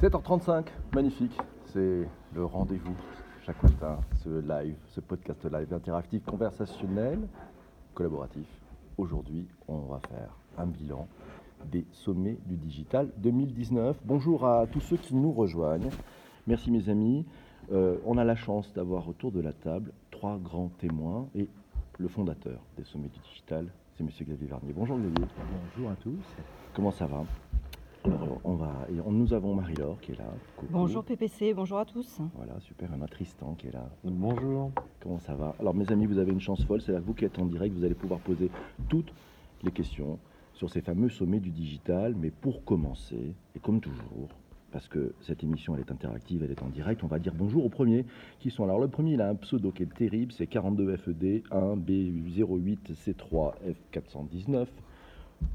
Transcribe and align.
7h35, 0.00 0.66
magnifique. 0.94 1.36
C'est 1.66 2.06
le 2.32 2.44
rendez-vous 2.44 2.94
chaque 3.44 3.60
matin, 3.64 3.98
ce 4.22 4.28
live, 4.28 4.76
ce 4.86 5.00
podcast 5.00 5.44
live 5.52 5.74
interactif, 5.74 6.24
conversationnel, 6.24 7.18
collaboratif. 7.94 8.46
Aujourd'hui, 8.96 9.48
on 9.66 9.78
va 9.78 9.98
faire 10.08 10.36
un 10.56 10.66
bilan 10.66 11.08
des 11.64 11.84
sommets 11.90 12.38
du 12.46 12.56
digital 12.56 13.10
2019. 13.16 13.96
Bonjour 14.04 14.46
à 14.46 14.68
tous 14.68 14.78
ceux 14.82 14.98
qui 14.98 15.16
nous 15.16 15.32
rejoignent. 15.32 15.90
Merci 16.46 16.70
mes 16.70 16.88
amis. 16.88 17.26
Euh, 17.72 17.96
on 18.06 18.18
a 18.18 18.24
la 18.24 18.36
chance 18.36 18.72
d'avoir 18.74 19.08
autour 19.08 19.32
de 19.32 19.40
la 19.40 19.52
table 19.52 19.90
trois 20.12 20.38
grands 20.38 20.70
témoins 20.78 21.28
et 21.34 21.48
le 21.98 22.06
fondateur 22.06 22.60
des 22.76 22.84
sommets 22.84 23.08
du 23.08 23.18
digital, 23.18 23.66
c'est 23.96 24.04
Monsieur 24.04 24.24
Xavier 24.24 24.46
Vernier. 24.46 24.72
Bonjour 24.76 24.96
Xavier. 24.96 25.26
Bonjour 25.74 25.90
à 25.90 25.96
tous. 25.96 26.22
Comment 26.72 26.92
ça 26.92 27.06
va? 27.06 27.24
Alors, 28.12 28.40
on 28.44 28.54
va, 28.54 28.86
et 28.90 29.00
on- 29.04 29.12
nous 29.12 29.32
avons 29.34 29.54
Marie-Laure 29.54 30.00
qui 30.00 30.12
est 30.12 30.18
là. 30.18 30.24
Coucou. 30.56 30.72
Bonjour 30.72 31.04
PPC, 31.04 31.54
bonjour 31.54 31.78
à 31.78 31.84
tous. 31.84 32.20
Voilà, 32.34 32.58
super. 32.60 32.88
On 32.96 33.02
a 33.02 33.08
Tristan 33.08 33.54
qui 33.58 33.68
est 33.68 33.72
là. 33.72 33.88
Bonjour. 34.04 34.70
Comment 35.00 35.18
ça 35.18 35.34
va? 35.34 35.54
Alors, 35.60 35.74
mes 35.74 35.90
amis, 35.92 36.06
vous 36.06 36.18
avez 36.18 36.32
une 36.32 36.40
chance 36.40 36.64
folle. 36.64 36.80
C'est 36.80 36.94
à 36.94 37.00
vous 37.00 37.14
qui 37.14 37.24
êtes 37.24 37.38
en 37.38 37.46
direct. 37.46 37.74
Vous 37.74 37.84
allez 37.84 37.94
pouvoir 37.94 38.20
poser 38.20 38.50
toutes 38.88 39.12
les 39.62 39.70
questions 39.70 40.18
sur 40.54 40.70
ces 40.70 40.80
fameux 40.80 41.08
sommets 41.08 41.40
du 41.40 41.50
digital. 41.50 42.14
Mais 42.18 42.30
pour 42.30 42.64
commencer, 42.64 43.34
et 43.54 43.58
comme 43.60 43.80
toujours, 43.80 44.28
parce 44.72 44.88
que 44.88 45.14
cette 45.20 45.42
émission 45.44 45.74
elle 45.74 45.80
est 45.80 45.90
interactive, 45.92 46.42
elle 46.42 46.50
est 46.50 46.62
en 46.62 46.68
direct, 46.68 47.02
on 47.02 47.06
va 47.06 47.18
dire 47.18 47.32
bonjour 47.34 47.64
aux 47.64 47.70
premiers 47.70 48.04
qui 48.38 48.50
sont 48.50 48.64
là. 48.66 48.72
Alors, 48.72 48.82
le 48.82 48.88
premier, 48.88 49.12
il 49.14 49.20
a 49.20 49.28
un 49.28 49.34
pseudo 49.34 49.70
qui 49.70 49.82
est 49.82 49.94
terrible 49.94 50.32
c'est 50.32 50.44
42FED 50.46 51.42
1 51.50 51.76
B08 51.76 52.92
C3 52.94 53.54
F419. 53.92 54.66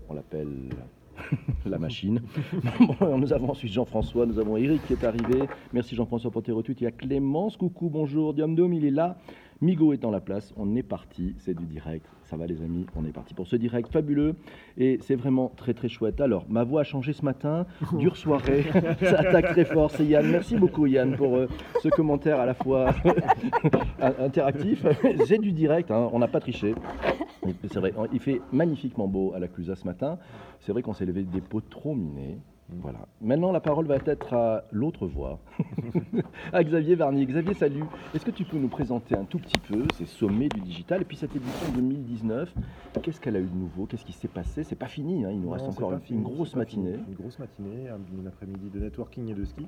On 0.10 0.14
l'appelle 0.14 0.70
la 1.66 1.78
machine. 1.78 2.22
Nous 3.18 3.34
avons 3.34 3.52
ensuite 3.52 3.72
Jean-François, 3.72 4.26
nous 4.26 4.40
avons 4.40 4.58
Eric 4.58 4.86
qui 4.86 4.94
est 4.94 5.04
arrivé. 5.04 5.48
Merci 5.72 5.96
Jean-François 5.96 6.32
pour 6.32 6.44
tes 6.44 6.52
retweets. 6.52 6.82
Il 6.82 6.84
y 6.84 6.88
a 6.88 6.92
Clémence, 6.92 7.58
coucou, 7.58 7.90
bonjour. 7.90 8.34
Diamdom, 8.34 8.72
il 8.72 8.86
est 8.86 8.92
là. 8.92 9.18
Migo 9.62 9.94
est 9.94 10.06
en 10.06 10.12
la 10.12 10.20
place. 10.20 10.54
On 10.58 10.76
est 10.76 10.84
parti. 10.84 11.36
C'est 11.40 11.54
du 11.54 11.66
direct. 11.66 12.06
Ça 12.24 12.38
va 12.38 12.48
les 12.48 12.62
amis, 12.62 12.86
on 12.96 13.06
est 13.06 13.12
parti 13.12 13.34
pour 13.34 13.48
ce 13.48 13.56
direct 13.56 13.92
fabuleux. 13.92 14.36
Et 14.78 14.98
c'est 15.02 15.16
vraiment 15.16 15.52
très 15.56 15.74
très 15.74 15.90
chouette. 15.90 16.20
Alors, 16.22 16.46
ma 16.50 16.64
voix 16.64 16.82
a 16.82 16.84
changé 16.84 17.14
ce 17.14 17.24
matin. 17.24 17.66
Dure 17.94 18.18
soirée. 18.18 18.64
Ça 19.02 19.20
attaque 19.20 19.52
très 19.52 19.66
fort. 19.66 19.92
C'est 19.92 20.06
Yann. 20.06 20.30
Merci 20.30 20.56
beaucoup 20.56 20.86
Yann 20.86 21.16
pour 21.16 21.36
euh, 21.36 21.48
ce 21.82 21.90
commentaire 21.90 22.40
à 22.40 22.46
la 22.46 22.54
fois 22.54 22.94
interactif. 24.20 24.86
C'est 25.26 25.40
du 25.40 25.52
direct, 25.52 25.92
hein. 25.92 26.10
on 26.12 26.20
n'a 26.20 26.28
pas 26.28 26.40
triché. 26.40 26.76
C'est 27.68 27.80
vrai, 27.80 27.94
il 28.12 28.20
fait 28.20 28.42
magnifiquement 28.52 29.08
beau 29.08 29.34
à 29.36 29.40
la 29.40 29.48
Clusa 29.48 29.76
ce 29.76 29.86
matin. 29.86 30.18
C'est 30.62 30.72
vrai 30.72 30.82
qu'on 30.82 30.94
s'est 30.94 31.06
levé 31.06 31.24
des 31.24 31.42
pots 31.42 31.62
trop 31.62 31.94
minés. 31.94 32.38
Voilà. 32.82 33.00
Maintenant, 33.22 33.52
la 33.52 33.60
parole 33.60 33.86
va 33.86 33.96
être 34.06 34.34
à 34.34 34.66
l'autre 34.72 35.08
voix, 35.08 35.40
à 36.54 36.64
Xavier 36.64 36.96
Varnier. 36.96 37.26
Xavier, 37.26 37.54
salut. 37.54 37.84
Est-ce 38.14 38.26
que 38.26 38.32
tu 38.32 38.46
peux 38.46 38.58
nous 38.58 38.68
présenter 38.68 39.16
un 39.16 39.26
tout 39.26 39.40
petit 39.40 39.60
peu 39.60 39.86
ces 39.96 40.06
sommets 40.06 40.50
du 40.50 40.62
digital 40.62 41.02
et 41.02 41.06
puis 41.06 41.18
cette 41.18 41.36
édition 41.36 41.72
2019 41.76 42.54
Qu'est-ce 43.02 43.20
qu'elle 43.20 43.36
a 43.36 43.40
eu 43.40 43.48
de 43.48 43.56
nouveau? 43.56 43.86
Qu'est-ce 43.86 44.06
qui 44.06 44.14
s'est 44.14 44.28
passé? 44.28 44.64
C'est 44.64 44.76
pas 44.76 44.88
fini, 44.88 45.26
hein, 45.26 45.32
il 45.32 45.42
nous 45.42 45.50
reste 45.50 45.66
Non, 45.66 45.72
encore 45.72 45.94
une, 45.94 46.00
fini, 46.00 46.20
une 46.20 46.24
grosse 46.26 46.50
fini. 46.50 46.60
matinée. 46.60 47.00
Une 47.08 47.16
grosse 47.16 47.40
matinée, 47.40 47.90
un, 47.90 48.28
après-midi 48.28 48.70
de 48.70 48.80
networking 48.80 49.30
et 49.30 49.34
de 49.34 49.46
ski. 49.46 49.66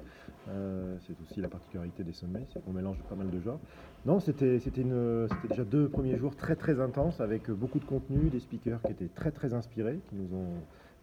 Euh, 0.50 0.96
c'est 1.02 1.20
aussi 1.22 1.42
la 1.42 1.48
particularité 1.48 2.04
des 2.04 2.14
sommets, 2.14 2.46
c'est 2.54 2.64
qu'on 2.64 2.74
mélange 2.74 2.98
pas 3.10 3.16
mal 3.16 3.30
de 3.30 3.40
genres. 3.40 3.60
Non, 4.06 4.20
c'était 4.20 4.60
déjà 4.60 5.64
deux 5.64 5.90
premiers 5.90 6.18
jours 6.18 6.36
très 6.36 6.56
très 6.56 6.80
intenses 6.80 7.20
avec 7.22 7.50
beaucoup 7.50 7.80
de 7.80 7.86
contenu, 7.86 8.30
des 8.30 8.40
speakers 8.40 8.82
qui 8.84 8.92
étaient 8.92 9.10
très 9.14 9.32
très 9.32 9.54
inspirés, 9.54 10.00
qui 10.10 10.16
nous 10.16 10.36
ont 10.36 10.54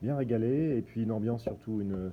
bien 0.02 0.16
régalé, 0.16 0.76
et 0.76 0.82
puis 0.82 1.02
une 1.02 1.12
ambiance 1.12 1.42
surtout, 1.42 1.80
une, 1.80 2.12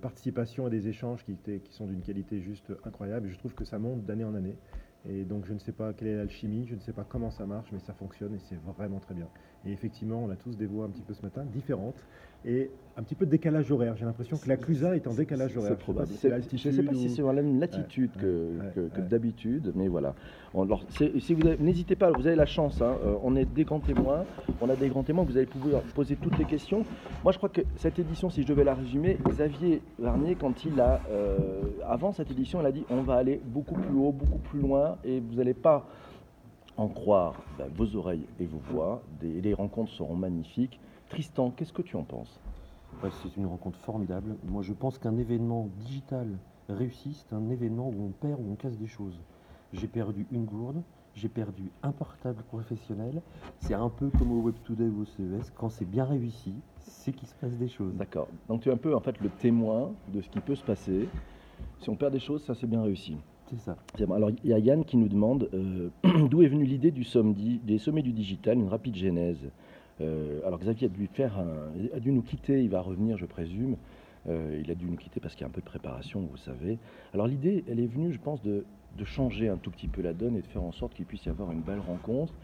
participation 0.00 0.66
et 0.68 0.70
des 0.70 0.88
échanges 0.88 1.24
qui, 1.26 1.36
qui 1.36 1.74
sont 1.74 1.86
d'une 1.86 2.00
qualité 2.00 2.40
juste 2.40 2.72
incroyable. 2.84 3.28
Je 3.28 3.36
trouve 3.36 3.52
que 3.52 3.64
ça 3.64 3.78
monte 3.78 4.06
d'année 4.06 4.24
en 4.24 4.34
année. 4.34 4.56
Et 5.08 5.24
donc 5.24 5.44
je 5.46 5.52
ne 5.52 5.58
sais 5.58 5.72
pas 5.72 5.92
quelle 5.92 6.08
est 6.08 6.16
l'alchimie, 6.16 6.66
je 6.68 6.74
ne 6.74 6.80
sais 6.80 6.92
pas 6.92 7.04
comment 7.08 7.30
ça 7.30 7.46
marche, 7.46 7.68
mais 7.72 7.78
ça 7.78 7.92
fonctionne 7.92 8.34
et 8.34 8.38
c'est 8.40 8.58
vraiment 8.76 8.98
très 8.98 9.14
bien. 9.14 9.26
Et 9.64 9.72
effectivement, 9.72 10.22
on 10.24 10.30
a 10.30 10.36
tous 10.36 10.56
des 10.56 10.66
voix 10.66 10.84
un 10.86 10.88
petit 10.90 11.02
peu 11.02 11.14
ce 11.14 11.22
matin, 11.22 11.44
différentes, 11.44 12.04
et 12.44 12.70
un 12.96 13.02
petit 13.02 13.14
peu 13.14 13.24
de 13.26 13.30
décalage 13.30 13.70
horaire. 13.72 13.96
J'ai 13.96 14.04
l'impression 14.04 14.36
que 14.36 14.48
la 14.48 14.56
Clusa 14.56 14.94
est 14.96 15.06
en 15.06 15.14
décalage 15.14 15.56
horaire. 15.56 15.72
C'est 15.72 15.78
probable. 15.78 16.08
Je 16.08 16.12
ne 16.14 16.18
sais 16.18 16.82
pas 16.82 16.92
si 16.94 17.08
c'est 17.08 17.14
sur 17.14 17.32
la 17.32 17.42
même 17.42 17.58
latitude 17.58 18.10
Ouais, 18.16 18.22
que, 18.22 18.26
ouais, 18.58 18.72
que- 18.74 18.80
que 18.94 19.00
ouais. 19.00 19.06
d'habitude, 19.08 19.72
mais 19.74 19.88
voilà. 19.88 20.14
On- 20.54 20.62
alors, 20.62 20.84
c'est- 20.90 21.18
si 21.20 21.34
vous 21.34 21.42
n'hésitez 21.60 21.96
pas, 21.96 22.10
vous 22.12 22.26
avez 22.26 22.36
la 22.36 22.46
chance. 22.46 22.80
hein, 22.82 22.96
euh, 23.04 23.16
on 23.22 23.34
est 23.36 23.44
des 23.44 23.64
grands 23.64 23.80
témoins. 23.80 24.24
On 24.60 24.68
a 24.68 24.76
des 24.76 24.88
grands 24.88 25.02
témoins. 25.04 25.24
Vous 25.24 25.36
allez 25.36 25.46
pouvoir 25.46 25.82
poser 25.94 26.16
toutes 26.16 26.38
les 26.38 26.44
questions. 26.44 26.84
Moi, 27.24 27.32
je 27.32 27.38
crois 27.38 27.48
que 27.48 27.62
cette 27.76 27.98
édition, 27.98 28.30
si 28.30 28.42
je 28.42 28.46
devais 28.48 28.64
la 28.64 28.74
résumer, 28.74 29.18
Xavier 29.28 29.80
Varnier, 29.98 30.34
quand 30.36 30.64
il 30.64 30.78
a, 30.80 31.00
euh, 31.10 31.62
avant 31.86 32.12
cette 32.12 32.30
édition, 32.30 32.60
il 32.60 32.66
a 32.66 32.72
dit 32.72 32.84
on 32.90 33.02
va 33.02 33.14
aller 33.14 33.40
beaucoup 33.44 33.74
plus 33.74 33.94
haut, 33.96 34.12
beaucoup 34.12 34.38
plus 34.38 34.60
loin, 34.60 34.87
et 35.04 35.20
vous 35.20 35.34
n'allez 35.34 35.54
pas 35.54 35.86
en 36.76 36.88
croire 36.88 37.34
ben, 37.58 37.66
vos 37.76 37.96
oreilles 37.96 38.26
et 38.40 38.46
vos 38.46 38.58
voix. 38.70 39.02
Des- 39.20 39.40
les 39.40 39.54
rencontres 39.54 39.92
seront 39.92 40.16
magnifiques. 40.16 40.78
Tristan, 41.08 41.50
qu'est-ce 41.50 41.72
que 41.72 41.82
tu 41.82 41.96
en 41.96 42.04
penses? 42.04 42.38
Ouais, 43.02 43.10
c'est 43.22 43.36
une 43.36 43.46
rencontre 43.46 43.78
formidable. 43.78 44.36
Moi, 44.48 44.62
je 44.62 44.72
pense 44.72 44.98
qu'un 44.98 45.16
événement 45.16 45.68
digital 45.78 46.28
réussi, 46.68 47.14
c'est 47.14 47.34
un 47.34 47.48
événement 47.50 47.88
où 47.88 48.04
on 48.04 48.10
perd 48.10 48.40
ou 48.40 48.52
on 48.52 48.54
casse 48.54 48.76
des 48.78 48.86
choses. 48.86 49.18
J'ai 49.72 49.88
perdu 49.88 50.26
une 50.30 50.44
gourde, 50.44 50.82
j'ai 51.14 51.28
perdu 51.28 51.70
un 51.82 51.92
portable 51.92 52.42
professionnel. 52.44 53.22
C'est 53.58 53.74
un 53.74 53.88
peu 53.88 54.10
comme 54.10 54.32
au 54.32 54.40
Web 54.42 54.54
Today 54.64 54.88
ou 54.88 55.02
au 55.02 55.04
CES. 55.04 55.50
Quand 55.56 55.68
c'est 55.68 55.84
bien 55.84 56.04
réussi, 56.04 56.54
c'est 56.78 57.12
qu'il 57.12 57.28
se 57.28 57.34
passe 57.34 57.56
des 57.56 57.68
choses. 57.68 57.94
D'accord. 57.94 58.28
Donc 58.48 58.62
tu 58.62 58.68
es 58.68 58.72
un 58.72 58.76
peu 58.76 58.94
en 58.94 59.00
fait 59.00 59.18
le 59.20 59.28
témoin 59.28 59.92
de 60.12 60.20
ce 60.20 60.28
qui 60.28 60.40
peut 60.40 60.54
se 60.54 60.64
passer. 60.64 61.08
Si 61.80 61.90
on 61.90 61.96
perd 61.96 62.12
des 62.12 62.20
choses, 62.20 62.44
ça 62.44 62.54
c'est 62.54 62.66
bien 62.66 62.82
réussi. 62.82 63.16
C'est 63.50 63.60
ça. 63.60 63.76
Alors 64.14 64.30
il 64.44 64.50
y 64.50 64.52
a 64.52 64.58
Yann 64.58 64.84
qui 64.84 64.96
nous 64.96 65.08
demande 65.08 65.48
euh, 65.54 65.88
d'où 66.28 66.42
est 66.42 66.48
venue 66.48 66.64
l'idée 66.64 66.90
du 66.90 67.06
des 67.64 67.78
sommets 67.78 68.02
du 68.02 68.12
digital, 68.12 68.58
une 68.58 68.68
rapide 68.68 68.96
genèse. 68.96 69.38
Euh, 70.00 70.40
alors 70.46 70.58
Xavier 70.58 70.86
a 70.86 70.90
dû 70.90 71.06
faire 71.06 71.38
un- 71.38 71.96
a 71.96 72.00
dû 72.00 72.12
nous 72.12 72.22
quitter, 72.22 72.62
il 72.62 72.68
va 72.70 72.80
revenir 72.80 73.16
je 73.16 73.26
présume. 73.26 73.76
Euh, 74.28 74.60
il 74.62 74.70
a 74.70 74.74
dû 74.74 74.84
nous 74.86 74.96
quitter 74.96 75.20
parce 75.20 75.34
qu'il 75.34 75.42
y 75.42 75.44
a 75.44 75.48
un 75.48 75.52
peu 75.52 75.60
de 75.60 75.66
préparation, 75.66 76.20
vous 76.20 76.36
savez. 76.36 76.78
Alors 77.14 77.26
l'idée, 77.26 77.64
elle 77.68 77.80
est 77.80 77.86
venue, 77.86 78.12
je 78.12 78.18
pense, 78.18 78.42
de 78.42 78.64
changer 79.04 79.48
un 79.48 79.56
tout 79.56 79.70
petit 79.70 79.88
peu 79.88 80.02
la 80.02 80.12
donne 80.12 80.36
et 80.36 80.42
de 80.42 80.46
faire 80.46 80.62
en 80.62 80.72
sorte 80.72 80.92
qu'il 80.94 81.06
puisse 81.06 81.24
y 81.24 81.28
avoir 81.30 81.50
une 81.52 81.60
belle 81.62 81.78
rencontre. 81.80 82.34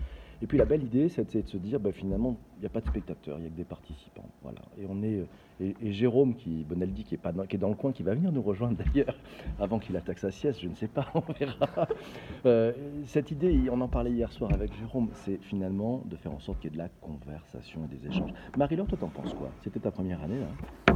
Et 0.45 0.47
puis 0.47 0.59
la 0.59 0.67
belle 0.67 0.83
idée, 0.83 1.09
c'est 1.09 1.35
de 1.35 1.49
se 1.49 1.57
dire, 1.57 1.81
bah, 1.81 1.91
finalement, 1.91 2.37
il 2.59 2.61
n'y 2.61 2.67
a 2.67 2.69
pas 2.69 2.83
de 2.83 2.87
spectateurs, 2.87 3.39
il 3.39 3.41
n'y 3.41 3.47
a 3.47 3.51
que 3.51 3.57
des 3.57 3.65
participants. 3.65 4.29
Voilà. 4.43 4.61
Et 4.79 4.85
on 4.87 5.03
est 5.03 5.25
et, 5.59 5.75
et 5.81 5.93
Jérôme, 5.95 6.35
qui 6.35 6.65
Bonaldi, 6.65 7.03
qui 7.05 7.15
est, 7.15 7.19
pas 7.19 7.33
dans, 7.33 7.47
qui 7.47 7.57
est 7.57 7.59
dans 7.59 7.71
le 7.71 7.75
coin, 7.75 7.93
qui 7.93 8.03
va 8.03 8.15
venir 8.15 8.31
nous 8.31 8.43
rejoindre 8.43 8.77
d'ailleurs, 8.95 9.17
avant 9.59 9.79
qu'il 9.79 9.97
attaque 9.97 10.19
sa 10.19 10.31
sieste, 10.31 10.61
je 10.61 10.69
ne 10.69 10.75
sais 10.75 10.87
pas, 10.87 11.07
on 11.15 11.33
verra. 11.33 11.89
Euh, 12.45 12.75
cette 13.07 13.31
idée, 13.31 13.59
on 13.73 13.81
en 13.81 13.89
parlait 13.89 14.13
hier 14.13 14.31
soir 14.33 14.53
avec 14.53 14.71
Jérôme, 14.75 15.09
c'est 15.13 15.39
finalement 15.41 16.03
de 16.05 16.17
faire 16.17 16.33
en 16.33 16.41
sorte 16.41 16.61
qu'il 16.61 16.73
y 16.73 16.75
ait 16.75 16.77
de 16.77 16.83
la 16.83 16.91
conversation 17.01 17.81
et 17.87 17.97
des 17.97 18.07
échanges. 18.07 18.35
Marie-Laure, 18.59 18.87
toi, 18.87 18.99
t'en 19.01 19.09
penses 19.09 19.33
quoi? 19.33 19.49
C'était 19.63 19.81
ta 19.81 19.91
première 19.91 20.23
année, 20.23 20.41
là 20.41 20.95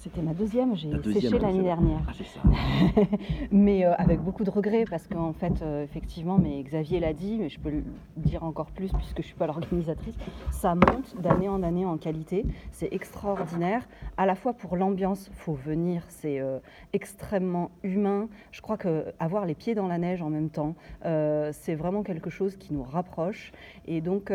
C'était 0.00 0.22
ma 0.22 0.32
deuxième, 0.32 0.74
j'ai 0.76 0.88
deuxième, 0.88 1.20
séché 1.20 1.38
l'année 1.38 1.62
dernière. 1.62 2.00
Ah, 2.08 2.12
c'est 2.16 2.24
ça. 2.24 2.40
mais 3.50 3.84
euh, 3.84 3.92
avec 3.96 4.18
beaucoup 4.22 4.44
de 4.44 4.50
regrets 4.50 4.86
parce 4.88 5.06
qu'en 5.06 5.34
fait, 5.34 5.60
euh, 5.60 5.84
effectivement, 5.84 6.38
mais 6.38 6.62
Xavier 6.62 7.00
l'a 7.00 7.12
dit, 7.12 7.36
mais 7.38 7.50
je 7.50 7.60
peux 7.60 7.68
le 7.68 7.84
dire 8.16 8.42
encore 8.42 8.70
plus 8.70 8.90
puisque 8.90 9.16
je 9.16 9.20
ne 9.20 9.24
suis 9.24 9.34
pas 9.34 9.46
l'organisatrice, 9.46 10.14
ça 10.52 10.74
monte 10.74 11.20
d'année 11.20 11.50
en 11.50 11.62
année 11.62 11.84
en 11.84 11.98
qualité. 11.98 12.46
C'est 12.72 12.90
extraordinaire, 12.94 13.86
à 14.16 14.24
la 14.24 14.36
fois 14.36 14.54
pour 14.54 14.74
l'ambiance, 14.74 15.30
faut 15.34 15.52
venir, 15.52 16.02
c'est 16.08 16.40
euh, 16.40 16.60
extrêmement 16.94 17.70
humain. 17.82 18.30
Je 18.52 18.62
crois 18.62 18.78
que 18.78 19.04
avoir 19.18 19.44
les 19.44 19.54
pieds 19.54 19.74
dans 19.74 19.86
la 19.86 19.98
neige 19.98 20.22
en 20.22 20.30
même 20.30 20.48
temps, 20.48 20.76
c'est 21.02 21.74
vraiment 21.74 22.02
quelque 22.02 22.30
chose 22.30 22.56
qui 22.56 22.72
nous 22.72 22.84
rapproche. 22.84 23.52
Et 23.86 24.00
donc, 24.00 24.32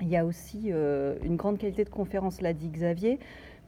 il 0.00 0.08
y 0.08 0.16
a 0.16 0.24
aussi 0.24 0.70
une 0.70 1.36
grande 1.36 1.58
qualité 1.58 1.84
de 1.84 1.90
conférence, 1.90 2.40
l'a 2.40 2.52
dit 2.52 2.68
Xavier. 2.68 3.20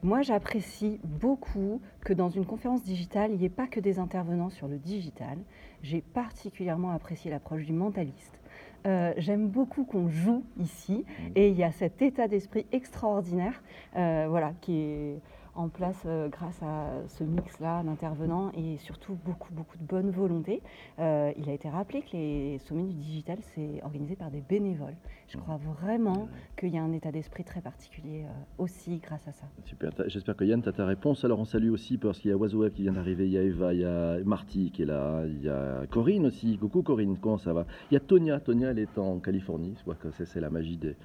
Moi, 0.05 0.21
j'apprécie 0.21 0.99
beaucoup 1.03 1.81
que 2.01 2.13
dans 2.13 2.29
une 2.29 2.45
conférence 2.45 2.83
digitale, 2.83 3.31
il 3.31 3.39
n'y 3.39 3.45
ait 3.45 3.49
pas 3.49 3.65
que 3.65 3.79
des 3.79 3.97
intervenants 3.97 4.51
sur 4.51 4.67
le 4.67 4.77
digital. 4.77 5.39
J'ai 5.81 6.01
particulièrement 6.01 6.91
apprécié 6.91 7.31
l'approche 7.31 7.65
du 7.65 7.73
mentaliste. 7.73 8.39
Euh, 8.85 9.15
J'aime 9.17 9.47
beaucoup 9.47 9.83
qu'on 9.83 10.07
joue 10.07 10.43
ici 10.59 11.05
et 11.33 11.49
il 11.49 11.57
y 11.57 11.63
a 11.63 11.71
cet 11.71 12.03
état 12.03 12.27
d'esprit 12.27 12.67
extraordinaire 12.71 13.63
euh, 13.95 14.27
voilà, 14.29 14.53
qui 14.61 14.77
est 14.77 15.21
en 15.55 15.69
place 15.69 16.03
euh, 16.05 16.27
grâce 16.27 16.61
à 16.61 16.89
ce 17.07 17.23
mix-là 17.23 17.83
d'intervenants 17.83 18.51
et 18.55 18.77
surtout 18.77 19.17
beaucoup, 19.25 19.53
beaucoup 19.53 19.77
de 19.77 19.83
bonne 19.83 20.11
volonté. 20.11 20.61
Euh, 20.99 21.31
il 21.37 21.49
a 21.49 21.53
été 21.53 21.69
rappelé 21.69 22.01
que 22.01 22.15
les 22.15 22.57
sommets 22.59 22.83
du 22.83 22.93
digital, 22.93 23.37
c'est 23.53 23.81
organisé 23.83 24.15
par 24.15 24.29
des 24.31 24.41
bénévoles. 24.41 24.95
Je 25.27 25.37
crois 25.37 25.57
vraiment 25.57 26.27
qu'il 26.57 26.69
y 26.69 26.77
a 26.77 26.83
un 26.83 26.91
état 26.91 27.11
d'esprit 27.11 27.43
très 27.43 27.61
particulier 27.61 28.23
euh, 28.23 28.63
aussi 28.63 28.97
grâce 28.97 29.27
à 29.27 29.31
ça. 29.31 29.45
Super, 29.63 29.91
j'espère 30.07 30.35
que 30.35 30.43
Yann, 30.43 30.61
tu 30.61 30.69
as 30.69 30.73
ta 30.73 30.85
réponse. 30.85 31.23
Alors 31.23 31.39
on 31.39 31.45
salue 31.45 31.71
aussi 31.71 31.97
parce 31.97 32.19
qu'il 32.19 32.31
y 32.31 32.33
a 32.33 32.37
Oiseau 32.37 32.69
qui 32.69 32.83
vient 32.83 32.93
d'arriver, 32.93 33.25
il 33.25 33.31
y 33.31 33.37
a 33.37 33.43
Eva, 33.43 33.73
il 33.73 33.79
y 33.79 33.85
a 33.85 34.17
Marty 34.23 34.71
qui 34.71 34.83
est 34.83 34.85
là, 34.85 35.23
il 35.25 35.41
y 35.41 35.49
a 35.49 35.85
Corinne 35.89 36.25
aussi. 36.25 36.57
Coucou 36.57 36.83
Corinne, 36.83 37.17
comment 37.19 37.37
ça 37.37 37.53
va? 37.53 37.65
Il 37.91 37.93
y 37.93 37.97
a 37.97 38.01
Tonia, 38.01 38.39
Tonia 38.39 38.71
elle 38.71 38.79
est 38.79 38.97
en 38.97 39.19
Californie, 39.19 39.75
je 39.79 39.85
vois 39.85 39.95
que 39.95 40.09
c'est 40.11 40.39
la 40.39 40.49
magie 40.49 40.77
des, 40.77 40.95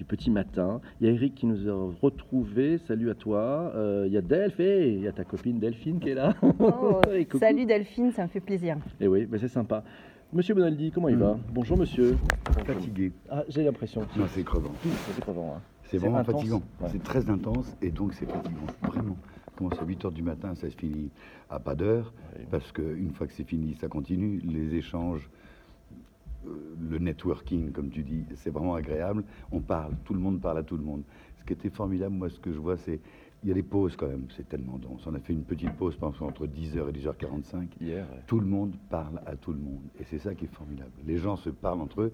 du 0.00 0.04
petit 0.06 0.30
matin. 0.30 0.80
Il 0.98 1.06
y 1.06 1.10
a 1.10 1.12
Eric 1.12 1.34
qui 1.34 1.44
nous 1.44 1.68
a 1.68 1.92
retrouvés. 2.00 2.78
Salut 2.78 3.10
à 3.10 3.14
toi. 3.14 3.70
Euh, 3.74 4.04
il 4.06 4.12
y 4.14 4.16
a 4.16 4.22
Delph, 4.22 4.58
et 4.58 4.94
il 4.94 5.00
y 5.02 5.06
a 5.08 5.12
ta 5.12 5.24
copine 5.24 5.58
Delphine 5.58 6.00
qui 6.00 6.08
est 6.08 6.14
là. 6.14 6.34
Oh, 6.58 7.02
salut 7.38 7.66
Delphine, 7.66 8.10
ça 8.10 8.22
me 8.22 8.28
fait 8.28 8.40
plaisir. 8.40 8.78
Et 8.98 9.06
oui, 9.06 9.28
mais 9.30 9.36
c'est 9.36 9.48
sympa. 9.48 9.84
Monsieur 10.32 10.54
Bonaldi, 10.54 10.90
comment 10.90 11.10
il 11.10 11.16
Mm. 11.16 11.20
va? 11.20 11.38
Bonjour 11.52 11.76
monsieur. 11.76 12.16
Fatigué. 12.64 13.12
Ah, 13.28 13.44
j'ai 13.50 13.62
l'impression. 13.62 14.00
Non, 14.16 14.24
c'est 14.28 14.42
crevant. 14.42 14.70
C'est 14.82 15.20
crevant, 15.20 15.56
hein. 15.58 15.60
C'est 15.82 15.98
vraiment 15.98 16.16
intense. 16.18 16.36
fatigant. 16.36 16.62
Ouais. 16.80 16.88
C'est 16.92 17.02
très 17.02 17.28
intense 17.28 17.76
et 17.82 17.90
donc 17.90 18.14
c'est 18.14 18.24
fatigant. 18.24 18.56
Vraiment. 18.84 19.16
Ça 19.44 19.52
commence 19.58 19.82
à 19.82 19.84
8 19.84 20.02
h 20.06 20.12
du 20.14 20.22
matin, 20.22 20.54
ça 20.54 20.70
se 20.70 20.76
finit 20.76 21.10
à 21.50 21.58
pas 21.60 21.74
d'heure. 21.74 22.14
Ouais. 22.38 22.46
Parce 22.50 22.72
qu'une 22.72 23.10
fois 23.12 23.26
que 23.26 23.34
c'est 23.34 23.44
fini, 23.44 23.74
ça 23.74 23.88
continue. 23.88 24.40
Les 24.46 24.74
échanges, 24.76 25.28
le 26.44 26.98
networking, 26.98 27.72
comme 27.72 27.90
tu 27.90 28.02
dis, 28.02 28.24
c'est 28.36 28.50
vraiment 28.50 28.74
agréable. 28.74 29.24
On 29.52 29.60
parle, 29.60 29.94
tout 30.04 30.14
le 30.14 30.20
monde 30.20 30.40
parle 30.40 30.58
à 30.58 30.62
tout 30.62 30.76
le 30.76 30.82
monde. 30.82 31.02
Ce 31.38 31.44
qui 31.44 31.52
était 31.52 31.70
formidable, 31.70 32.14
moi, 32.14 32.28
ce 32.28 32.38
que 32.38 32.52
je 32.52 32.58
vois, 32.58 32.76
c'est. 32.76 33.00
Il 33.42 33.48
y 33.48 33.52
a 33.52 33.54
des 33.54 33.62
pauses 33.62 33.96
quand 33.96 34.06
même, 34.06 34.26
c'est 34.36 34.46
tellement 34.46 34.76
dense. 34.76 35.06
On 35.06 35.14
a 35.14 35.18
fait 35.18 35.32
une 35.32 35.44
petite 35.44 35.72
pause, 35.72 35.94
exemple, 35.94 36.22
entre 36.24 36.46
10h 36.46 36.90
et 36.90 36.92
10h45. 36.92 37.68
Hier. 37.80 38.06
Tout 38.26 38.38
le 38.38 38.44
monde 38.44 38.74
parle 38.90 39.22
à 39.24 39.34
tout 39.34 39.52
le 39.52 39.58
monde. 39.58 39.80
Et 39.98 40.04
c'est 40.04 40.18
ça 40.18 40.34
qui 40.34 40.44
est 40.44 40.54
formidable. 40.54 40.90
Les 41.06 41.16
gens 41.16 41.36
se 41.36 41.48
parlent 41.48 41.80
entre 41.80 42.02
eux, 42.02 42.12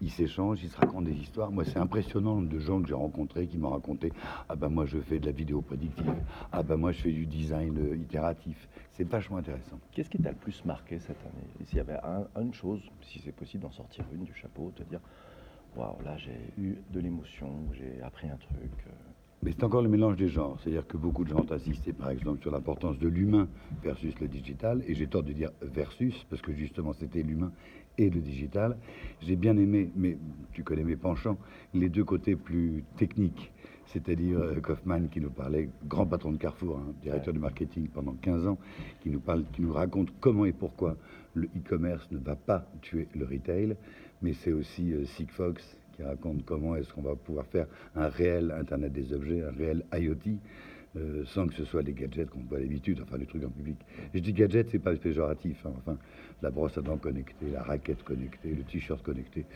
ils 0.00 0.10
s'échangent, 0.10 0.62
ils 0.62 0.68
se 0.70 0.76
racontent 0.76 1.02
des 1.02 1.14
histoires. 1.14 1.50
Moi, 1.50 1.64
c'est 1.64 1.78
impressionnant 1.78 2.42
de 2.42 2.58
gens 2.58 2.80
que 2.82 2.88
j'ai 2.88 2.94
rencontrés 2.94 3.46
qui 3.46 3.58
m'ont 3.58 3.70
raconté 3.70 4.12
Ah 4.48 4.56
ben 4.56 4.68
moi, 4.68 4.84
je 4.86 4.98
fais 4.98 5.18
de 5.18 5.26
la 5.26 5.32
vidéo 5.32 5.62
prédictive. 5.62 6.14
Ah 6.52 6.62
ben 6.62 6.76
moi, 6.76 6.92
je 6.92 7.00
fais 7.00 7.12
du 7.12 7.26
design 7.26 7.78
euh, 7.78 7.96
itératif. 7.96 8.68
C'est 8.92 9.08
vachement 9.08 9.38
intéressant. 9.38 9.78
Qu'est-ce 9.92 10.10
qui 10.10 10.18
t'a 10.18 10.30
le 10.30 10.36
plus 10.36 10.64
marqué 10.64 10.98
cette 10.98 11.20
année? 11.22 11.46
S'il 11.64 11.78
y 11.78 11.80
avait 11.80 11.98
un- 12.04 12.26
une 12.40 12.52
chose, 12.54 12.82
si 13.02 13.18
c'est 13.20 13.32
possible 13.32 13.62
d'en 13.62 13.70
sortir 13.70 14.04
une 14.12 14.24
du 14.24 14.34
chapeau, 14.34 14.70
te 14.74 14.82
dire 14.82 15.00
Waouh, 15.76 16.00
là 16.04 16.16
j'ai 16.16 16.52
eu 16.58 16.78
de 16.90 17.00
l'émotion, 17.00 17.66
j'ai 17.72 18.00
appris 18.02 18.28
un 18.28 18.36
truc. 18.36 18.72
euh, 18.86 18.90
Mais 19.42 19.52
c'est 19.52 19.64
encore 19.64 19.82
le 19.82 19.88
mélange 19.88 20.16
des 20.16 20.28
genres. 20.28 20.58
C'est-à-dire 20.62 20.86
que 20.86 20.96
beaucoup 20.96 21.24
de 21.24 21.28
gens 21.28 21.40
ont 21.40 21.52
insisté, 21.52 21.92
par 21.92 22.10
exemple, 22.10 22.40
sur 22.42 22.50
l'importance 22.50 22.98
de 22.98 23.08
l'humain 23.08 23.48
versus 23.82 24.18
le 24.20 24.28
digital. 24.28 24.82
Et 24.86 24.94
j'ai 24.94 25.06
tort 25.06 25.22
de 25.22 25.32
dire 25.32 25.50
versus, 25.62 26.26
parce 26.30 26.42
que 26.42 26.52
justement, 26.52 26.92
c'était 26.94 27.22
l'humain 27.22 27.52
et 27.98 28.10
le 28.10 28.20
digital. 28.20 28.76
J'ai 29.20 29.36
bien 29.36 29.56
aimé, 29.56 29.90
mais 29.94 30.18
tu 30.52 30.62
connais 30.62 30.84
mes 30.84 30.96
penchants, 30.96 31.38
les 31.74 31.88
deux 31.88 32.04
côtés 32.04 32.36
plus 32.36 32.84
techniques. 32.96 33.52
C'est-à-dire 33.86 34.38
euh, 34.38 34.60
Kaufman 34.60 35.08
qui 35.08 35.20
nous 35.20 35.30
parlait, 35.30 35.70
grand 35.86 36.06
patron 36.06 36.32
de 36.32 36.38
Carrefour, 36.38 36.78
hein, 36.78 36.92
directeur 37.02 37.32
du 37.32 37.38
marketing 37.38 37.88
pendant 37.88 38.14
15 38.14 38.46
ans, 38.48 38.58
qui 39.00 39.10
nous, 39.10 39.20
parle, 39.20 39.44
qui 39.52 39.62
nous 39.62 39.72
raconte 39.72 40.08
comment 40.20 40.44
et 40.44 40.52
pourquoi 40.52 40.96
le 41.34 41.46
e-commerce 41.56 42.10
ne 42.10 42.18
va 42.18 42.34
pas 42.34 42.66
tuer 42.82 43.06
le 43.14 43.24
retail. 43.24 43.76
Mais 44.22 44.32
c'est 44.32 44.52
aussi 44.52 44.92
euh, 44.92 45.04
Sigfox 45.04 45.76
qui 45.96 46.02
raconte 46.02 46.44
comment 46.44 46.76
est-ce 46.76 46.92
qu'on 46.92 47.02
va 47.02 47.16
pouvoir 47.16 47.46
faire 47.46 47.66
un 47.94 48.08
réel 48.08 48.52
Internet 48.52 48.92
des 48.92 49.12
objets, 49.12 49.42
un 49.42 49.50
réel 49.50 49.84
IoT, 49.92 50.38
euh, 50.96 51.24
sans 51.26 51.46
que 51.46 51.54
ce 51.54 51.64
soit 51.64 51.82
des 51.82 51.92
gadgets 51.92 52.30
qu'on 52.30 52.44
voit 52.44 52.58
d'habitude, 52.58 53.00
enfin 53.02 53.18
des 53.18 53.26
trucs 53.26 53.44
en 53.44 53.50
public. 53.50 53.76
Et 54.14 54.18
je 54.18 54.22
dis 54.22 54.32
gadget, 54.32 54.68
c'est 54.70 54.78
pas 54.78 54.94
péjoratif, 54.94 55.64
hein, 55.66 55.72
enfin 55.78 55.98
la 56.42 56.50
brosse 56.50 56.76
à 56.78 56.82
dents 56.82 56.98
connectée, 56.98 57.50
la 57.50 57.62
raquette 57.62 58.02
connectée, 58.02 58.54
le 58.54 58.62
t-shirt 58.62 59.02
connecté. 59.02 59.46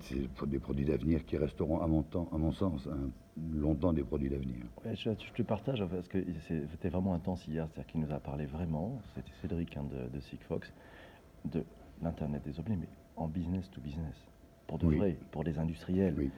C'est 0.00 0.28
pour 0.34 0.48
des 0.48 0.58
produits 0.58 0.84
d'avenir 0.84 1.24
qui 1.24 1.36
resteront, 1.36 1.80
à 1.80 1.86
mon, 1.86 2.02
temps, 2.02 2.28
à 2.32 2.36
mon 2.36 2.50
sens, 2.50 2.88
hein, 2.90 3.10
longtemps 3.54 3.92
des 3.92 4.02
produits 4.02 4.28
d'avenir. 4.28 4.56
Ouais, 4.84 4.96
je, 4.96 5.10
je 5.10 5.32
te 5.32 5.42
partage 5.42 5.84
parce 5.88 6.08
que 6.08 6.18
c'était 6.48 6.88
vraiment 6.88 7.14
intense 7.14 7.46
hier, 7.46 7.68
c'est-à-dire 7.68 7.92
qu'il 7.92 8.00
nous 8.00 8.12
a 8.12 8.18
parlé 8.18 8.46
vraiment, 8.46 9.00
c'était 9.14 9.30
Cédric 9.40 9.76
hein, 9.76 9.84
de, 9.84 10.08
de 10.12 10.20
Sigfox, 10.20 10.72
de 11.44 11.62
l'Internet 12.02 12.42
des 12.44 12.58
objets, 12.58 12.74
mais 12.74 12.88
en 13.16 13.28
business 13.28 13.70
to 13.70 13.80
business, 13.80 14.16
pour 14.72 14.78
de 14.78 14.86
Oui. 14.86 14.96
vrai, 14.96 15.18
pour 15.30 15.44
des 15.44 15.58
industriels, 15.58 16.14
Oui. 16.16 16.30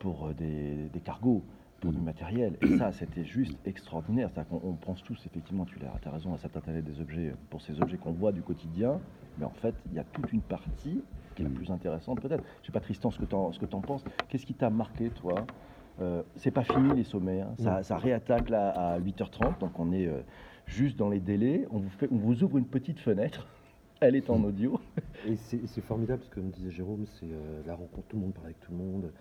pour 0.00 0.26
euh, 0.26 0.34
des, 0.34 0.88
des 0.88 1.00
cargos, 1.00 1.44
pour 1.80 1.92
du 1.92 1.98
Mhm. 1.98 2.04
matériel. 2.04 2.56
Et 2.60 2.76
ça, 2.76 2.90
c'était 2.90 3.22
juste 3.24 3.56
extraordinaire. 3.64 4.30
C'est-à-dire 4.34 4.50
qu'on 4.60 4.74
pense 4.74 5.04
tous, 5.04 5.24
effectivement, 5.26 5.64
tu 5.64 5.78
as, 5.84 6.10
raison, 6.10 6.34
à 6.34 6.38
cet 6.38 6.56
Internet 6.56 6.84
des 6.84 7.00
objets, 7.00 7.34
pour 7.50 7.62
ces 7.62 7.80
objets 7.80 7.96
qu'on 7.96 8.10
voit 8.10 8.32
du 8.32 8.42
quotidien, 8.42 9.00
mais 9.36 9.44
en 9.44 9.52
fait, 9.52 9.76
il 9.86 9.92
y 9.94 10.00
a 10.00 10.04
toute 10.04 10.32
une 10.32 10.40
partie 10.42 11.04
qui 11.36 11.42
est 11.42 11.44
la 11.44 11.50
Mhm. 11.50 11.54
plus 11.56 11.70
intéressante 11.70 12.20
peut-être. 12.20 12.42
Je 12.62 12.66
sais 12.66 12.72
pas, 12.72 12.80
Tristan, 12.80 13.12
ce 13.12 13.18
que 13.20 13.26
tu 13.26 13.36
en, 13.36 13.80
penses. 13.80 14.02
Qu'est-ce 14.28 14.44
qui 14.44 14.54
t'a 14.54 14.70
marqué, 14.70 15.10
toi? 15.10 15.46
Euh, 16.00 16.24
c'est 16.34 16.50
pas 16.50 16.64
fini 16.64 16.96
les 16.96 17.04
sommets, 17.04 17.42
hein. 17.42 17.54
ça, 17.58 17.84
ça 17.84 17.96
réattaque 17.96 18.50
là 18.50 18.70
à 18.70 18.98
8h30, 18.98 19.60
donc 19.60 19.78
on 19.78 19.92
est 19.92 20.06
euh, 20.06 20.22
juste 20.66 20.96
dans 20.96 21.08
les 21.10 21.20
délais. 21.20 21.66
On 21.70 21.78
vous, 21.78 21.90
fait, 21.90 22.08
on 22.10 22.16
vous 22.16 22.42
ouvre 22.42 22.58
une 22.58 22.66
petite 22.66 22.98
fenêtre, 22.98 23.46
elle 24.00 24.16
est 24.16 24.30
en 24.30 24.42
audio. 24.42 24.77
Et 25.26 25.36
c'est 25.36 25.66
c'est 25.66 25.80
formidable, 25.80 26.20
parce 26.20 26.30
que 26.30 26.36
comme 26.40 26.50
disait 26.50 26.70
Jérôme, 26.70 27.06
c'est 27.06 27.26
euh, 27.30 27.62
la 27.66 27.74
rencontre, 27.74 28.06
tout 28.08 28.16
le 28.16 28.22
monde 28.22 28.34
parle 28.34 28.46
avec 28.46 28.60
tout 28.60 28.72
le 28.72 28.78
monde. 28.78 29.12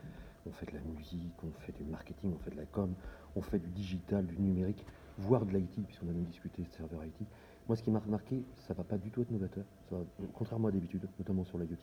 On 0.45 0.51
fait 0.51 0.65
de 0.67 0.73
la 0.77 0.81
musique, 0.81 1.43
on 1.43 1.51
fait 1.51 1.73
du 1.73 1.83
marketing, 1.83 2.31
on 2.33 2.37
fait 2.39 2.51
de 2.51 2.55
la 2.55 2.65
com, 2.65 2.93
on 3.35 3.41
fait 3.41 3.59
du 3.59 3.67
digital, 3.69 4.25
du 4.25 4.39
numérique, 4.39 4.85
voire 5.17 5.45
de 5.45 5.51
l'IT, 5.57 5.85
puisqu'on 5.85 6.07
a 6.07 6.13
même 6.13 6.23
discuté 6.23 6.61
de 6.63 6.69
serveur 6.69 7.03
IT. 7.03 7.27
Moi, 7.67 7.75
ce 7.75 7.83
qui 7.83 7.91
m'a 7.91 7.99
remarqué, 7.99 8.45
ça 8.67 8.73
va 8.73 8.83
pas 8.85 8.97
du 8.97 9.11
tout 9.11 9.21
être 9.21 9.31
novateur, 9.31 9.65
ça 9.89 9.97
va- 9.97 10.05
contrairement 10.33 10.69
à 10.69 10.71
d'habitude, 10.71 11.05
notamment 11.19 11.43
sur 11.43 11.57
l'IoT. 11.57 11.75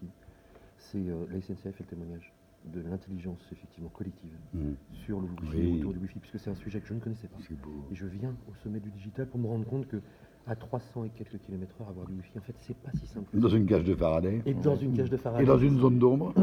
C'est 0.79 0.99
euh, 1.09 1.27
la 1.31 1.41
SNCF 1.41 1.79
et 1.81 1.83
le 1.83 1.89
témoignage 1.89 2.33
de 2.65 2.81
l'intelligence 2.81 3.47
effectivement 3.53 3.91
collective 3.91 4.35
Mhm. 4.55 4.77
sur 5.05 5.21
le 5.21 5.27
Wi-Fi, 5.27 5.57
Oui. 5.59 5.79
autour 5.81 5.93
du 5.93 5.99
Wi-Fi, 5.99 6.19
puisque 6.21 6.39
c'est 6.39 6.49
un 6.49 6.55
sujet 6.55 6.81
que 6.81 6.87
je 6.87 6.95
ne 6.95 7.01
connaissais 7.01 7.29
pas. 7.29 7.37
C'est 7.47 7.61
beau. 7.61 7.85
Et 7.91 7.95
je 7.95 8.07
viens 8.07 8.35
au 8.49 8.55
sommet 8.63 8.81
du 8.81 8.91
digital 8.91 9.29
pour 9.29 9.39
me 9.39 9.47
rendre 9.47 9.67
compte 9.67 9.87
que 9.87 10.01
à 10.47 10.55
300 10.57 11.05
et 11.05 11.11
quelques 11.11 11.39
kilomètres 11.41 11.81
heure, 11.81 11.89
avoir 11.89 12.07
du 12.07 12.15
Wi-Fi, 12.15 12.39
en 12.39 12.43
fait, 12.43 12.55
c'est 12.59 12.75
pas 12.75 12.93
si 12.93 13.07
simple. 13.07 13.39
Dans 13.39 13.49
une 13.49 13.67
cage 13.67 13.85
de 13.85 13.95
Faraday 13.95 14.43
Et 14.47 14.55
dans 14.55 14.77
une 14.77 14.95
cage 14.95 15.11
de 15.11 15.17
Faraday. 15.17 15.45
et 15.45 15.47
dans 15.47 15.59
une 15.59 15.79
zone 15.79 15.99
d'ombre. 15.99 16.35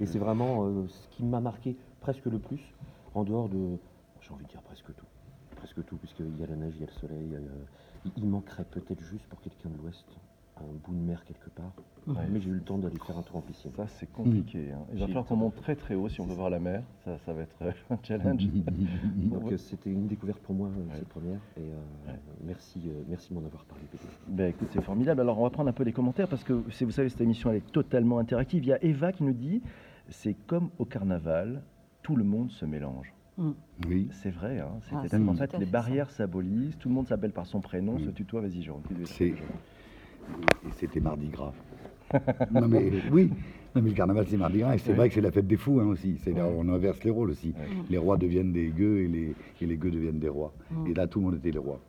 Et 0.00 0.06
c'est 0.06 0.18
vraiment 0.18 0.66
euh, 0.66 0.86
ce 0.88 1.08
qui 1.08 1.24
m'a 1.24 1.40
marqué 1.40 1.76
presque 2.00 2.26
le 2.26 2.38
plus, 2.38 2.74
en 3.14 3.24
dehors 3.24 3.48
de, 3.48 3.78
j'ai 4.20 4.32
envie 4.32 4.44
de 4.44 4.50
dire 4.50 4.62
presque 4.62 4.94
tout. 4.96 5.06
Presque 5.56 5.84
tout, 5.84 5.96
puisqu'il 5.98 6.36
y 6.38 6.42
a 6.42 6.46
la 6.46 6.56
neige, 6.56 6.74
il 6.76 6.80
y 6.80 6.84
a 6.84 6.86
le 6.86 6.92
soleil. 6.92 7.34
euh, 7.34 7.40
il- 8.04 8.12
il 8.16 8.26
manquerait 8.26 8.64
peut-être 8.64 9.00
juste 9.02 9.26
pour 9.28 9.40
quelqu'un 9.42 9.68
de 9.68 9.76
l'Ouest 9.76 10.06
un 10.64 10.74
bout 10.86 10.94
de 10.94 11.00
mer 11.00 11.24
quelque 11.24 11.50
part. 11.50 11.72
Ouais. 12.06 12.26
Mais 12.30 12.40
j'ai 12.40 12.50
eu 12.50 12.54
le 12.54 12.60
temps 12.62 12.78
d'aller 12.78 12.98
faire 12.98 13.16
un 13.18 13.22
tour 13.22 13.36
en 13.36 13.40
piscine. 13.40 13.70
Ça, 13.76 13.86
c'est 13.86 14.10
compliqué. 14.10 14.70
hein. 14.72 14.78
Il 14.92 15.00
va 15.00 15.06
falloir 15.06 15.24
qu'on 15.26 15.36
monte 15.36 15.54
très 15.56 15.76
très 15.76 15.94
haut 15.94 16.08
si 16.08 16.20
on 16.20 16.26
veut 16.26 16.34
voir 16.34 16.50
la 16.50 16.58
mer. 16.58 16.82
Ça, 17.04 17.18
ça 17.18 17.32
va 17.32 17.42
être 17.42 17.56
euh, 17.62 17.72
un 17.90 17.98
challenge. 18.02 18.46
Donc 19.16 19.52
euh, 19.52 19.56
c'était 19.56 19.90
une 19.90 20.06
découverte 20.06 20.40
pour 20.40 20.54
moi, 20.54 20.68
euh, 20.68 20.80
Ouais. 20.88 20.98
cette 20.98 21.08
première. 21.08 21.40
Et 21.56 21.60
euh, 21.60 22.10
Ouais. 22.12 22.18
merci, 22.44 22.80
euh, 22.86 23.02
merci 23.08 23.30
de 23.30 23.38
m'en 23.38 23.46
avoir 23.46 23.64
parlé. 23.64 23.84
Ben, 24.28 24.50
écoute, 24.50 24.68
c'est 24.72 24.82
formidable. 24.82 25.20
Alors, 25.20 25.38
on 25.38 25.42
va 25.42 25.50
prendre 25.50 25.68
un 25.68 25.72
peu 25.74 25.84
les 25.84 25.92
commentaires 25.92 26.28
parce 26.28 26.44
que, 26.44 26.52
vous 26.52 26.90
savez, 26.90 27.08
cette 27.08 27.20
émission, 27.20 27.50
elle 27.50 27.56
est 27.58 27.72
totalement 27.72 28.18
interactive. 28.18 28.64
Il 28.64 28.68
y 28.68 28.72
a 28.72 28.82
Eva 28.84 29.12
qui 29.12 29.22
nous 29.24 29.32
dit 29.34 29.62
c'est 30.08 30.34
comme 30.46 30.70
au 30.78 30.84
carnaval, 30.84 31.62
tout 32.02 32.16
le 32.16 32.24
monde 32.24 32.50
se 32.50 32.64
mélange. 32.64 33.12
Oui. 33.88 34.08
C'est 34.12 34.30
vrai, 34.30 34.58
hein. 34.58 34.68
Ah, 34.92 35.02
tout 35.08 35.34
fait, 35.34 35.56
les 35.58 35.64
barrières 35.64 36.10
s'abolissent, 36.10 36.76
tout 36.78 36.88
le 36.90 36.94
monde 36.94 37.06
s'appelle 37.06 37.32
par 37.32 37.46
son 37.46 37.60
prénom, 37.60 37.94
Oui. 37.94 38.04
se 38.04 38.10
tutoie, 38.10 38.42
vas-y, 38.42 38.60
Jérôme. 38.60 38.82
C'est-. 39.04 39.34
Et 40.66 40.72
c'était 40.78 41.00
mardi 41.00 41.28
gras. 41.28 41.52
non 42.50 42.66
mais 42.66 42.90
oui, 43.12 43.30
non 43.74 43.82
mais 43.82 43.90
le 43.90 43.94
carnaval 43.94 44.26
c'est 44.28 44.36
mardi 44.36 44.58
gras 44.58 44.74
et 44.74 44.78
c'est 44.78 44.90
Oui. 44.90 44.96
vrai 44.96 45.08
que 45.08 45.14
c'est 45.14 45.20
la 45.20 45.30
fête 45.30 45.46
des 45.46 45.56
fous 45.56 45.78
hein, 45.80 45.86
aussi. 45.86 46.18
C'est 46.24 46.32
là, 46.32 46.44
Ouais. 46.46 46.54
on 46.58 46.68
inverse 46.68 47.02
les 47.04 47.10
rôles 47.10 47.30
aussi. 47.30 47.54
Les 47.88 47.98
rois 47.98 48.16
deviennent 48.16 48.52
des 48.52 48.68
gueux 48.68 48.98
et 49.02 49.08
les, 49.08 49.34
et 49.60 49.66
les 49.66 49.76
gueux 49.76 49.90
deviennent 49.92 50.18
des 50.18 50.28
rois. 50.28 50.52
Et 50.86 50.94
là 50.94 51.06
tout 51.06 51.20
le 51.20 51.26
monde 51.26 51.36
était 51.36 51.52
les 51.52 51.58
rois. 51.58 51.80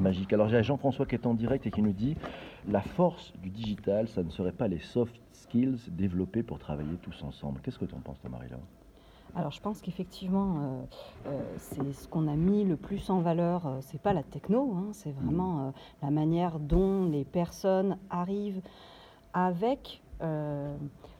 Magique. 0.00 0.32
Alors, 0.32 0.48
j'ai 0.48 0.62
Jean-François 0.62 1.04
qui 1.04 1.14
est 1.14 1.26
en 1.26 1.34
direct 1.34 1.66
et 1.66 1.70
qui 1.70 1.82
nous 1.82 1.92
dit 1.92 2.16
la 2.66 2.80
force 2.80 3.34
du 3.42 3.50
digital, 3.50 4.08
ça 4.08 4.22
ne 4.22 4.30
serait 4.30 4.52
pas 4.52 4.66
les 4.66 4.78
soft 4.78 5.14
skills 5.32 5.76
développés 5.90 6.42
pour 6.42 6.58
travailler 6.58 6.96
tous 7.02 7.22
ensemble. 7.22 7.60
Qu'est-ce 7.62 7.78
que 7.78 7.84
tu 7.84 7.94
en 7.94 7.98
penses, 8.00 8.18
toi, 8.22 8.30
Marie-Laure? 8.30 8.62
Alors 9.36 9.50
je 9.50 9.60
pense 9.60 9.80
qu'effectivement, 9.80 10.56
euh, 10.58 10.82
euh, 11.26 11.54
c'est 11.58 11.92
ce 11.92 12.06
qu'on 12.06 12.28
a 12.28 12.36
mis 12.36 12.64
le 12.64 12.76
plus 12.76 13.10
en 13.10 13.20
valeur, 13.20 13.66
euh, 13.66 13.78
c'est 13.80 14.00
pas 14.00 14.12
la 14.12 14.22
techno, 14.22 14.74
hein, 14.76 14.90
c'est 14.92 15.10
vraiment 15.10 15.58
euh, 15.58 15.70
la 16.02 16.10
manière 16.10 16.60
dont 16.60 17.04
les 17.04 17.24
personnes 17.24 17.98
arrivent 18.10 18.62
avec 19.32 20.00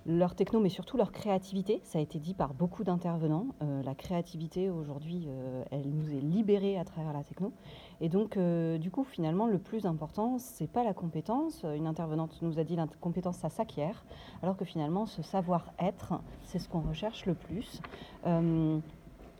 leur 0.06 0.34
techno, 0.34 0.60
mais 0.60 0.68
surtout 0.68 0.96
leur 0.96 1.12
créativité. 1.12 1.80
Ça 1.82 1.98
a 1.98 2.02
été 2.02 2.18
dit 2.18 2.34
par 2.34 2.54
beaucoup 2.54 2.84
d'intervenants. 2.84 3.46
Euh, 3.62 3.82
la 3.82 3.94
créativité 3.94 4.70
aujourd'hui, 4.70 5.26
euh, 5.28 5.64
elle 5.70 5.88
nous 5.90 6.10
est 6.10 6.20
libérée 6.20 6.78
à 6.78 6.84
travers 6.84 7.12
la 7.12 7.24
techno. 7.24 7.52
Et 8.00 8.08
donc, 8.08 8.36
euh, 8.36 8.76
du 8.78 8.90
coup, 8.90 9.04
finalement, 9.04 9.46
le 9.46 9.58
plus 9.58 9.86
important, 9.86 10.38
c'est 10.38 10.70
pas 10.70 10.84
la 10.84 10.92
compétence. 10.92 11.64
Une 11.76 11.86
intervenante 11.86 12.38
nous 12.42 12.58
a 12.58 12.64
dit 12.64 12.76
la 12.76 12.86
compétence, 13.00 13.36
ça 13.36 13.48
s'acquiert, 13.48 14.04
alors 14.42 14.56
que 14.56 14.64
finalement, 14.64 15.06
ce 15.06 15.22
savoir-être, 15.22 16.20
c'est 16.44 16.58
ce 16.58 16.68
qu'on 16.68 16.80
recherche 16.80 17.26
le 17.26 17.34
plus. 17.34 17.80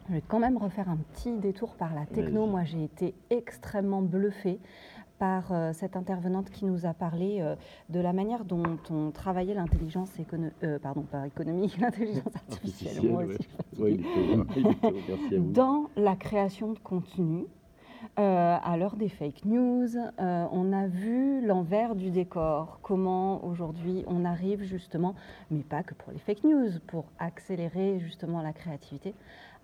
Je 0.06 0.12
vais 0.12 0.21
quand 0.21 0.38
même 0.38 0.59
refaire 0.59 0.90
un 0.90 0.99
petit 0.99 1.33
détour 1.33 1.76
par 1.76 1.94
la 1.94 2.04
techno. 2.04 2.47
Moi, 2.47 2.64
j'ai 2.64 2.85
été 2.85 3.14
extrêmement 3.30 4.02
bluffée 4.02 4.61
par 5.18 5.52
euh, 5.52 5.73
cette 5.73 5.97
intervenante 5.97 6.50
qui 6.50 6.64
nous 6.64 6.87
a 6.87 6.94
parlé 6.94 7.38
euh, 7.40 7.54
de 7.88 8.00
la 8.00 8.12
manière 8.12 8.44
dont 8.44 8.78
on 8.90 9.11
travaillait 9.11 9.54
l'intelligence 9.54 10.11
écono- 10.18 10.50
euh, 10.62 10.78
pardon, 10.78 11.02
pas 11.02 11.26
économique, 11.26 11.76
l'intelligence 11.80 12.35
artificielle. 12.35 13.11
moi 13.11 13.25
ouais. 13.25 13.35
aussi, 13.35 13.49
il 13.78 14.00
il 14.56 14.64
merci 15.09 15.35
à 15.35 15.38
vous. 15.38 15.52
Dans 15.52 15.88
la 15.97 16.16
création 16.16 16.73
de 16.73 16.78
contenu, 16.78 17.47
Euh, 18.16 18.56
à 18.62 18.76
l'heure 18.76 18.94
des 18.94 19.09
fake 19.09 19.44
news, 19.44 19.88
euh, 19.97 20.47
on 20.52 20.73
a 20.73 20.87
vu 20.87 21.44
l'envers 21.44 21.97
du 21.97 22.11
décor, 22.12 22.78
comment 22.80 23.44
aujourd'hui 23.44 24.04
on 24.06 24.25
arrive 24.25 24.62
justement, 24.62 25.16
mais 25.50 25.62
pas 25.64 25.83
que 25.83 25.94
pour 25.94 26.12
les 26.12 26.21
fake 26.21 26.44
news, 26.44 26.71
pour 26.87 27.06
accélérer 27.18 27.99
justement 27.99 28.40
la 28.40 28.52
créativité, 28.52 29.14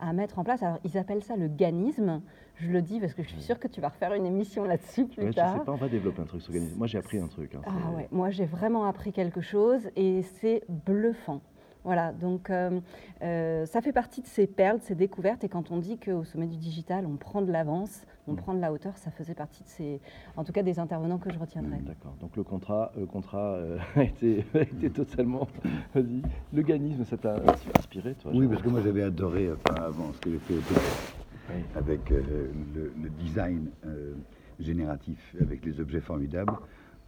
à 0.00 0.12
mettre 0.12 0.40
en 0.40 0.45
place, 0.45 0.64
alors 0.64 0.78
ils 0.85 0.99
appellent 0.99 1.23
ça 1.23 1.37
le 1.37 1.47
ganisme, 1.47 2.23
je 2.57 2.73
le 2.73 2.83
dis 2.83 2.99
parce 2.99 3.14
que 3.14 3.23
je 3.23 3.28
suis 3.28 3.40
sûre 3.40 3.61
que 3.61 3.69
tu 3.69 3.80
vas 3.80 3.90
refaire 3.90 4.14
une 4.14 4.26
émission 4.26 4.64
là-dessus 4.64 5.04
plus 5.07 5.23
Ouais, 5.26 5.30
je 5.30 5.37
tard. 5.37 5.59
sais 5.59 5.64
pas, 5.64 5.73
on 5.73 5.76
va 5.76 5.88
développer 5.88 6.21
un 6.23 6.25
truc 6.25 6.40
sur 6.42 6.52
l'organisme. 6.52 6.76
Moi, 6.76 6.88
j'ai 6.88 6.99
appris 6.99 7.19
un 7.21 7.28
truc. 7.28 7.54
hein, 7.54 7.61
Ah 7.66 7.92
ouais, 7.95 8.09
moi 8.11 8.30
j'ai 8.30 8.47
vraiment 8.47 8.85
appris 8.85 9.12
quelque 9.12 9.40
chose 9.42 9.88
et 9.95 10.23
c'est 10.23 10.64
bluffant. 10.69 11.40
Voilà, 11.85 12.13
donc 12.13 12.51
euh, 12.51 12.79
euh, 13.23 13.65
ça 13.67 13.81
fait 13.81 13.93
partie 13.93 14.21
de 14.21 14.27
ces 14.27 14.47
perles, 14.47 14.79
de 14.81 14.85
ces 14.85 14.95
découvertes. 14.95 15.45
Et 15.45 15.49
quand 15.49 15.71
on 15.71 15.79
dit 15.79 15.99
qu'au 15.99 16.25
sommet 16.25 16.47
du 16.47 16.57
digital, 16.59 17.07
on 17.07 17.17
prend 17.17 17.41
de 17.43 17.51
l'avance, 17.51 18.05
on 18.29 18.33
Mm. 18.33 18.37
prend 18.37 18.55
de 18.55 18.61
la 18.61 18.71
hauteur, 18.73 18.97
ça 18.99 19.11
faisait 19.11 19.35
partie 19.35 19.63
de 19.65 19.69
ces, 19.69 20.01
en 20.37 20.45
tout 20.45 20.53
cas 20.53 20.63
des 20.63 20.79
intervenants 20.79 21.19
que 21.19 21.33
je 21.33 21.39
retiendrai. 21.39 21.79
Hmm, 21.79 21.85
D'accord. 21.87 22.15
Donc 22.21 22.37
le 22.37 22.43
contrat, 22.45 22.93
le 22.99 23.07
contrat 23.07 23.55
euh, 23.55 23.79
a, 23.97 24.05
été, 24.05 24.45
a 24.55 24.61
été 24.61 24.91
totalement. 24.91 25.49
Vas-y. 25.95 26.23
Le 26.53 26.63
ganisme, 26.63 27.05
ça 27.05 27.17
t'a 27.17 27.37
inspiré, 27.79 28.15
toi 28.15 28.31
Oui, 28.35 28.47
parce 28.47 28.61
que 28.63 28.69
moi 28.69 28.81
j'avais 28.83 29.03
adoré 29.03 29.51
enfin, 29.51 29.83
avant 29.83 30.13
ce 30.13 30.19
que 30.21 30.31
j'ai 30.31 30.39
fait 30.39 30.55
Oui. 30.55 31.63
avec 31.77 32.13
euh, 32.13 32.51
le, 32.75 32.93
le 33.03 33.09
design 33.09 33.71
euh, 33.87 34.13
génératif, 34.61 35.35
avec 35.41 35.65
les 35.65 35.81
objets 35.81 36.01
formidables. 36.01 36.53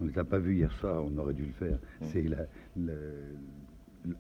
On 0.01 0.05
ne 0.07 0.11
l'a 0.13 0.25
pas 0.25 0.39
vu 0.39 0.57
hier 0.57 0.73
soir, 0.73 1.03
on 1.05 1.17
aurait 1.19 1.35
dû 1.35 1.45
le 1.45 1.53
faire. 1.53 1.77
Mm. 2.01 2.05
C'est 2.07 2.23
la- 2.23 2.47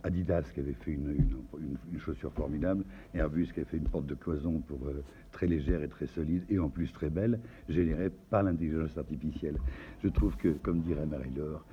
Adidas 0.04 0.42
qui 0.54 0.60
avait 0.60 0.72
fait 0.74 0.92
une, 0.92 1.10
une- 1.10 1.60
une- 1.60 1.76
une 1.92 1.98
chaussure 1.98 2.32
formidable, 2.32 2.84
Airbus 3.14 3.46
qui 3.46 3.60
avait 3.60 3.64
fait 3.64 3.76
une 3.78 3.88
porte 3.88 4.06
de 4.06 4.14
cloison 4.14 4.60
pour, 4.60 4.78
euh, 4.86 5.02
très 5.32 5.46
légère 5.46 5.82
et 5.82 5.88
très 5.88 6.06
solide, 6.06 6.44
et 6.50 6.58
en 6.58 6.68
plus 6.68 6.92
très 6.92 7.10
belle, 7.10 7.40
générée 7.68 8.10
par 8.30 8.42
l'intelligence 8.42 8.96
artificielle. 8.98 9.56
Je 10.02 10.08
trouve 10.08 10.36
que, 10.36 10.48
comme 10.50 10.80
dirait 10.80 11.06
Marie-Laure, 11.06 11.64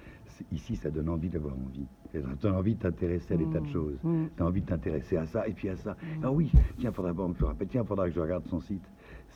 ici 0.51 0.75
ça 0.77 0.89
donne 0.89 1.09
envie 1.09 1.29
d'avoir 1.29 1.53
envie. 1.55 1.85
Tu 2.11 2.47
as 2.47 2.53
envie 2.53 2.75
de 2.75 2.79
t'intéresser 2.79 3.33
à 3.33 3.37
des 3.37 3.45
tas 3.49 3.59
de 3.59 3.65
Mm. 3.67 3.71
choses. 3.73 3.97
Mm. 4.03 4.25
Tu 4.37 4.41
as 4.41 4.45
envie 4.45 4.61
de 4.61 4.65
t'intéresser 4.67 5.17
à 5.17 5.25
ça 5.25 5.47
et 5.47 5.51
puis 5.51 5.69
à 5.69 5.75
ça. 5.75 5.95
Ah 6.23 6.31
oui, 6.31 6.51
tiens, 6.77 6.91
faudra 6.91 7.13
faire 7.13 7.47
rappeler, 7.47 7.67
tiens, 7.67 7.83
faudra 7.83 8.07
que 8.07 8.15
je 8.15 8.19
regarde 8.21 8.45
son 8.47 8.61
site. 8.61 8.83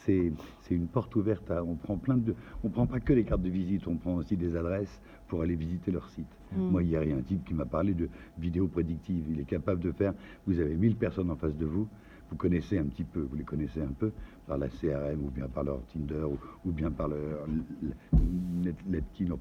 C'est, 0.05 0.31
c'est 0.61 0.75
une 0.75 0.87
porte 0.87 1.15
ouverte. 1.15 1.49
à- 1.51 1.63
on 1.63 1.75
prend 1.75 1.97
plein 1.97 2.17
de, 2.17 2.33
on 2.63 2.69
prend 2.69 2.87
pas 2.87 2.99
que 2.99 3.13
les 3.13 3.23
cartes 3.25 3.41
de 3.41 3.49
visite, 3.49 3.85
on 3.87 3.95
prend 3.97 4.15
aussi 4.15 4.35
des 4.37 4.55
adresses 4.55 5.01
pour 5.33 5.41
aller 5.41 5.55
visiter 5.55 5.89
leur 5.89 6.07
site. 6.11 6.27
Mm. 6.55 6.61
Moi, 6.69 6.83
hier, 6.83 7.01
il 7.03 7.09
y 7.09 7.11
a 7.11 7.15
un 7.15 7.21
type 7.23 7.43
qui 7.43 7.55
m'a 7.55 7.65
parlé 7.65 7.95
de 7.95 8.07
vidéo 8.37 8.67
prédictive. 8.67 9.25
Il 9.31 9.39
est 9.39 9.45
capable 9.45 9.81
de 9.81 9.91
faire. 9.91 10.13
Vous 10.45 10.59
avez 10.59 10.75
1000 10.75 10.95
personnes 10.95 11.31
en 11.31 11.35
face 11.35 11.57
de 11.57 11.65
vous. 11.65 11.87
Vous 12.29 12.35
connaissez 12.35 12.77
un 12.77 12.85
petit 12.85 13.03
peu, 13.03 13.21
vous 13.21 13.35
les 13.35 13.43
connaissez 13.43 13.81
un 13.81 13.93
peu 13.97 14.11
par 14.45 14.59
la 14.59 14.67
CRM 14.69 15.25
ou 15.25 15.31
bien 15.31 15.47
par 15.47 15.63
leur 15.63 15.83
Tinder 15.87 16.23
ou, 16.23 16.37
ou 16.69 16.71
bien 16.71 16.91
par 16.91 17.07
leur 17.07 17.47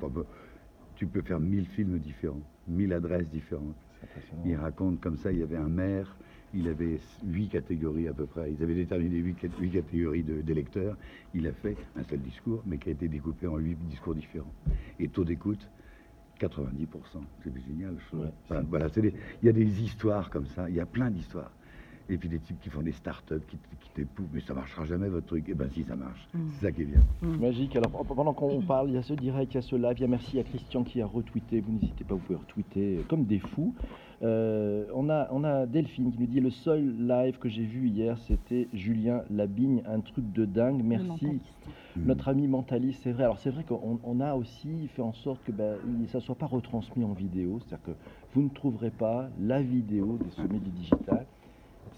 bon, 0.08 0.24
tu 0.96 1.06
peux 1.06 1.20
faire 1.20 1.40
1000 1.40 1.66
films 1.66 1.98
différents, 1.98 2.40
1000 2.68 2.92
adresses 2.94 3.28
différentes. 3.28 3.76
Il 4.46 4.56
raconte 4.56 4.98
comme 5.00 5.16
ça, 5.18 5.30
il 5.30 5.38
y 5.38 5.42
avait 5.42 5.56
un 5.56 5.68
maire, 5.68 6.16
il 6.54 6.68
avait 6.68 6.98
huit 7.24 7.48
catégories 7.48 8.08
à 8.08 8.12
peu 8.12 8.26
près. 8.26 8.52
Ils 8.52 8.62
avaient 8.62 8.74
déterminé 8.74 9.16
huit, 9.18 9.38
huit 9.60 9.70
catégories 9.70 10.22
de- 10.22 10.42
d'électeurs. 10.42 10.96
Il 11.34 11.46
a 11.46 11.52
fait 11.52 11.76
un 11.96 12.04
seul 12.04 12.20
discours, 12.20 12.62
mais 12.66 12.78
qui 12.78 12.88
a 12.90 12.92
été 12.92 13.08
découpé 13.08 13.46
en 13.46 13.56
huit 13.56 13.76
discours 13.88 14.14
différents. 14.14 14.52
Et 14.98 15.08
taux 15.08 15.24
d'écoute, 15.24 15.68
90%. 16.46 17.24
C'est 17.42 17.56
génial. 17.60 17.96
je 18.00 18.06
trouve. 18.08 18.20
Ouais, 18.20 18.32
Enfin, 18.44 18.60
c'est- 18.60 18.66
voilà, 18.68 18.88
des- 19.02 19.14
il 19.42 19.46
y 19.46 19.48
a 19.48 19.52
des 19.52 19.82
histoires 19.82 20.30
comme 20.30 20.46
ça, 20.46 20.68
il 20.68 20.74
y 20.74 20.80
a 20.80 20.86
plein 20.86 21.10
d'histoires. 21.10 21.52
Et 22.12 22.18
puis 22.18 22.28
des 22.28 22.38
types 22.38 22.60
qui 22.60 22.68
font 22.68 22.82
des 22.82 22.92
start-up, 22.92 23.42
qui, 23.48 23.56
qui 23.80 23.90
t'épouvent, 23.94 24.28
mais 24.32 24.40
ça 24.40 24.52
marchera 24.52 24.84
jamais 24.84 25.08
votre 25.08 25.26
truc. 25.26 25.46
Eh 25.48 25.54
ben 25.54 25.68
si, 25.70 25.82
ça 25.84 25.96
marche. 25.96 26.28
Mm. 26.34 26.38
C'est 26.52 26.66
ça 26.66 26.72
qui 26.72 26.82
est 26.82 26.84
bien. 26.84 27.00
Magique. 27.22 27.74
Alors 27.74 27.90
pendant 27.90 28.34
qu'on 28.34 28.60
parle, 28.60 28.90
il 28.90 28.94
y 28.94 28.98
a 28.98 29.02
ce 29.02 29.14
direct, 29.14 29.52
il 29.52 29.56
y 29.56 29.58
a 29.58 29.62
ce 29.62 29.76
live, 29.76 29.94
il 29.96 30.02
y 30.02 30.04
a 30.04 30.08
merci 30.08 30.38
à 30.38 30.42
Christian 30.42 30.84
qui 30.84 31.00
a 31.00 31.06
retweeté. 31.06 31.60
Vous 31.60 31.72
n'hésitez 31.72 32.04
pas, 32.04 32.14
vous 32.14 32.20
pouvez 32.20 32.38
retweeter 32.38 32.98
euh, 32.98 33.02
comme 33.08 33.24
des 33.24 33.38
fous. 33.38 33.74
Euh, 34.22 34.84
on, 34.94 35.08
a, 35.10 35.26
on 35.32 35.42
a 35.42 35.66
Delphine 35.66 36.12
qui 36.12 36.20
nous 36.20 36.26
dit 36.26 36.40
le 36.40 36.50
seul 36.50 36.94
live 37.08 37.38
que 37.38 37.48
j'ai 37.48 37.64
vu 37.64 37.88
hier, 37.88 38.16
c'était 38.18 38.68
Julien 38.72 39.22
Labigne, 39.30 39.82
un 39.86 40.00
truc 40.00 40.32
de 40.32 40.44
dingue. 40.44 40.82
Merci. 40.84 41.08
mentaliste. 41.08 41.44
Notre 41.96 42.28
ami 42.28 42.46
mentaliste, 42.46 43.00
c'est 43.02 43.12
vrai. 43.12 43.24
Alors 43.24 43.38
c'est 43.38 43.50
vrai 43.50 43.64
qu'on 43.64 43.98
on 44.02 44.20
a 44.20 44.34
aussi 44.34 44.88
fait 44.88 45.02
en 45.02 45.12
sorte 45.12 45.42
que 45.44 45.52
ben, 45.52 45.76
ça 46.08 46.18
ne 46.18 46.22
soit 46.22 46.34
pas 46.34 46.46
retransmis 46.46 47.04
en 47.04 47.12
vidéo. 47.12 47.58
C'est-à-dire 47.60 47.84
que 47.86 47.92
vous 48.34 48.42
ne 48.42 48.48
trouverez 48.48 48.90
pas 48.90 49.28
la 49.40 49.60
vidéo 49.60 50.18
des 50.22 50.30
sommets 50.30 50.60
du 50.60 50.70
digital. 50.70 51.21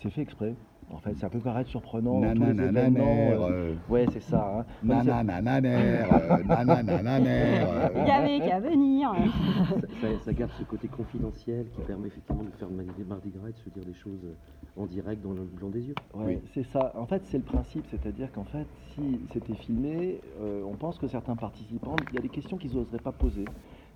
C'est 0.04 0.10
fait 0.10 0.20
exprès. 0.20 0.54
En 0.90 0.98
fait, 0.98 1.14
ça 1.16 1.30
peut 1.30 1.38
paraître 1.40 1.70
surprenant 1.70 2.20
euh, 2.22 3.74
Ouais, 3.88 4.06
c'est 4.12 4.20
ça. 4.20 4.58
hein. 4.58 4.64
Nananananer, 4.82 5.70
euh, 6.12 7.88
euh, 7.88 8.38
qu'à 8.46 8.60
venir. 8.60 9.14
Ça, 10.26 10.32
garde 10.34 10.50
ce 10.58 10.64
côté 10.64 10.88
confidentiel 10.88 11.70
qui 11.70 11.80
permet 11.80 12.08
effectivement 12.08 12.42
de 12.42 12.50
faire 12.50 12.68
Mardi 12.68 13.02
Mardi 13.08 13.30
Gras 13.30 13.48
et 13.48 13.52
de 13.52 13.56
se 13.56 13.70
dire 13.70 13.82
des 13.82 13.94
choses 13.94 14.20
euh, 14.24 14.82
en 14.82 14.84
direct 14.84 15.22
dans 15.22 15.32
le 15.32 15.44
blanc 15.44 15.70
des 15.70 15.80
yeux. 15.80 15.94
Ouais, 16.12 16.24
Oui. 16.26 16.38
c'est 16.52 16.64
ça. 16.64 16.92
En 16.96 17.06
fait, 17.06 17.22
c'est 17.24 17.38
le 17.38 17.44
principe, 17.44 17.86
c'est-à-dire 17.90 18.30
qu'en 18.30 18.44
fait, 18.44 18.66
si 18.94 19.20
c'était 19.32 19.54
filmé, 19.54 20.20
euh, 20.42 20.62
on 20.70 20.74
pense 20.74 20.98
que 20.98 21.08
certains 21.08 21.36
participants, 21.36 21.96
il 22.10 22.16
y 22.16 22.18
a 22.18 22.22
des 22.22 22.28
questions 22.28 22.58
qu'ils 22.58 22.74
n'oseraient 22.76 22.98
pas 22.98 23.12
poser, 23.12 23.46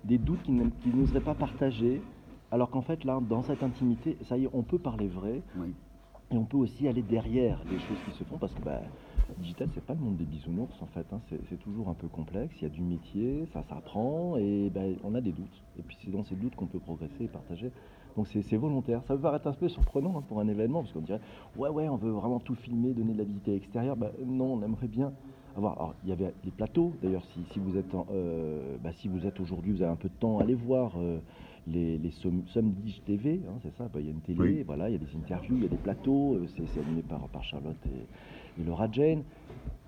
des 0.05 0.17
doutes 0.17 0.41
qu'ils 0.41 0.95
n'oseraient 0.95 1.19
pas 1.21 1.35
partager, 1.35 2.01
alors 2.49 2.71
qu'en 2.71 2.81
fait, 2.81 3.03
là, 3.03 3.19
dans 3.21 3.43
cette 3.43 3.61
intimité, 3.61 4.17
ça 4.23 4.37
y 4.37 4.45
est, 4.45 4.49
on 4.53 4.63
peut 4.63 4.79
parler 4.79 5.07
vrai, 5.07 5.43
Oui. 5.55 5.75
Et 6.31 6.37
on 6.37 6.45
peut 6.45 6.57
aussi 6.57 6.87
aller 6.87 7.01
derrière 7.01 7.59
les 7.69 7.79
choses 7.79 7.97
qui 8.05 8.11
se 8.11 8.23
font, 8.23 8.37
parce 8.37 8.53
que 8.53 8.61
bah, 8.61 8.81
digital, 9.39 9.69
c'est 9.73 9.83
pas 9.83 9.93
le 9.93 9.99
monde 9.99 10.17
des 10.17 10.25
bisounours, 10.25 10.79
en 10.81 10.85
fait. 10.87 11.05
hein. 11.11 11.21
C'est 11.49 11.59
toujours 11.59 11.89
un 11.89 11.93
peu 11.93 12.07
complexe, 12.07 12.55
il 12.59 12.63
y 12.63 12.65
a 12.65 12.69
du 12.69 12.81
métier, 12.81 13.45
ça 13.53 13.63
s'apprend, 13.63 14.37
et 14.37 14.69
ben, 14.69 14.95
on 15.03 15.15
a 15.15 15.21
des 15.21 15.31
doutes. 15.31 15.63
Et 15.77 15.81
puis 15.81 15.97
c'est 16.03 16.11
dans 16.11 16.23
ces 16.23 16.35
doutes 16.35 16.55
qu'on 16.55 16.67
peut 16.67 16.79
progresser 16.79 17.23
et 17.23 17.27
partager. 17.27 17.71
Donc 18.15 18.27
c'est 18.27 18.57
volontaire. 18.57 19.01
Ça 19.07 19.15
peut 19.15 19.21
paraître 19.21 19.47
un 19.47 19.53
peu 19.53 19.69
surprenant 19.69 20.17
hein, 20.17 20.23
pour 20.27 20.39
un 20.39 20.47
événement, 20.47 20.81
parce 20.81 20.93
qu'on 20.93 21.01
dirait, 21.01 21.21
ouais, 21.57 21.69
ouais, 21.69 21.87
on 21.89 21.95
veut 21.95 22.11
vraiment 22.11 22.39
tout 22.39 22.55
filmer, 22.55 22.93
donner 22.93 23.13
de 23.13 23.19
la 23.19 23.23
visite 23.23 23.47
à 23.47 23.51
l'extérieur. 23.51 23.95
Bah, 23.95 24.11
non, 24.25 24.53
on 24.53 24.63
aimerait 24.63 24.87
bien 24.87 25.13
avoir. 25.55 25.73
Alors, 25.77 25.95
il 26.03 26.09
y 26.09 26.11
avait 26.11 26.33
les 26.43 26.51
plateaux, 26.51 26.93
d'ailleurs, 27.01 27.23
si, 27.33 27.43
si 27.53 27.59
vous 27.59 27.77
êtes, 27.77 27.93
euh, 28.11 28.77
bah, 28.83 28.91
si 28.93 29.07
vous 29.07 29.25
êtes 29.25 29.39
aujourd'hui, 29.39 29.71
vous 29.71 29.81
avez 29.81 29.91
un 29.91 29.95
peu 29.95 30.09
de 30.09 30.13
temps, 30.19 30.39
allez 30.39 30.53
voir 30.55 30.93
euh, 30.97 31.19
les, 31.69 31.97
les 31.97 32.11
Somdige 32.11 33.01
TV, 33.05 33.41
hein, 33.47 33.59
c'est 33.61 33.73
ça, 33.75 33.87
bah, 33.87 33.99
il 33.99 34.05
y 34.05 34.09
a 34.09 34.11
une 34.11 34.21
télé, 34.21 34.39
Oui. 34.39 34.63
voilà, 34.63 34.89
il 34.89 34.93
y 34.93 34.95
a 34.95 34.99
des 34.99 35.15
interviews, 35.15 35.55
il 35.57 35.63
y 35.63 35.65
a 35.65 35.69
des 35.69 35.77
plateaux, 35.77 36.35
euh, 36.35 36.47
c'est 36.47 36.79
animé 36.79 37.01
par, 37.01 37.27
par 37.29 37.43
Charlotte 37.43 37.77
et, 37.85 38.61
et 38.61 38.63
Laura 38.65 38.89
Jane. 38.91 39.23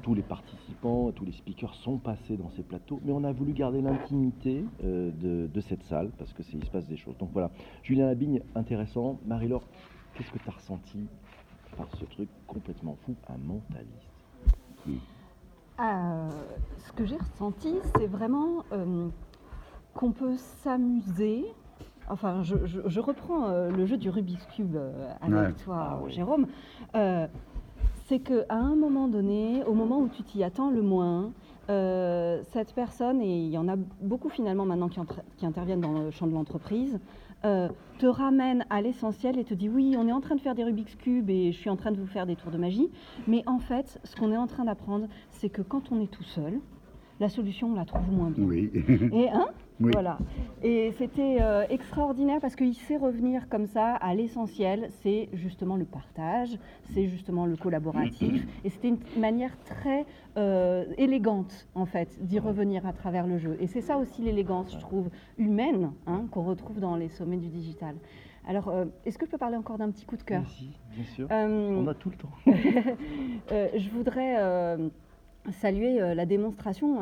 Tous 0.02 0.16
les 0.16 0.24
participants, 0.24 1.12
tous 1.12 1.26
les 1.26 1.32
speakers 1.32 1.76
sont 1.76 2.00
passés 2.00 2.36
dans 2.36 2.50
ces 2.50 2.64
plateaux, 2.64 3.00
mais 3.06 3.12
on 3.12 3.24
a 3.24 3.32
voulu 3.32 3.54
garder 3.54 3.82
l'intimité 3.82 4.66
euh, 4.84 5.12
de, 5.12 5.46
de 5.48 5.62
cette 5.62 5.84
salle 5.84 6.10
parce 6.18 6.34
que 6.34 6.42
c'est- 6.42 6.58
il 6.58 6.66
se 6.66 6.72
passe 6.72 6.88
des 6.88 6.98
choses. 6.98 7.16
Donc 7.20 7.30
voilà, 7.34 7.52
Julien 7.84 8.08
Labigne, 8.08 8.42
intéressant. 8.56 9.20
Marie-Laure, 9.28 9.68
qu'est-ce 10.16 10.32
que 10.32 10.40
tu 10.40 10.50
as 10.50 10.54
ressenti 10.54 11.08
par 11.78 11.92
ce 11.94 12.06
truc 12.06 12.30
complètement 12.48 12.96
fou, 13.06 13.16
un 13.30 13.38
mentaliste? 13.38 14.10
Euh, 15.80 16.30
ce 16.80 16.92
que 16.94 17.06
j'ai 17.06 17.18
ressenti, 17.18 17.76
c'est 17.96 18.08
vraiment 18.08 18.64
euh, 18.72 19.08
qu'on 19.94 20.12
peut 20.12 20.36
s'amuser. 20.38 21.46
Enfin, 22.12 22.44
je, 22.44 22.56
je- 22.66 22.82
je 22.86 23.00
reprends 23.00 23.48
euh, 23.48 23.70
le 23.72 23.86
jeu 23.86 23.98
du 23.98 24.10
Rubik's 24.10 24.46
Cube 24.48 24.76
euh, 24.76 24.92
avec 25.22 25.36
Ouais. 25.36 25.54
toi, 25.64 25.78
Ah 25.92 26.00
oui. 26.04 26.12
Jérôme. 26.12 26.48
Euh, 26.96 27.28
c'est 28.06 28.20
qu'à 28.20 28.44
un 28.50 28.76
moment 28.76 29.08
donné, 29.08 29.64
au 29.66 29.74
moment 29.74 30.00
où 30.00 30.10
tu 30.10 30.22
t'y 30.24 30.44
attends 30.44 30.70
le 30.70 30.82
moins, 30.82 31.32
euh, 31.70 32.42
cette 32.52 32.74
personne, 32.74 33.22
et 33.22 33.46
il 33.46 33.50
y 33.50 33.58
en 33.58 33.70
a 33.70 33.76
beaucoup 34.02 34.28
finalement 34.30 34.66
maintenant 34.66 34.90
qui, 34.90 35.46
interviennent 35.46 35.80
dans 35.80 35.94
le 35.94 36.12
champ 36.12 36.28
de 36.28 36.34
l'entreprise, 36.34 37.00
euh, 37.46 37.70
te 37.98 38.06
ramène 38.06 38.66
à 38.70 38.82
l'essentiel 38.82 39.40
et 39.40 39.46
te 39.46 39.54
dit 39.54 39.70
oui, 39.70 39.96
on 39.98 40.08
est 40.08 40.12
en 40.12 40.20
train 40.22 40.36
de 40.36 40.42
faire 40.42 40.54
des 40.56 40.64
Rubik's 40.66 40.96
Cube 40.96 41.30
et 41.30 41.52
je 41.54 41.58
suis 41.58 41.70
en 41.70 41.78
train 41.78 41.92
de 41.92 41.98
vous 41.98 42.06
faire 42.08 42.26
des 42.26 42.36
tours 42.36 42.52
de 42.52 42.58
magie. 42.58 42.90
Mais 43.28 43.44
en 43.48 43.60
fait, 43.60 44.00
ce 44.04 44.16
qu'on 44.18 44.32
est 44.34 44.38
en 44.38 44.48
train 44.48 44.66
d'apprendre, 44.66 45.08
c'est 45.30 45.50
que 45.50 45.62
quand 45.62 45.92
on 45.92 46.02
est 46.02 46.12
tout 46.12 46.24
seul, 46.24 46.60
la 47.22 47.30
solution, 47.30 47.70
on 47.72 47.76
la 47.76 47.86
trouve 47.86 48.12
moins 48.12 48.32
bien. 48.32 48.44
Oui. 48.44 48.70
Et 49.14 49.30
hein 49.30 49.46
Oui. 49.82 49.92
Voilà. 49.94 50.18
Et 50.64 50.92
c'était 50.98 51.38
euh, 51.42 51.66
extraordinaire 51.70 52.40
parce 52.40 52.56
qu'il 52.56 52.76
sait 52.76 52.98
revenir 52.98 53.50
comme 53.50 53.66
ça 53.66 53.96
à 53.96 54.14
l'essentiel, 54.14 54.90
c'est 55.02 55.30
justement 55.34 55.76
le 55.76 55.86
partage, 55.86 56.60
c'est 56.94 57.08
justement 57.08 57.48
le 57.48 57.56
collaboratif. 57.56 58.46
Et 58.64 58.70
c'était 58.70 58.90
une 58.90 59.00
manière 59.18 59.58
très 59.66 60.06
euh, 60.38 60.86
élégante, 60.98 61.68
en 61.74 61.86
fait, 61.86 62.16
d'y 62.22 62.38
revenir 62.38 62.86
à 62.86 62.94
travers 62.94 63.26
le 63.26 63.40
jeu. 63.40 63.58
Et 63.60 63.66
c'est 63.66 63.82
ça 63.82 63.98
aussi 63.98 64.22
l'élégance, 64.22 64.72
je 64.72 64.80
trouve, 64.80 65.10
humaine, 65.40 65.92
hein, 66.06 66.26
qu'on 66.32 66.44
retrouve 66.44 66.80
dans 66.80 66.96
les 66.96 67.10
sommets 67.10 67.38
du 67.38 67.48
digital. 67.48 67.96
Alors, 68.48 68.70
euh, 68.70 68.86
est-ce 69.06 69.18
que 69.18 69.26
je 69.26 69.32
peux 69.32 69.38
parler 69.40 69.58
encore 69.58 69.80
d'un 69.80 69.90
petit 69.90 70.06
coup 70.06 70.18
de 70.18 70.24
cœur? 70.24 70.42
Merci, 70.42 70.70
bien 70.94 71.06
sûr. 71.06 71.28
On 71.32 71.88
a 71.88 71.94
tout 71.96 72.12
le 72.12 72.18
temps. 72.18 72.32
je 73.50 73.90
voudrais 73.90 74.78
saluer 75.50 76.14
la 76.14 76.26
démonstration 76.28 77.00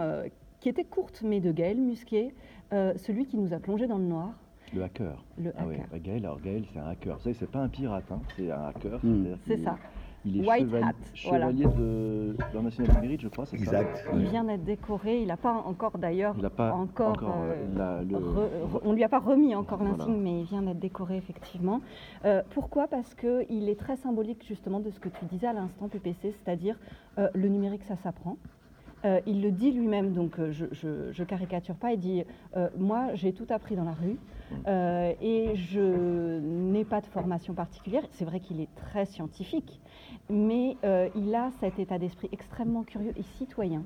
qui 0.60 0.70
était 0.70 0.84
courte, 0.84 1.22
mais 1.24 1.40
de 1.40 1.52
Gaël 1.52 1.78
Musquet, 1.78 2.34
euh, 2.74 2.94
celui 2.98 3.26
qui 3.26 3.38
nous 3.38 3.54
a 3.54 3.60
plongé 3.60 3.88
dans 3.88 3.98
le 3.98 4.04
noir, 4.06 4.30
Le 4.74 4.84
hacker. 4.84 5.24
le 5.42 5.52
Ah 5.58 5.64
hacker. 5.64 6.00
Gaël, 6.02 6.26
alors 6.26 6.40
Gaël, 6.42 6.64
c'est 6.72 6.80
un 6.80 6.88
hacker. 6.88 7.16
Vous 7.18 7.24
savez, 7.24 7.36
c'est 7.36 7.50
pas 7.50 7.60
un 7.60 7.70
pirate, 7.70 8.06
hein, 8.12 8.20
c'est 8.36 8.52
un 8.52 8.66
hacker. 8.68 9.00
Mm. 9.04 9.26
c'est-à-dire 9.26 9.38
C'est 9.48 9.58
ça. 9.64 9.78
Il 10.26 10.44
est 10.44 10.48
White 10.50 10.66
chevalier, 10.66 10.84
hat, 10.86 10.94
voilà. 11.30 11.46
chevalier 11.48 11.66
de 11.78 12.36
national 12.62 12.94
du 12.94 13.02
mérite, 13.02 13.22
je 13.22 13.30
crois, 13.30 13.46
c'est 13.46 13.58
ça 13.58 13.64
Exact. 13.82 14.06
Il 14.14 14.26
vient 14.28 14.44
d'être 14.44 14.66
décoré. 14.66 15.22
Il 15.22 15.28
n'a 15.30 15.38
pas 15.38 15.54
encore 15.54 15.98
d'ailleurs 15.98 16.34
Il 16.36 16.42
n'a 16.44 16.50
pas 16.50 16.74
encore. 16.74 17.12
encore, 17.12 17.38
euh, 17.42 17.54
euh, 17.54 17.78
la- 17.78 18.04
le- 18.04 18.18
re- 18.18 18.76
re- 18.76 18.82
on 18.84 18.92
lui 18.92 19.04
a 19.06 19.08
pas 19.08 19.20
remis 19.20 19.56
encore 19.56 19.78
Voilà. 19.78 19.96
l'insigne, 19.98 20.20
mais 20.22 20.42
il 20.42 20.46
vient 20.46 20.62
d'être 20.62 20.80
décoré 20.80 21.16
effectivement. 21.16 21.80
Euh, 22.26 22.42
pourquoi? 22.50 22.88
Parce 22.90 23.16
qu'il 23.16 23.70
est 23.70 23.80
très 23.80 23.96
symbolique 23.96 24.44
justement 24.46 24.82
de 24.82 24.90
ce 24.90 25.00
que 25.00 25.08
tu 25.08 25.24
disais 25.24 25.48
à 25.48 25.54
l'instant, 25.54 25.88
PPC, 25.88 26.34
c'est-à-dire 26.44 26.76
euh, 27.18 27.30
le 27.34 27.48
numérique, 27.48 27.86
ça 27.86 27.96
s'apprend. 27.96 28.36
Euh, 29.06 29.22
il 29.26 29.42
le 29.42 29.52
dit 29.52 29.72
lui-même, 29.72 30.12
donc 30.12 30.40
euh, 30.40 30.52
je, 30.52 30.66
je, 30.72 31.12
je 31.12 31.24
caricature 31.24 31.76
pas. 31.76 31.94
Il 31.94 32.00
dit 32.00 32.24
euh, 32.58 32.70
Moi, 32.78 33.14
j'ai 33.14 33.34
tout 33.34 33.48
appris 33.50 33.76
dans 33.76 33.86
la 33.86 33.94
rue 33.94 34.18
et 35.22 35.56
je 35.56 36.40
n'ai 36.40 36.84
pas 36.84 37.02
de 37.02 37.06
formation 37.06 37.54
particulière. 37.54 38.04
C'est 38.12 38.26
vrai 38.26 38.40
qu'il 38.40 38.60
est 38.62 38.74
très 38.76 39.06
scientifique, 39.06 39.80
mais 40.28 40.76
il 41.16 41.36
a 41.36 41.52
cet 41.60 41.78
état 41.78 42.00
d'esprit 42.00 42.30
extrêmement 42.32 42.84
curieux 42.84 43.14
et 43.16 43.22
citoyen 43.22 43.84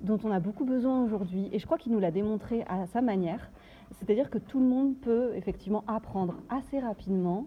dont 0.00 0.18
on 0.24 0.30
a 0.30 0.40
beaucoup 0.40 0.64
besoin 0.64 1.04
aujourd'hui. 1.04 1.50
Et 1.52 1.58
je 1.58 1.66
crois 1.66 1.76
qu'il 1.76 1.92
nous 1.92 2.00
l'a 2.00 2.10
démontré 2.10 2.64
à 2.68 2.86
sa 2.86 3.02
manière. 3.02 3.50
C'est-à-dire 3.92 4.30
que 4.30 4.38
tout 4.38 4.60
le 4.60 4.66
monde 4.66 4.96
peut 4.96 5.32
effectivement 5.34 5.84
apprendre 5.86 6.36
assez 6.48 6.78
rapidement. 6.80 7.46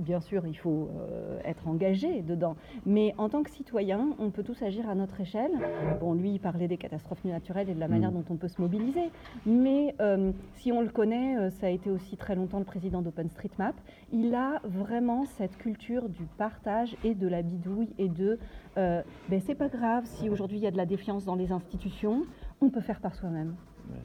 Bien 0.00 0.20
sûr, 0.20 0.46
il 0.46 0.56
faut 0.56 0.88
euh, 0.98 1.38
être 1.44 1.68
engagé 1.68 2.22
dedans. 2.22 2.56
Mais 2.86 3.14
en 3.18 3.28
tant 3.28 3.42
que 3.42 3.50
citoyen, 3.50 4.10
on 4.18 4.30
peut 4.30 4.42
tous 4.42 4.62
agir 4.62 4.88
à 4.88 4.94
notre 4.94 5.20
échelle. 5.20 5.52
Bon, 6.00 6.14
lui, 6.14 6.32
il 6.32 6.40
parlait 6.40 6.68
des 6.68 6.76
catastrophes 6.76 7.24
naturelles 7.24 7.70
et 7.70 7.74
de 7.74 7.80
la 7.80 7.88
manière 7.88 8.12
dont 8.12 8.24
on 8.30 8.36
peut 8.36 8.48
se 8.48 8.60
mobiliser. 8.60 9.10
Mais 9.46 9.94
euh, 10.00 10.32
si 10.54 10.72
on 10.72 10.80
le 10.80 10.88
connaît, 10.88 11.36
euh, 11.36 11.50
ça 11.50 11.66
a 11.66 11.70
été 11.70 11.90
aussi 11.90 12.16
très 12.16 12.34
longtemps 12.34 12.58
le 12.58 12.64
président 12.64 13.02
d'OpenStreetMap. 13.02 13.74
Il 14.12 14.34
a 14.34 14.60
vraiment 14.64 15.24
cette 15.24 15.56
culture 15.56 16.08
du 16.08 16.24
partage 16.38 16.96
et 17.04 17.14
de 17.14 17.28
la 17.28 17.42
bidouille 17.42 17.94
et 17.98 18.08
de 18.08 18.38
euh, 18.76 19.02
ben, 19.28 19.40
c'est 19.40 19.54
pas 19.54 19.68
grave 19.68 20.04
si 20.06 20.28
aujourd'hui 20.28 20.58
il 20.58 20.62
y 20.62 20.66
a 20.66 20.70
de 20.70 20.76
la 20.76 20.86
défiance 20.86 21.24
dans 21.24 21.36
les 21.36 21.52
institutions, 21.52 22.24
on 22.60 22.70
peut 22.70 22.80
faire 22.80 23.00
par 23.00 23.14
soi-même. 23.14 23.54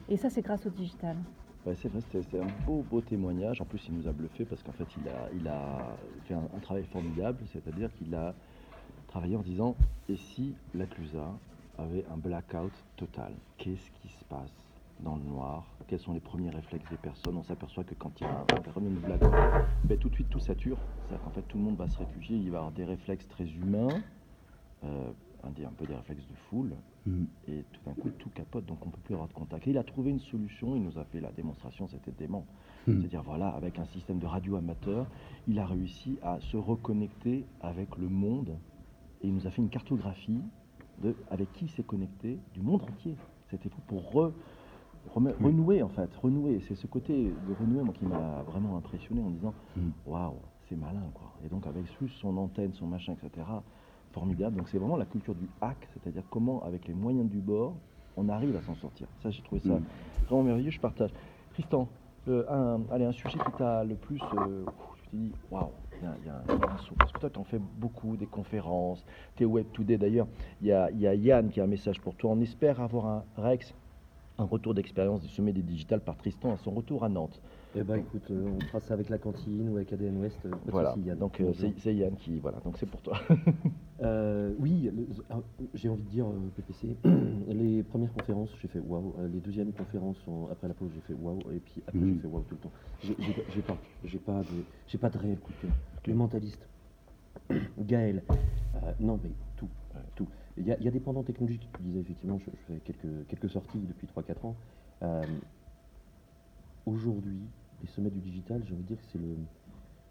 Et 0.08 0.16
ça, 0.16 0.28
c'est 0.28 0.42
grâce 0.42 0.66
au 0.66 0.70
digital. 0.70 1.16
Ouais, 1.66 1.74
c'est 1.74 1.88
vrai, 1.88 2.00
c'était 2.00 2.38
un 2.38 2.46
beau, 2.66 2.82
beau 2.82 3.02
témoignage. 3.02 3.60
En 3.60 3.66
plus, 3.66 3.86
il 3.88 3.94
nous 3.94 4.08
a 4.08 4.12
bluffé 4.12 4.46
parce 4.46 4.62
qu'en 4.62 4.72
fait, 4.72 4.96
il 4.96 5.08
a, 5.08 5.28
il 5.34 5.46
a 5.46 5.98
fait 6.24 6.32
un, 6.32 6.60
travail 6.60 6.84
formidable. 6.84 7.44
C'est-à-dire 7.52 7.92
qu'il 7.94 8.14
a 8.14 8.34
travaillé 9.06 9.36
en 9.36 9.42
disant 9.42 9.76
Et 10.08 10.16
si 10.16 10.56
l'Aclusa 10.72 11.38
avait 11.76 12.06
un 12.06 12.16
blackout 12.16 12.72
total? 12.96 13.34
Qu'est-ce 13.58 13.90
qui 13.90 14.08
se 14.08 14.24
passe 14.24 14.64
dans 15.00 15.16
le 15.16 15.22
noir? 15.22 15.76
Quels 15.86 16.00
sont 16.00 16.14
les 16.14 16.20
premiers 16.20 16.48
réflexes 16.48 16.88
des 16.88 16.96
personnes? 16.96 17.36
On 17.36 17.42
s'aperçoit 17.42 17.84
que 17.84 17.94
quand 17.94 18.22
il 18.22 18.24
y 18.24 18.26
a 18.26 18.30
un 18.32 18.62
phénomène 18.62 18.94
de 18.94 19.00
blackout, 19.00 19.30
ben, 19.84 19.98
tout 19.98 20.08
de 20.08 20.14
suite 20.14 20.30
tout 20.30 20.40
sature. 20.40 20.78
C'est-à-dire 21.04 21.22
qu'en 21.24 21.30
fait, 21.30 21.42
tout 21.42 21.58
le 21.58 21.64
monde 21.64 21.76
va 21.76 21.88
se 21.88 21.98
réfugier. 21.98 22.38
Il 22.38 22.50
va 22.50 22.58
avoir 22.58 22.72
des 22.72 22.84
réflexes 22.84 23.28
très 23.28 23.46
humains, 23.46 24.02
euh, 24.84 25.12
un 25.44 25.72
peu 25.72 25.84
des 25.84 25.94
réflexes 25.94 26.26
de 26.26 26.34
foule 26.34 26.74
Mm. 27.06 27.24
et 27.48 27.64
tout 27.72 27.80
d'un 27.86 27.94
coup 27.94 28.10
tout 28.18 28.28
capote, 28.30 28.66
donc 28.66 28.86
on 28.86 28.90
peut 28.90 29.00
plus 29.02 29.14
avoir 29.14 29.26
de 29.28 29.32
contact. 29.32 29.66
Et 29.66 29.70
il 29.70 29.78
a 29.78 29.82
trouvé 29.84 30.10
une 30.10 30.20
solution, 30.20 30.76
il 30.76 30.82
nous 30.82 30.98
a 30.98 31.04
fait 31.04 31.20
la 31.20 31.32
démonstration, 31.32 31.88
c'était 31.88 32.12
dément. 32.12 32.44
Mm. 32.86 32.98
C'est-à-dire 33.00 33.22
voilà, 33.22 33.48
avec 33.48 33.78
un 33.78 33.86
système 33.86 34.18
de 34.18 34.26
radio 34.26 34.56
amateur, 34.56 35.06
il 35.48 35.58
a 35.58 35.64
réussi 35.66 36.18
à 36.22 36.38
se 36.40 36.56
reconnecter 36.58 37.46
avec 37.62 37.96
le 37.96 38.08
monde 38.08 38.56
et 39.22 39.28
il 39.28 39.34
nous 39.34 39.46
a 39.46 39.50
fait 39.50 39.62
une 39.62 39.70
cartographie 39.70 40.42
de 41.02 41.14
avec 41.30 41.50
qui 41.54 41.64
il 41.66 41.70
s'est 41.70 41.82
connecté 41.82 42.38
du 42.52 42.60
monde 42.60 42.82
entier. 42.82 43.16
C'était 43.50 43.70
fou 43.70 43.80
pour 43.86 44.02
re- 44.12 44.32
renouer 45.42 45.82
en 45.82 45.88
fait, 45.88 46.14
renouer. 46.16 46.60
C'est 46.68 46.74
ce 46.74 46.86
côté 46.86 47.24
de 47.48 47.54
renouer 47.58 47.82
moi, 47.82 47.94
qui 47.94 48.04
m'a 48.04 48.42
vraiment 48.42 48.76
impressionné 48.76 49.22
en 49.22 49.30
disant 49.30 49.54
Mm. 49.76 49.88
waouh, 50.06 50.34
c'est 50.68 50.76
malin 50.76 51.10
quoi. 51.14 51.32
Et 51.44 51.48
donc 51.48 51.66
avec 51.66 51.84
son 52.20 52.36
antenne, 52.36 52.74
son 52.74 52.86
machin, 52.86 53.14
etc. 53.14 53.46
Formidable. 54.12 54.56
Donc 54.56 54.68
c'est 54.68 54.78
vraiment 54.78 54.96
la 54.96 55.04
culture 55.06 55.34
du 55.34 55.48
hack, 55.60 55.88
c'est-à-dire 55.94 56.22
comment 56.30 56.62
avec 56.64 56.86
les 56.88 56.94
moyens 56.94 57.30
du 57.30 57.38
bord 57.38 57.74
on 58.16 58.28
arrive 58.28 58.56
à 58.56 58.60
s'en 58.62 58.74
sortir. 58.74 59.06
Ça 59.22 59.30
j'ai 59.30 59.42
trouvé 59.42 59.60
ça 59.60 59.68
Mm. 59.74 59.82
vraiment 60.26 60.42
merveilleux. 60.42 60.70
Je 60.70 60.80
partage. 60.80 61.10
Tristan, 61.52 61.88
euh, 62.28 62.44
un, 62.50 62.80
allez, 62.92 63.04
un 63.04 63.12
sujet 63.12 63.38
qui 63.38 63.52
t'a 63.56 63.84
le 63.84 63.94
plus, 63.94 64.20
euh, 64.36 64.64
tu 65.04 65.10
t'es 65.10 65.16
dit 65.16 65.32
waouh, 65.50 65.68
il 66.00 66.04
y 66.04 66.06
a, 66.06 66.10
y 66.26 66.28
un, 66.28 66.42
il 66.48 66.60
y 66.60 66.64
a 66.64 66.72
un 66.72 66.78
saut. 66.78 66.94
Parce 66.98 67.12
que 67.12 67.20
toi 67.20 67.30
tu 67.30 67.38
en 67.38 67.44
fais 67.44 67.60
beaucoup 67.78 68.16
des 68.16 68.26
conférences, 68.26 69.04
t'es 69.36 69.44
Web 69.44 69.66
Today 69.72 69.96
d'ailleurs. 69.96 70.26
Il 70.60 70.66
y 70.66 70.72
a, 70.72 70.90
il 70.90 70.98
y 71.00 71.06
a 71.06 71.14
Yann 71.14 71.48
qui 71.50 71.60
a 71.60 71.64
un 71.64 71.68
message 71.68 72.00
pour 72.00 72.14
toi. 72.16 72.32
On 72.32 72.40
espère 72.40 72.80
avoir 72.80 73.06
un 73.06 73.24
Rex. 73.36 73.72
Un 74.38 74.44
retour 74.44 74.72
d'expérience 74.74 75.20
du 75.20 75.28
sommet 75.28 75.52
des 75.52 75.62
digitales 75.62 76.00
par 76.00 76.16
Tristan 76.16 76.52
à 76.52 76.56
son 76.56 76.70
retour 76.70 77.04
à 77.04 77.08
Nantes. 77.10 77.40
Eh 77.74 77.84
ben 77.84 77.96
écoute, 77.96 78.30
euh, 78.30 78.42
on 78.46 78.60
fera 78.62 78.80
ça 78.80 78.94
avec 78.94 79.08
la 79.10 79.18
cantine 79.18 79.68
ou 79.68 79.76
avec 79.76 79.92
ADN 79.92 80.16
Ouest. 80.18 80.44
euh, 80.44 80.50
Voilà. 80.66 80.94
Yann. 81.04 81.18
Donc 81.18 81.40
euh, 81.40 81.52
c'est 81.52 81.72
c'est 81.78 81.94
Yann 81.94 82.16
qui 82.16 82.38
voilà. 82.40 82.58
Donc 82.60 82.76
c'est 82.78 82.86
pour 82.86 83.02
toi. 83.02 83.18
Oui, 84.02 84.88
euh, 84.88 85.36
j'ai 85.74 85.90
envie 85.90 86.02
de 86.02 86.08
dire, 86.08 86.26
PPC, 86.56 86.96
les 87.48 87.82
premières 87.82 88.12
conférences, 88.14 88.50
j'ai 88.60 88.68
fait 88.68 88.78
waouh. 88.80 89.14
Les 89.30 89.40
deuxièmes 89.40 89.72
conférences, 89.72 90.16
en- 90.26 90.48
après 90.50 90.68
la 90.68 90.74
pause, 90.74 90.90
j'ai 90.94 91.02
fait 91.02 91.12
waouh. 91.12 91.38
Et 91.52 91.60
puis 91.60 91.82
après, 91.86 91.98
Mhm. 91.98 92.14
j'ai 92.14 92.20
fait 92.20 92.26
waouh 92.26 92.42
tout 92.44 92.54
le 92.54 92.60
temps. 92.60 92.72
J'ai 93.02 93.14
pas- 93.34 93.42
j'ai 94.08 94.18
pas, 94.18 94.42
j'ai 94.86 94.98
pas, 94.98 95.10
de, 95.10 95.18
réel 95.18 95.38
coup 95.38 95.52
de 95.52 95.58
cœur. 95.58 95.70
Le 96.06 96.14
mentaliste, 96.14 96.66
Gaël, 97.78 98.22
non 99.00 99.20
mais 99.22 99.30
tout, 99.56 99.68
tout. 100.14 100.28
Il 100.56 100.64
y, 100.64 100.68
y 100.82 100.88
a 100.88 100.90
des 100.90 101.00
pendants 101.00 101.22
technologiques, 101.22 101.68
tu 101.76 101.82
disais 101.82 102.00
effectivement, 102.00 102.38
je, 102.38 102.46
je 102.52 102.72
fais 102.74 102.80
quelques, 102.80 103.26
quelques 103.28 103.50
sorties 103.50 103.80
depuis 103.80 104.06
3-4 104.06 104.46
ans. 104.46 104.56
Aujourd'hui, 106.86 107.42
les 107.82 107.88
sommets 107.88 108.10
du 108.10 108.20
digital, 108.20 108.62
j'ai 108.66 108.74
envie 108.74 108.82
de 108.82 108.88
dire 108.88 108.98
que 108.98 109.06
c'est 109.12 109.18
le, 109.18 109.36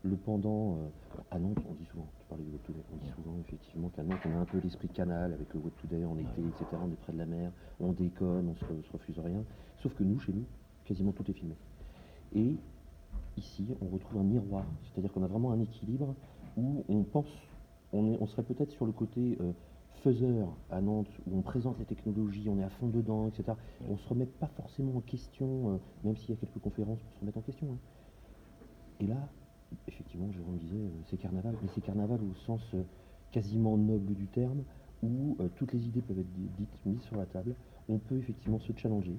le 0.04 0.16
pendant 0.16 0.76
euh, 0.76 0.88
à 1.32 1.40
Nantes, 1.40 1.60
on 1.70 1.74
dit 1.74 1.86
souvent, 1.86 2.08
tu 2.20 2.26
parlais 2.28 2.44
du 2.44 2.52
Web 2.52 2.62
Today, 2.64 2.80
on 2.94 2.98
dit 2.98 3.12
souvent 3.12 3.38
effectivement 3.42 3.90
qu'à 3.90 4.04
Nantes, 4.04 4.22
on 4.26 4.32
a 4.32 4.40
un 4.40 4.46
peu 4.46 4.60
l'esprit 4.60 4.88
canal 4.90 5.34
avec 5.34 5.54
le 5.54 5.60
Web 5.60 5.74
Today 5.82 6.06
en 6.06 6.18
été, 6.18 6.42
etc. 6.42 6.66
On 6.82 6.92
est 6.92 7.00
près 7.02 7.14
de 7.14 7.18
la 7.18 7.26
mer, 7.26 7.52
on 7.80 7.92
déconne, 7.92 8.50
on 8.50 8.56
se, 8.56 8.88
se 8.88 8.92
refuse 8.92 9.20
rien. 9.20 9.44
Sauf 9.82 9.94
que 9.96 10.04
nous, 10.04 10.20
chez 10.20 10.34
nous, 10.34 10.46
quasiment 10.86 11.12
tout 11.12 11.30
est 11.30 11.34
filmé. 11.34 11.56
Et 12.36 12.56
ici, 13.38 13.68
on 13.82 13.88
retrouve 13.88 14.22
un 14.22 14.24
miroir, 14.24 14.66
c'est-à-dire 14.84 15.12
qu'on 15.12 15.24
a 15.24 15.28
vraiment 15.28 15.52
un 15.52 15.60
équilibre 15.60 16.16
où 16.58 16.84
on 16.90 17.04
pense, 17.04 17.28
on, 17.94 18.12
est, 18.12 18.18
on 18.20 18.28
serait 18.28 18.44
peut-être 18.44 18.72
sur 18.72 18.86
le 18.86 18.92
côté 18.92 19.38
euh, 19.42 19.52
faiseur 20.04 20.58
à 20.70 20.82
Nantes, 20.82 21.10
où 21.28 21.38
on 21.38 21.42
présente 21.42 21.78
les 21.80 21.86
technologies, 21.86 22.48
on 22.50 22.58
est 22.60 22.64
à 22.64 22.70
fond 22.70 22.88
dedans, 22.88 23.28
etc. 23.28 23.58
On 23.90 23.98
se 23.98 24.08
remet 24.08 24.26
pas 24.26 24.48
forcément 24.48 24.96
en 24.98 25.02
question, 25.02 25.74
euh, 25.74 25.78
même 26.04 26.16
s'il 26.18 26.30
y 26.30 26.34
a 26.34 26.38
quelques 26.38 26.60
conférences 26.60 27.02
pour 27.02 27.14
se 27.14 27.20
remettre 27.20 27.38
en 27.38 27.42
question. 27.42 27.68
hein. 27.74 27.78
Et 29.00 29.08
là, 29.08 29.30
effectivement, 29.88 30.32
Jérôme 30.32 30.58
disait, 30.58 30.76
euh, 30.78 30.90
c'est 31.06 31.18
carnaval, 31.18 31.56
mais 31.62 31.70
c'est 31.74 31.82
carnaval 31.82 32.20
au 32.24 32.34
sens 32.36 32.62
euh, 32.74 32.84
quasiment 33.32 33.78
noble 33.78 34.14
du 34.16 34.28
terme, 34.28 34.64
où 35.02 35.38
toutes 35.56 35.72
les 35.72 35.88
idées 35.88 36.02
peuvent 36.02 36.20
être 36.20 36.34
di- 36.34 36.50
dites, 36.58 36.86
mises 36.86 37.02
sur 37.04 37.16
la 37.16 37.26
table. 37.26 37.56
On 37.88 38.00
peut 38.00 38.18
effectivement 38.18 38.60
se 38.60 38.74
challenger 38.76 39.16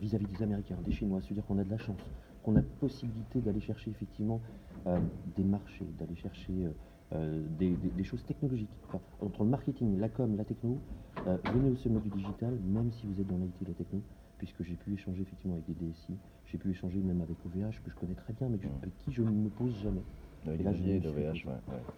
vis-à-vis 0.00 0.26
des 0.26 0.42
Américains, 0.42 0.78
des 0.82 0.92
Chinois, 0.92 1.20
se 1.20 1.34
dire 1.34 1.44
qu'on 1.44 1.58
a 1.58 1.64
de 1.64 1.68
la 1.70 1.76
chance, 1.76 2.00
qu'on 2.42 2.56
a 2.56 2.62
possibilité 2.62 3.40
d'aller 3.42 3.60
chercher 3.60 3.90
effectivement 3.90 4.40
des 5.36 5.44
marchés, 5.44 5.84
d'aller 5.98 6.16
chercher 6.16 6.68
euh, 7.12 7.46
des, 7.58 7.70
des- 7.76 7.90
des 7.90 8.04
choses 8.04 8.24
technologiques. 8.24 8.70
Enfin, 8.88 9.00
entre 9.20 9.44
le 9.44 9.50
marketing, 9.50 9.98
la 9.98 10.08
com, 10.08 10.36
la 10.36 10.44
techno, 10.44 10.80
euh, 11.26 11.36
venez 11.44 11.70
au 11.70 11.76
sommet 11.76 12.00
du 12.00 12.10
digital, 12.10 12.54
même 12.60 12.90
si 12.92 13.06
vous 13.06 13.20
êtes 13.20 13.26
dans 13.26 13.36
l'IT 13.38 13.60
et 13.62 13.64
la 13.66 13.74
techno, 13.74 14.02
puisque 14.38 14.62
j'ai 14.62 14.76
pu 14.76 14.94
échanger 14.94 15.22
effectivement 15.22 15.54
avec 15.54 15.66
des 15.66 15.74
DSI, 15.74 16.18
j'ai 16.46 16.58
pu 16.58 16.70
échanger 16.70 17.00
même 17.00 17.20
avec 17.20 17.36
OVH, 17.44 17.82
que 17.82 17.90
je 17.90 17.94
connais 17.96 18.14
très 18.14 18.32
bien, 18.32 18.48
mais 18.48 18.58
que 18.58 18.64
je- 18.64 18.68
Mm. 18.68 18.78
avec 18.82 18.96
qui 18.98 19.12
je 19.12 19.22
ne 19.22 19.30
me 19.30 19.50
pose 19.50 19.74
jamais. 19.82 20.02
Avec 20.46 20.60
Et 20.60 20.62
là, 20.64 20.72
je 20.72 20.82
me 20.82 21.00
suis 21.00 21.46
ouais. 21.46 21.54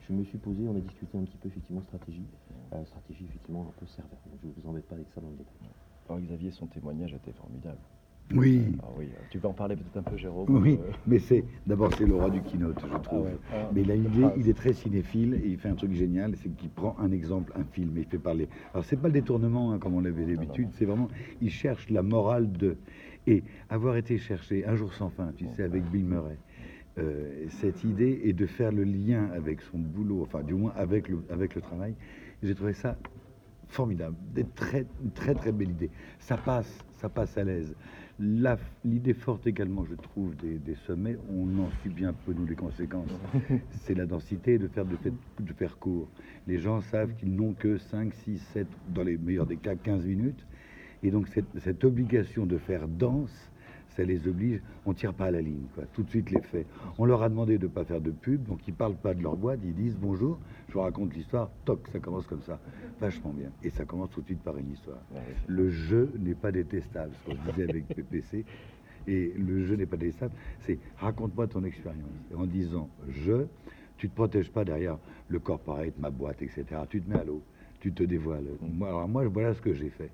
Je 0.08 0.12
me 0.12 0.24
suis 0.24 0.38
posé, 0.38 0.66
on 0.66 0.74
a 0.76 0.80
discuté 0.80 1.16
un 1.16 1.22
petit 1.24 1.36
peu 1.38 1.48
effectivement 1.48 1.80
stratégie, 1.82 2.26
euh, 2.72 2.84
stratégie 2.86 3.24
effectivement 3.26 3.68
un 3.68 3.72
peu 3.78 3.86
serveur. 3.86 4.18
Donc, 4.26 4.40
je 4.42 4.48
ne 4.48 4.52
vous 4.52 4.66
embête 4.68 4.86
pas 4.88 4.96
avec 4.96 5.08
ça 5.14 5.20
dans 5.20 5.30
le 5.30 5.36
détail. 5.36 5.54
Alors, 6.08 6.20
Xavier, 6.20 6.50
son 6.50 6.66
témoignage 6.66 7.14
était 7.14 7.32
formidable. 7.32 7.78
Oui, 8.34 8.76
Ah 8.82 8.86
oui, 8.98 9.08
tu 9.30 9.38
vas 9.38 9.48
en 9.48 9.52
parler 9.52 9.76
peut-être 9.76 9.96
un 9.96 10.02
peu, 10.02 10.16
Jérôme. 10.16 10.46
oui, 10.62 10.78
euh, 10.80 10.90
mais 11.06 11.18
c'est 11.18 11.44
d'abord 11.66 11.92
c'est 11.96 12.06
le 12.06 12.14
roi 12.14 12.30
du 12.30 12.40
keynote, 12.42 12.78
je 12.80 12.86
Ah 12.94 12.98
trouve. 13.00 13.24
ouais. 13.26 13.36
Ah, 13.52 13.68
Mais 13.74 13.82
il 13.82 13.90
une 13.90 14.04
idée, 14.06 14.20
phrase. 14.20 14.34
il 14.38 14.48
est 14.48 14.54
très 14.56 14.72
cinéphile 14.72 15.34
et 15.44 15.48
il 15.48 15.58
fait 15.58 15.68
un 15.68 15.74
truc 15.74 15.92
génial, 15.92 16.34
c'est 16.36 16.48
qu'il 16.56 16.70
prend 16.70 16.96
un 16.98 17.10
exemple, 17.12 17.52
un 17.56 17.64
film 17.64 17.96
et 17.96 18.00
il 18.00 18.06
fait 18.06 18.18
parler. 18.18 18.48
Alors 18.72 18.84
c'est 18.84 18.96
pas 18.96 19.08
le 19.08 19.14
détournement 19.14 19.72
hein, 19.72 19.78
comme 19.78 19.94
on 19.94 20.00
l'avait 20.00 20.24
d'habitude, 20.24 20.68
c'est 20.72 20.84
vraiment, 20.84 21.08
il 21.40 21.50
cherche 21.50 21.88
la 21.90 22.02
morale 22.02 22.50
de 22.52 22.76
et 23.26 23.44
avoir 23.70 23.96
été 23.96 24.18
chercher 24.18 24.66
un 24.66 24.74
jour 24.74 24.92
sans 24.94 25.08
fin, 25.10 25.30
tu 25.36 25.46
sais, 25.56 25.62
avec 25.62 25.84
Bill 25.90 26.04
Murray. 26.04 26.36
euh, 26.98 27.46
cette 27.48 27.84
idée 27.84 28.20
est 28.24 28.32
de 28.32 28.46
faire 28.46 28.72
le 28.72 28.82
lien 28.84 29.28
avec 29.34 29.60
son 29.62 29.78
boulot, 29.78 30.22
enfin 30.22 30.42
du 30.42 30.54
moins 30.54 30.72
avec 30.76 31.08
le, 31.08 31.22
avec 31.30 31.54
le 31.54 31.60
travail. 31.60 31.94
J'ai 32.42 32.54
trouvé 32.54 32.72
ça 32.74 32.96
formidable, 33.72 34.16
des 34.34 34.44
très, 34.44 34.86
une 35.02 35.10
très 35.10 35.34
très 35.34 35.50
belle 35.52 35.70
idée. 35.70 35.90
Ça 36.18 36.36
passe, 36.36 36.78
ça 36.96 37.08
passe 37.08 37.36
à 37.38 37.44
l'aise. 37.44 37.74
La- 38.20 38.58
L'idée 38.84 39.14
forte 39.14 39.46
également, 39.46 39.84
je 39.84 39.94
trouve, 39.94 40.36
des, 40.36 40.58
des 40.58 40.74
sommets, 40.74 41.16
on 41.30 41.46
en 41.58 41.70
subit 41.82 42.04
un 42.04 42.12
peu 42.12 42.32
nous 42.34 42.46
les 42.46 42.54
conséquences. 42.54 43.10
C'est 43.70 43.94
la 43.94 44.04
densité 44.06 44.58
de 44.58 44.68
faire, 44.68 44.84
de, 44.84 44.96
fait- 44.96 45.12
de 45.40 45.52
faire 45.54 45.78
court. 45.78 46.08
Les 46.46 46.58
gens 46.58 46.80
savent 46.82 47.14
qu'ils 47.14 47.34
n'ont 47.34 47.54
que 47.54 47.78
5, 47.78 48.12
6, 48.12 48.38
7, 48.52 48.66
dans 48.94 49.02
les 49.02 49.16
meilleurs 49.16 49.46
des 49.46 49.56
cas, 49.56 49.74
15 49.74 50.04
minutes. 50.04 50.46
Et 51.02 51.10
donc 51.10 51.26
cette, 51.28 51.46
cette 51.58 51.82
obligation 51.84 52.46
de 52.46 52.58
faire 52.58 52.86
dense, 52.86 53.50
ça 53.96 54.04
les 54.04 54.26
oblige, 54.26 54.60
on 54.86 54.94
tire 54.94 55.14
pas 55.14 55.26
à 55.26 55.30
la 55.30 55.40
ligne, 55.40 55.66
quoi. 55.74 55.84
tout 55.92 56.02
de 56.02 56.10
suite 56.10 56.30
les 56.30 56.40
faits. 56.40 56.66
On 56.98 57.04
leur 57.04 57.22
a 57.22 57.28
demandé 57.28 57.58
de 57.58 57.66
ne 57.66 57.70
pas 57.70 57.84
faire 57.84 58.00
de 58.00 58.10
pub, 58.10 58.42
donc 58.44 58.66
ils 58.66 58.74
parlent 58.74 58.96
pas 58.96 59.14
de 59.14 59.22
leur 59.22 59.36
boîte, 59.36 59.60
ils 59.64 59.74
disent 59.74 59.96
bonjour, 60.00 60.38
je 60.68 60.74
vous 60.74 60.80
raconte 60.80 61.14
l'histoire, 61.14 61.50
toc, 61.64 61.86
ça 61.92 61.98
commence 61.98 62.26
comme 62.26 62.42
ça, 62.42 62.58
vachement 63.00 63.32
bien. 63.32 63.50
Et 63.62 63.70
ça 63.70 63.84
commence 63.84 64.10
tout 64.10 64.20
de 64.20 64.26
suite 64.26 64.42
par 64.42 64.56
une 64.56 64.70
histoire. 64.70 64.98
Le 65.46 65.68
jeu 65.70 66.10
n'est 66.18 66.34
pas 66.34 66.52
détestable, 66.52 67.12
ce 67.14 67.30
qu'on 67.30 67.50
disait 67.50 67.68
avec 67.68 67.86
PPC, 67.94 68.44
et 69.06 69.32
le 69.36 69.64
jeu 69.64 69.76
n'est 69.76 69.86
pas 69.86 69.96
détestable, 69.96 70.34
c'est 70.60 70.78
raconte-moi 70.98 71.46
ton 71.46 71.64
expérience. 71.64 72.08
En 72.34 72.46
disant 72.46 72.88
je, 73.08 73.46
tu 73.98 74.08
te 74.08 74.14
protèges 74.14 74.50
pas 74.50 74.64
derrière 74.64 74.98
le 75.28 75.38
corporate, 75.38 75.98
ma 75.98 76.10
boîte, 76.10 76.42
etc. 76.42 76.64
Tu 76.88 77.00
te 77.00 77.10
mets 77.10 77.20
à 77.20 77.24
l'eau, 77.24 77.42
tu 77.80 77.92
te 77.92 78.02
dévoiles. 78.02 78.46
Moi, 78.60 78.88
alors 78.88 79.08
moi, 79.08 79.26
voilà 79.26 79.54
ce 79.54 79.60
que 79.60 79.72
j'ai 79.72 79.90
fait. 79.90 80.10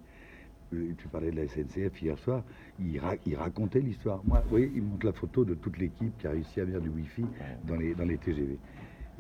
Euh, 0.75 0.93
Tu 0.99 1.09
parlais 1.09 1.31
de 1.31 1.37
la 1.37 1.47
SNCF 1.49 2.03
hier 2.03 2.19
soir, 2.19 2.43
il, 2.79 2.99
ra- 2.99 3.17
il 3.27 3.37
racontait 3.37 3.81
l'histoire. 3.81 4.23
Moi, 4.25 4.41
vous 4.45 4.51
voyez, 4.51 4.71
il 4.75 4.83
montre 4.83 5.07
la 5.07 5.13
photo 5.13 5.45
de 5.45 5.55
toute 5.55 5.79
l'équipe 5.79 6.17
qui 6.19 6.27
a 6.27 6.31
réussi 6.31 6.61
à 6.61 6.65
venir 6.65 6.81
du 6.81 6.89
Wi-Fi 6.91 7.25
dans 7.67 7.77
les, 7.77 7.95
dans 7.95 8.05
les 8.05 8.19
TGV. 8.19 8.59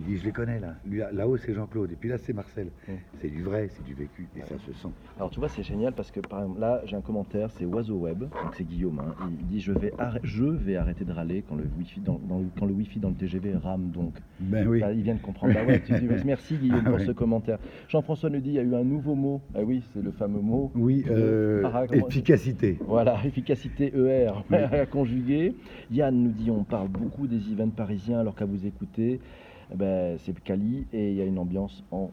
Il 0.01 0.07
dit, 0.07 0.17
je 0.19 0.25
les 0.25 0.33
connais 0.33 0.61
là. 0.61 0.75
Là-haut, 1.13 1.37
c'est 1.37 1.53
Jean-Claude. 1.55 1.91
Et 1.91 1.97
puis 1.97 2.09
là, 2.09 2.19
c'est 2.19 2.33
Marcel. 2.33 2.69
Ouais. 2.89 2.99
C'est 3.21 3.29
du 3.29 3.43
vrai, 3.43 3.69
c'est 3.69 3.85
du 3.85 3.95
vécu. 3.95 4.29
Et 4.37 4.41
ça 4.43 4.57
se 4.59 4.73
sent. 4.73 4.89
Alors 5.17 5.31
tu 5.31 5.41
vois, 5.41 5.49
c'est 5.49 5.65
génial 5.65 5.93
parce 5.93 6.11
que 6.13 6.21
par 6.21 6.41
exemple, 6.43 6.61
là, 6.61 6.81
j'ai 6.85 6.95
un 6.97 7.01
commentaire, 7.01 7.51
c'est 7.51 7.65
Oiseau 7.65 7.97
Web, 7.97 8.21
donc 8.21 8.55
c'est 8.57 8.63
Guillaume. 8.65 9.01
hein. 9.01 9.15
Il 9.41 9.47
dit 9.47 9.61
je 9.61 9.73
vais, 9.73 9.93
je 10.23 10.45
vais 10.45 10.77
arrêter 10.77 11.05
de 11.05 11.13
râler 11.13 11.43
quand 11.49 11.57
le 11.57 11.65
wifi 11.77 11.99
dans, 12.01 12.21
quand 12.59 12.67
le 12.67 12.73
wifi 12.75 13.01
dans 13.01 13.09
le 13.09 13.17
TGV 13.17 13.55
rame 13.57 13.91
donc. 13.91 14.15
Ben 14.39 14.67
oui. 14.69 14.79
Là, 14.81 14.93
il 14.93 15.03
vient 15.03 15.15
de 15.15 15.21
comprendre. 15.21 15.53
Bah 15.55 15.65
ouais, 15.67 15.83
tu 15.85 15.93
dis, 15.99 16.07
merci 16.25 16.57
Guillaume 16.57 16.83
Ah 16.85 16.91
pour 16.91 16.99
ouais. 17.01 17.07
ce 17.07 17.11
commentaire. 17.13 17.59
Jean-François 17.89 18.31
nous 18.31 18.41
dit 18.41 18.51
il 18.51 18.55
y 18.55 18.59
a 18.61 18.63
eu 18.63 18.75
un 18.77 18.85
nouveau 18.85 19.17
mot. 19.17 19.41
Ah 19.55 19.61
oui, 19.65 19.83
c'est 19.93 20.03
le 20.03 20.13
fameux 20.13 20.41
mot. 20.41 20.71
Oui, 20.77 21.05
euh, 21.11 21.63
Ah, 21.75 21.85
comment- 21.89 22.07
efficacité. 22.07 22.79
Voilà, 22.87 23.19
efficacité 23.25 23.93
ER 23.97 24.31
à 24.53 24.87
conjuguer. 24.91 25.57
Yann 25.91 26.15
nous 26.23 26.31
dit 26.31 26.51
on 26.53 26.63
parle 26.63 26.89
beaucoup 26.89 27.27
des 27.27 27.51
events 27.53 27.71
parisiens 27.71 28.21
alors 28.21 28.37
qu'à 28.37 28.45
vous 28.45 28.65
écouter, 28.65 29.21
ben, 29.75 30.17
c'est 30.19 30.39
Cali 30.43 30.87
et 30.93 31.11
il 31.13 31.17
y 31.17 31.21
a 31.23 31.25
une 31.25 31.39
ambiance 31.39 31.85
en 31.91 32.11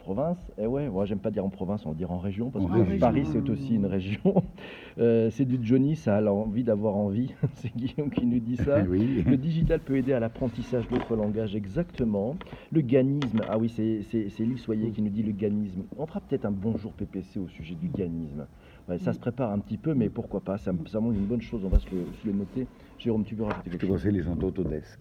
province. 0.00 0.38
Et 0.56 0.66
ouais, 0.66 0.88
moi 0.88 1.04
j'aime 1.04 1.18
pas 1.18 1.30
dire 1.30 1.44
en 1.44 1.50
province, 1.50 1.84
on 1.84 1.90
va 1.90 1.94
dire 1.94 2.10
en 2.10 2.18
région 2.18 2.48
parce 2.50 2.64
En 2.64 2.68
que 2.68 2.78
région. 2.80 2.98
Paris 2.98 3.26
c'est 3.30 3.48
aussi 3.50 3.74
une 3.74 3.86
région. 3.86 4.34
Euh, 4.98 5.30
c'est 5.30 5.44
du 5.46 5.56
Johnny, 5.62 5.94
ça 5.96 6.16
a 6.18 6.22
envie 6.30 6.64
d'avoir 6.64 6.94
envie. 6.96 7.32
c'est 7.54 7.74
Guillaume 7.74 8.10
qui 8.10 8.26
nous 8.26 8.40
dit 8.40 8.56
ça. 8.56 8.82
oui. 8.86 9.22
Le 9.22 9.36
digital 9.38 9.80
peut 9.80 9.96
aider 9.96 10.12
à 10.12 10.20
l'apprentissage 10.20 10.86
d'autres 10.88 11.14
langages, 11.16 11.54
exactement. 11.56 12.34
Le 12.70 12.80
ganisme, 12.82 13.40
ah 13.48 13.56
oui, 13.56 13.68
c'est 13.70 14.40
Lise 14.44 14.58
Soyer 14.58 14.90
qui 14.90 15.00
nous 15.00 15.08
dit 15.08 15.22
le 15.22 15.32
ganisme. 15.32 15.84
On 15.96 16.04
fera 16.06 16.20
peut-être 16.20 16.44
un 16.44 16.50
bonjour 16.50 16.92
PPC 16.92 17.38
au 17.38 17.48
sujet 17.48 17.76
du 17.76 17.88
ganisme. 17.88 18.46
Ouais, 18.88 18.98
ça 18.98 19.12
se 19.14 19.20
prépare 19.20 19.52
un 19.52 19.60
petit 19.60 19.78
peu, 19.78 19.94
mais 19.94 20.10
pourquoi 20.10 20.40
pas, 20.40 20.58
ça, 20.58 20.72
ça 20.88 21.00
montre 21.00 21.16
une 21.16 21.26
bonne 21.26 21.40
chose, 21.40 21.62
on 21.64 21.68
va 21.68 21.78
se 21.78 21.86
le, 21.94 22.04
se 22.20 22.26
le 22.26 22.34
noter. 22.34 22.66
Jérôme, 22.98 23.24
tu 23.24 23.36
veux 23.36 23.44
rajouter 23.44 23.70
Je 23.70 23.70
quelque 23.70 23.82
te 23.82 23.86
chose? 23.86 23.96
conseille 24.02 24.12
les 24.12 24.22
gens 24.22 24.34
d'Autodesk. 24.36 24.98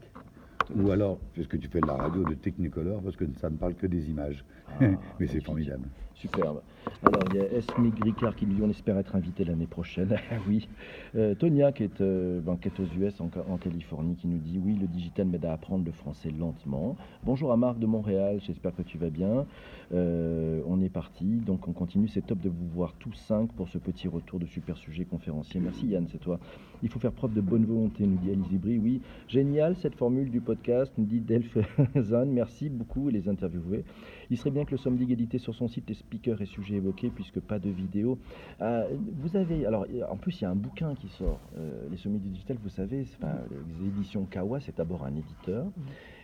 Ou 0.75 0.91
alors, 0.91 1.19
puisque 1.34 1.60
tu 1.60 1.67
fais 1.67 1.82
de 1.82 1.88
la 1.88 1.95
radio, 1.95 2.23
de 2.23 2.36
Technicolor, 2.36 3.01
parce 3.01 3.15
que 3.15 3.25
ça 3.39 3.49
ne 3.49 3.58
parle 3.58 3.73
que 3.73 3.88
des 3.88 4.10
images. 4.10 4.43
Ah, 4.67 4.86
Mais 5.19 5.27
c'est 5.27 5.43
formidable. 5.43 5.88
Superbe. 6.13 6.62
Alors, 7.04 7.23
il 7.32 7.38
y 7.38 7.39
a 7.39 7.45
Esme 7.54 7.91
Ricard 8.02 8.36
qui 8.36 8.45
dit 8.45 8.60
on 8.62 8.69
espère 8.69 8.97
être 8.97 9.15
invité 9.15 9.43
l'année 9.43 9.67
prochaine. 9.67 10.17
Ah 10.32 10.36
oui. 10.47 10.67
Euh, 11.15 11.34
Tonia, 11.34 11.71
qui 11.71 11.84
est, 11.84 12.02
euh, 12.02 12.39
ben, 12.41 12.54
aux 12.54 12.99
US, 12.99 13.19
en, 13.19 13.30
en 13.49 13.58
Californie, 13.58 14.15
qui 14.15 14.28
nous 14.28 14.38
dit 14.38 14.60
oui, 14.63 14.75
le 14.80 14.88
digital 14.88 15.28
m'aide 15.28 15.45
à 15.45 15.54
apprendre 15.54 15.86
le 15.86 15.91
français 15.91 16.30
lentement. 16.30 16.95
Bonjour 17.23 17.52
à 17.52 17.58
Marc 17.58 17.80
de 17.80 17.86
Montréal, 17.86 18.39
j'espère 18.45 18.75
que 18.75 18.82
tu 18.84 18.97
vas 18.97 19.10
bien. 19.10 19.45
Euh, 19.91 20.62
on 20.67 20.82
est 20.82 20.89
parti, 20.89 21.25
donc 21.25 21.67
on 21.67 21.71
continue. 21.71 22.08
C'est 22.08 22.25
top 22.25 22.39
de 22.41 22.49
vous 22.49 22.67
voir 22.67 22.93
tous 22.99 23.13
cinq 23.13 23.52
pour 23.54 23.69
ce 23.69 23.78
petit 23.78 24.08
retour 24.08 24.39
de 24.39 24.45
super 24.45 24.78
sujet 24.78 25.06
conférencier. 25.06 25.60
Merci 25.60 25.88
Yann, 25.88 26.08
c'est 26.12 26.19
toi. 26.19 26.39
Il 26.84 26.89
faut 26.89 26.99
faire 26.99 27.12
preuve 27.12 27.34
de 27.34 27.41
bonne 27.41 27.65
volonté, 27.65 28.06
nous 28.06 28.17
dit 28.17 28.30
Alice 28.30 28.52
Ibry. 28.52 28.78
Oui, 28.78 29.02
génial 29.28 29.75
cette 29.78 29.95
formule 29.95 30.30
du 30.30 30.41
podcast, 30.41 30.91
nous 30.97 31.06
dit 31.06 31.19
Delph 31.19 31.58
Zan. 31.97 32.28
Merci 32.28 32.69
beaucoup 32.69 33.10
les 33.10 33.28
interviewés. 33.28 33.84
Il 34.30 34.38
serait 34.38 34.52
bien 34.52 34.63
que 34.63 34.71
le 34.71 34.78
somme 34.78 34.97
d'égalité 34.97 35.39
sur 35.39 35.56
son 35.56 35.67
site, 35.67 35.89
les 35.89 35.95
speakers 35.95 36.41
et 36.41 36.45
sujets 36.45 36.78
évoqués, 36.79 37.09
puisque 37.09 37.39
pas 37.39 37.59
de 37.59 37.69
vidéo. 37.69 38.17
Euh, 38.61 38.87
vous 39.21 39.37
avez, 39.37 39.65
alors 39.65 39.85
en 40.09 40.17
plus 40.17 40.41
il 40.41 40.43
y 40.43 40.47
a 40.47 40.49
un 40.49 40.55
bouquin 40.55 40.95
qui 40.95 41.07
sort, 41.09 41.39
euh, 41.57 41.87
les 41.91 41.97
sommets 41.97 42.19
du 42.19 42.29
digital, 42.29 42.57
vous 42.61 42.69
savez, 42.69 43.05
enfin, 43.17 43.35
les 43.79 43.87
éditions 43.87 44.25
Kawa, 44.25 44.59
c'est 44.59 44.75
d'abord 44.77 45.05
un 45.05 45.15
éditeur, 45.15 45.67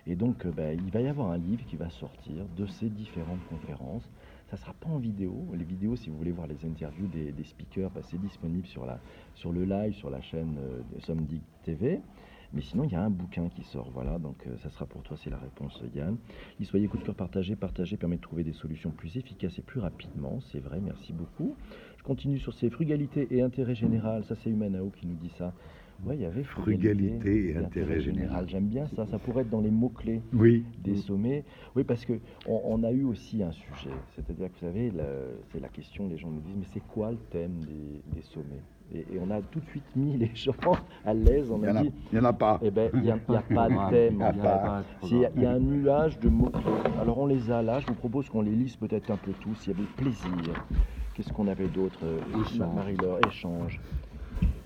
et 0.08 0.16
donc 0.16 0.46
euh, 0.46 0.52
bah, 0.52 0.74
il 0.74 0.92
va 0.92 1.02
y 1.02 1.08
avoir 1.08 1.32
un 1.32 1.38
livre 1.38 1.64
qui 1.66 1.76
va 1.76 1.90
sortir 1.90 2.46
de 2.58 2.66
ces 2.66 2.90
différentes 2.90 3.46
conférences. 3.50 4.10
Ça 4.50 4.58
sera 4.58 4.74
pas 4.74 4.90
en 4.90 5.00
vidéo. 5.00 5.34
Les 5.58 5.64
vidéos, 5.64 5.96
si 5.96 6.10
vous 6.10 6.18
voulez 6.18 6.32
voir 6.32 6.48
les 6.48 6.64
interviews 6.66 7.08
des, 7.08 7.32
des 7.32 7.44
speakers, 7.44 7.90
bah, 7.90 8.02
c'est 8.04 8.22
disponible 8.22 8.68
sur, 8.68 8.86
la, 8.86 9.00
sur 9.34 9.52
le 9.52 9.66
live, 9.66 9.94
sur 9.94 10.10
la 10.12 10.22
chaîne 10.22 10.56
de 10.94 11.02
Somdig 11.02 11.42
TV. 11.64 12.00
Mais 12.56 12.62
sinon, 12.62 12.86
il 12.86 12.92
y 12.94 12.96
a 12.96 13.04
un 13.04 13.10
bouquin 13.10 13.50
qui 13.50 13.64
sort. 13.64 13.90
Voilà, 13.94 14.18
donc 14.18 14.38
euh, 14.48 14.56
ça 14.64 14.70
sera 14.70 14.86
pour 14.86 15.04
toi, 15.04 15.18
c'est 15.22 15.30
la 15.30 15.38
réponse, 15.38 15.78
Yann. 15.94 16.16
Y 16.60 16.66
soyez 16.66 16.88
coup 16.88 16.98
de 16.98 17.04
cœur 17.04 17.14
partagé. 17.16 17.58
Partager 17.58 17.98
permet 17.98 18.16
de 18.16 18.22
trouver 18.22 18.44
des 18.44 18.54
solutions 18.54 18.92
plus 18.92 19.18
efficaces 19.18 19.60
et 19.60 19.62
plus 19.62 19.82
rapidement. 19.82 20.40
C'est 20.52 20.60
vrai, 20.60 20.80
merci 20.82 21.12
beaucoup. 21.12 21.56
Je 21.98 22.04
continue 22.04 22.40
sur 22.40 22.54
ces 22.54 22.70
frugalités 22.70 23.28
et 23.30 23.42
intérêt 23.42 23.76
général. 23.76 24.24
Ça, 24.24 24.36
c'est 24.36 24.50
Humanao 24.50 24.90
qui 24.96 25.06
nous 25.06 25.16
dit 25.16 25.34
ça. 25.38 25.54
Ouais, 26.06 26.16
il 26.16 26.22
y 26.22 26.26
avait 26.26 26.44
Frugalité 26.44 27.52
et 27.52 27.58
intérêt 27.58 28.00
général. 28.00 28.48
J'aime 28.50 28.68
bien 28.68 28.88
ça. 28.96 29.06
Ça 29.08 29.18
pourrait 29.20 29.42
être 29.42 29.50
dans 29.50 29.62
les 29.62 29.72
mots-clés 29.72 30.22
Oui. 30.34 30.66
des 30.84 30.96
sommets. 30.96 31.44
Oui, 31.76 31.84
parce 31.84 32.06
que 32.06 32.14
on, 32.48 32.84
a 32.84 32.92
eu 32.92 33.04
aussi 33.04 33.44
un 33.44 33.52
sujet. 33.52 33.96
C'est-à-dire 34.16 34.48
que 34.48 34.54
vous 34.54 34.60
savez, 34.60 34.92
c'est 35.52 35.60
la 35.60 35.70
question, 35.70 36.08
les 36.08 36.18
gens 36.18 36.30
nous 36.30 36.42
disent, 36.42 36.56
mais 36.58 36.68
c'est 36.74 36.86
quoi 36.88 37.12
le 37.12 37.18
thème 37.32 37.60
des, 37.66 38.02
des 38.14 38.22
sommets? 38.22 38.62
Et, 38.94 39.00
et 39.16 39.20
on 39.20 39.30
a 39.32 39.42
tout 39.42 39.60
de 39.60 39.66
suite 39.66 39.96
mis 39.96 40.18
les 40.18 40.32
gens 40.36 40.54
à 41.04 41.14
l'aise. 41.14 41.50
On 41.52 41.60
Il 41.62 41.68
a 41.70 41.72
n'y 41.74 41.78
en, 41.78 41.82
a- 41.82 41.84
dit, 41.84 41.92
il 42.12 42.18
y 42.18 42.22
en 42.22 42.26
a 42.26 42.34
pas. 42.34 42.60
eh 42.64 42.72
ben, 42.72 42.90
il 42.94 43.02
n'y 43.02 43.12
a, 43.12 43.18
il 43.28 43.34
y 43.34 43.38
a 43.38 43.42
pas 43.42 43.70
de 43.70 43.90
thème. 43.90 44.24
Il 45.04 45.18
y 45.18 45.26
a 45.26 45.32
Il 45.36 45.42
y 45.44 45.46
un 45.46 45.60
nuage 45.60 46.20
de 46.20 46.30
mots-clés. 46.30 46.62
Alors 47.02 47.18
on 47.18 47.26
les 47.26 47.50
a 47.52 47.62
là, 47.62 47.80
je 47.80 47.88
vous 47.88 47.94
propose 47.96 48.30
qu'on 48.30 48.42
les 48.42 48.52
lise 48.56 48.76
peut-être 48.76 49.10
un 49.12 49.18
peu 49.18 49.32
tous, 49.42 49.66
il 49.68 49.70
y 49.70 49.76
avait 49.76 49.88
plaisir. 49.98 50.30
Qu'est-ce 51.14 51.32
qu'on 51.32 51.48
avait 51.48 51.68
d'autre 51.68 52.00
euh, 52.04 52.20
Échange. 52.42 52.76
Marie-Laure, 52.76 53.20
échange, 53.28 53.80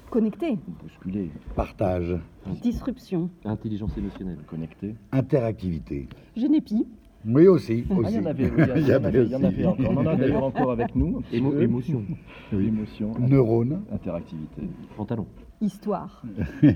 Connecté, 0.10 0.58
bousculer, 0.82 1.30
Partage. 1.56 2.16
disruption, 2.64 3.30
Intelligence 3.46 3.96
émotionnelle. 3.96 4.40
connecter. 4.48 4.96
Interactivité. 5.12 6.10
génépi, 6.36 6.88
Oui, 7.26 7.48
aussi. 7.48 7.84
Ah, 7.90 7.94
il 7.94 8.00
aussi. 8.06 8.16
y 8.16 8.20
en 8.20 8.26
avait, 8.26 8.46
oui, 8.46 8.64
il 8.78 8.88
y, 8.88 8.92
en- 8.94 8.96
avait, 9.04 9.24
il 9.26 9.32
y 9.32 9.36
en 9.36 9.44
avait 9.44 9.66
aussi. 9.66 9.66
encore. 9.66 9.92
On 9.92 9.98
en 9.98 10.06
a 10.08 10.16
d'ailleurs 10.16 10.44
encore 10.44 10.72
avec 10.72 10.96
nous. 10.96 11.22
Émo- 11.34 11.60
émotion. 11.62 12.04
Oui. 12.54 12.68
Émotion, 12.68 13.12
Neurone. 13.20 13.82
interactivité, 13.94 14.64
Pantalon. 14.98 15.28
histoire, 15.62 16.24
enfin, 16.64 16.72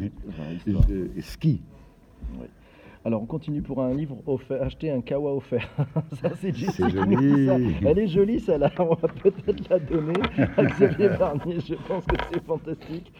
histoire. 0.55 0.83
Euh, 0.91 1.07
ski. 1.21 1.61
Alors, 3.05 3.21
on 3.21 3.25
continue 3.25 3.61
pour 3.61 3.81
un 3.81 3.93
livre 3.93 4.17
offert, 4.27 4.61
acheter 4.61 4.89
un 4.91 5.01
kawa 5.01 5.33
offert. 5.35 5.67
ça, 6.21 6.29
c'est 6.39 6.53
ça. 6.55 6.87
joli. 6.89 7.49
Elle 7.85 7.99
est 7.99 8.07
jolie, 8.07 8.39
celle-là. 8.39 8.71
On 8.79 8.95
va 8.95 9.07
peut-être 9.09 9.69
la 9.69 9.79
donner 9.79 10.13
à 10.57 10.63
Xavier 10.63 11.09
Barnier. 11.19 11.59
Je 11.59 11.73
pense 11.87 12.05
que 12.05 12.15
c'est 12.31 12.43
fantastique. 12.45 13.11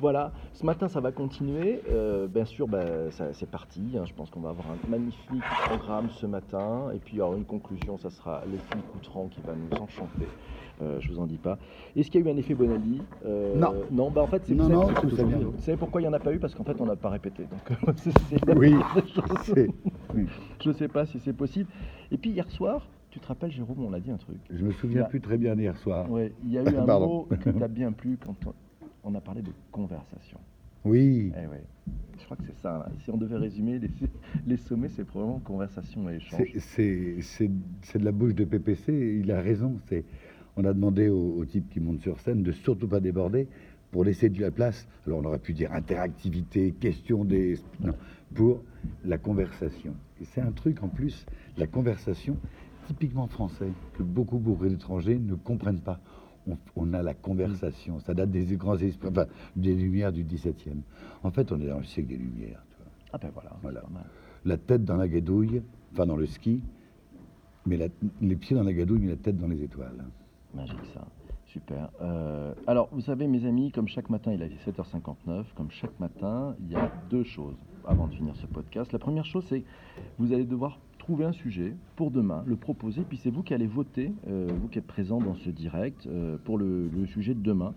Voilà, 0.00 0.32
ce 0.52 0.66
matin 0.66 0.88
ça 0.88 1.00
va 1.00 1.12
continuer. 1.12 1.80
Euh, 1.88 2.26
bien 2.26 2.44
sûr, 2.44 2.66
ben, 2.66 3.10
ça- 3.12 3.32
c'est 3.32 3.48
parti. 3.48 3.96
hein. 3.96 4.04
Je 4.04 4.12
pense 4.12 4.28
qu'on 4.28 4.40
va 4.40 4.50
avoir 4.50 4.66
un 4.72 4.88
magnifique 4.88 5.42
programme 5.66 6.08
ce 6.10 6.26
matin. 6.26 6.90
Et 6.92 6.98
puis 6.98 7.14
il 7.14 7.18
y 7.18 7.22
aura 7.22 7.36
une 7.36 7.44
conclusion, 7.44 7.96
ça 7.96 8.10
sera 8.10 8.42
Leslie 8.46 8.82
Coutran 8.92 9.28
qui 9.28 9.40
va 9.40 9.54
nous 9.54 9.80
enchanter. 9.80 10.26
Euh, 10.82 10.98
je 11.00 11.12
vous 11.12 11.20
en 11.20 11.26
dis 11.26 11.38
pas. 11.38 11.58
Est-ce 11.94 12.10
qu'il 12.10 12.20
y 12.20 12.26
a 12.26 12.28
eu 12.28 12.32
un 12.34 12.36
effet 12.36 12.54
Bonali 12.54 13.00
Euh, 13.24 13.54
Non. 13.56 13.72
Non, 13.92 14.10
bah 14.10 14.22
en 14.22 14.26
fait, 14.26 14.44
c'est 14.44 14.54
Non, 14.56 14.68
non, 14.68 14.88
tout 14.88 15.06
bien. 15.24 15.38
Vous 15.38 15.58
savez 15.58 15.76
pourquoi 15.76 16.00
il 16.00 16.04
n'y 16.04 16.08
en 16.08 16.12
a 16.12 16.18
pas 16.18 16.32
eu? 16.32 16.40
Parce 16.40 16.54
qu'en 16.56 16.64
fait, 16.64 16.80
on 16.80 16.86
n'a 16.86 16.96
pas 16.96 17.10
répété. 17.10 17.44
Donc, 17.44 17.60
c'est- 17.98 18.10
c'est- 18.10 18.54
Oui. 18.56 18.74
je 18.96 19.20
C'est- 19.54 19.68
je 20.60 20.68
ne 20.68 20.74
sais 20.74 20.88
pas 20.88 21.06
si 21.06 21.20
c'est 21.20 21.32
possible. 21.32 21.70
Et 22.10 22.18
puis 22.18 22.30
hier 22.30 22.50
soir, 22.50 22.88
tu 23.10 23.20
te 23.20 23.26
rappelles, 23.28 23.52
Jérôme, 23.52 23.84
on 23.84 23.92
a 23.92 24.00
dit 24.00 24.10
un 24.10 24.16
truc. 24.16 24.38
Je 24.50 24.64
me 24.64 24.72
souviens 24.72 25.02
Là. 25.02 25.06
plus 25.06 25.20
très 25.20 25.38
bien 25.38 25.54
d'hier 25.54 25.76
soir. 25.76 26.10
Ouais, 26.10 26.34
il 26.42 26.50
y 26.50 26.58
a 26.58 26.62
eu 26.62 26.66
un 26.76 26.84
mot 26.98 27.28
que 27.40 27.50
tu 27.50 27.62
as 27.62 27.68
bien 27.68 27.92
plu 27.92 28.18
quand 28.18 28.34
on, 29.04 29.14
a 29.14 29.20
parlé 29.20 29.42
de 29.42 29.52
conversation. 29.70 30.38
Oui. 30.84 31.32
Eh 31.36 31.46
ouais. 31.46 31.62
Je 32.18 32.24
crois 32.24 32.36
que 32.36 32.44
c'est 32.46 32.58
ça. 32.60 32.88
Si 33.02 33.10
on 33.10 33.16
devait 33.16 33.36
résumer 33.36 33.78
les, 33.78 33.90
les 34.46 34.56
sommets, 34.56 34.88
c'est 34.88 35.04
probablement 35.04 35.40
conversation 35.40 36.08
et 36.10 36.16
échange. 36.16 36.46
C'est- 36.58 37.48
de 37.98 38.04
la 38.04 38.12
bouche 38.12 38.34
de 38.34 38.44
PPC, 38.44 39.20
il 39.22 39.30
a 39.30 39.40
raison. 39.40 39.80
c'est- 39.88 40.04
On 40.56 40.64
a 40.64 40.72
demandé 40.72 41.08
au, 41.08 41.36
au 41.38 41.44
type 41.44 41.68
qui 41.70 41.80
monte 41.80 42.00
sur 42.00 42.20
scène 42.20 42.42
de 42.42 42.52
surtout 42.52 42.86
pas 42.86 43.00
déborder 43.00 43.48
pour 43.90 44.04
laisser 44.04 44.28
de 44.28 44.40
la 44.40 44.50
place. 44.50 44.86
Alors 45.06 45.20
on 45.20 45.24
aurait 45.24 45.38
pu 45.38 45.52
dire 45.52 45.72
interactivité, 45.72 46.72
question 46.72 47.24
des... 47.24 47.58
Non, 47.80 47.94
pour 48.34 48.62
la 49.04 49.18
conversation. 49.18 49.94
Et 50.20 50.24
c'est 50.24 50.40
un 50.40 50.52
truc 50.52 50.82
en 50.82 50.88
plus, 50.88 51.26
la 51.56 51.66
conversation, 51.66 52.36
typiquement 52.86 53.26
français, 53.26 53.68
que 53.96 54.02
beaucoup, 54.02 54.38
beaucoup 54.38 54.66
d'étrangers 54.66 55.18
ne 55.18 55.34
comprennent 55.34 55.80
pas. 55.80 56.00
On, 56.48 56.56
on 56.76 56.92
a 56.92 57.02
la 57.02 57.14
conversation, 57.14 57.98
ça 58.00 58.12
date 58.14 58.30
des 58.30 58.44
grands 58.56 58.76
esprits, 58.76 59.08
enfin, 59.08 59.26
des 59.56 59.74
Lumières 59.74 60.12
du 60.12 60.24
XVIIe. 60.24 60.82
En 61.22 61.30
fait, 61.30 61.50
on 61.52 61.60
est 61.60 61.66
dans 61.68 61.78
le 61.78 61.84
siècle 61.84 62.08
des 62.10 62.16
Lumières. 62.16 62.62
tu 62.70 62.76
vois. 62.82 62.92
Ah 63.12 63.18
ben 63.18 63.30
voilà, 63.32 63.50
Voilà. 63.62 63.82
la 64.44 64.56
tête 64.58 64.84
dans 64.84 64.96
la 64.96 65.08
gadouille, 65.08 65.62
enfin 65.92 66.04
dans 66.06 66.16
le 66.16 66.26
ski, 66.26 66.62
mais 67.66 67.76
la- 67.76 67.88
les 68.20 68.36
pieds 68.36 68.54
dans 68.56 68.62
la 68.62 68.72
gadouille, 68.74 68.98
mais 69.00 69.08
la 69.10 69.16
tête 69.16 69.38
dans 69.38 69.48
les 69.48 69.62
étoiles. 69.62 70.04
Magique 70.54 70.84
ça. 70.92 71.06
Super. 71.46 71.88
Euh, 72.02 72.52
alors, 72.66 72.88
vous 72.92 73.00
savez, 73.00 73.26
mes 73.28 73.46
amis, 73.46 73.70
comme 73.70 73.86
chaque 73.88 74.10
matin, 74.10 74.32
il 74.32 74.42
est 74.42 74.50
7h59, 74.66 75.44
comme 75.54 75.70
chaque 75.70 75.98
matin, 76.00 76.56
il 76.60 76.72
y 76.72 76.76
a 76.76 76.90
deux 77.10 77.22
choses 77.22 77.54
avant 77.86 78.08
de 78.08 78.14
finir 78.14 78.34
ce 78.36 78.46
podcast. 78.46 78.92
La 78.92 78.98
première 78.98 79.24
chose, 79.24 79.44
c'est 79.48 79.60
que 79.60 79.66
vous 80.18 80.32
allez 80.32 80.44
devoir 80.44 80.78
trouver 81.04 81.26
un 81.26 81.32
sujet 81.32 81.76
pour 81.96 82.10
demain, 82.10 82.42
le 82.46 82.56
proposer, 82.56 83.02
puis 83.06 83.20
c'est 83.22 83.28
vous 83.28 83.42
qui 83.42 83.52
allez 83.52 83.66
voter, 83.66 84.10
euh, 84.26 84.48
vous 84.58 84.68
qui 84.68 84.78
êtes 84.78 84.86
présent 84.86 85.20
dans 85.20 85.34
ce 85.34 85.50
direct, 85.50 86.06
euh, 86.06 86.38
pour 86.42 86.56
le, 86.56 86.88
sujet 87.08 87.34
de 87.34 87.42
demain. 87.42 87.74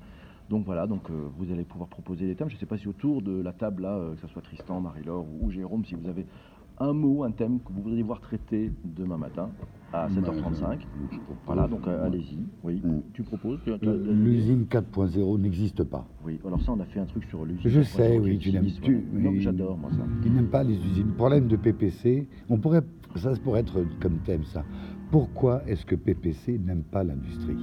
Donc 0.50 0.63
voilà, 0.66 0.88
donc 0.88 1.10
euh, 1.10 1.28
vous 1.38 1.52
allez 1.52 1.66
pouvoir 1.66 1.90
proposer 1.90 2.26
des 2.26 2.36
thèmes. 2.36 2.48
Je 2.48 2.56
ne 2.56 2.60
sais 2.60 2.66
pas 2.66 2.78
si 2.78 2.88
autour 2.88 3.22
de 3.22 3.42
la 3.42 3.52
table 3.52 3.84
là, 3.84 4.00
que 4.16 4.22
ce 4.22 4.28
soit 4.28 4.42
Tristan, 4.42 4.80
Marie-Laure 4.80 5.26
ou 5.42 5.52
Jérôme, 5.52 5.84
si 5.84 5.96
vous 5.96 6.08
avez 6.08 6.26
un 6.80 6.94
mot, 6.94 7.24
un 7.24 7.32
thème 7.32 7.60
que 7.60 7.72
vous 7.74 7.82
voudriez 7.82 8.04
voir 8.04 8.20
traité 8.22 8.72
demain 8.84 9.18
matin 9.18 9.50
à 9.94 10.08
7h35. 10.10 10.80
Voilà, 11.46 11.68
donc 11.68 11.88
euh, 11.88 12.06
allez-y. 12.06 12.38
Oui, 12.63 12.82
Mm. 12.84 13.00
tu 13.13 13.24
proposes 13.24 13.60
tu 13.63 13.72
tu 13.80 13.88
as- 13.88 13.92
Euh, 13.92 14.13
L'usine 14.13 14.66
4.0 14.70 15.38
n'existe 15.40 15.84
pas. 15.84 16.06
Oui, 16.26 16.40
alors 16.46 16.62
ça, 16.62 16.74
on 16.74 16.80
a 16.80 16.86
fait 16.86 17.00
un 17.00 17.06
truc 17.06 17.24
sur 17.26 17.46
l'usine. 17.46 17.62
Je 17.70 17.82
sais, 17.82 18.20
oui, 18.20 18.38
tu 18.38 18.52
n'aimes 18.52 18.66
utilise, 18.66 18.82
tu. 18.82 19.04
Non, 19.13 19.30
oui. 19.32 19.42
J'adore, 19.42 19.78
moi, 19.78 19.90
ça. 19.92 20.04
Qui 20.22 20.30
n'aiment 20.30 20.50
pas 20.50 20.63
les 20.63 20.76
usines. 20.76 21.12
Problème 21.13 21.48
de 21.48 21.56
PPC, 21.56 22.28
on 22.50 22.58
pourrait, 22.58 22.82
ça 23.16 23.32
pourrait 23.44 23.62
être 23.62 23.80
comme 24.02 24.18
thème 24.26 24.44
ça. 24.44 24.63
Pourquoi 25.10 25.63
est-ce 25.68 25.86
que 25.86 25.96
PPC 25.96 26.60
n'aime 26.60 26.84
pas 26.84 27.04
l'industrie? 27.04 27.56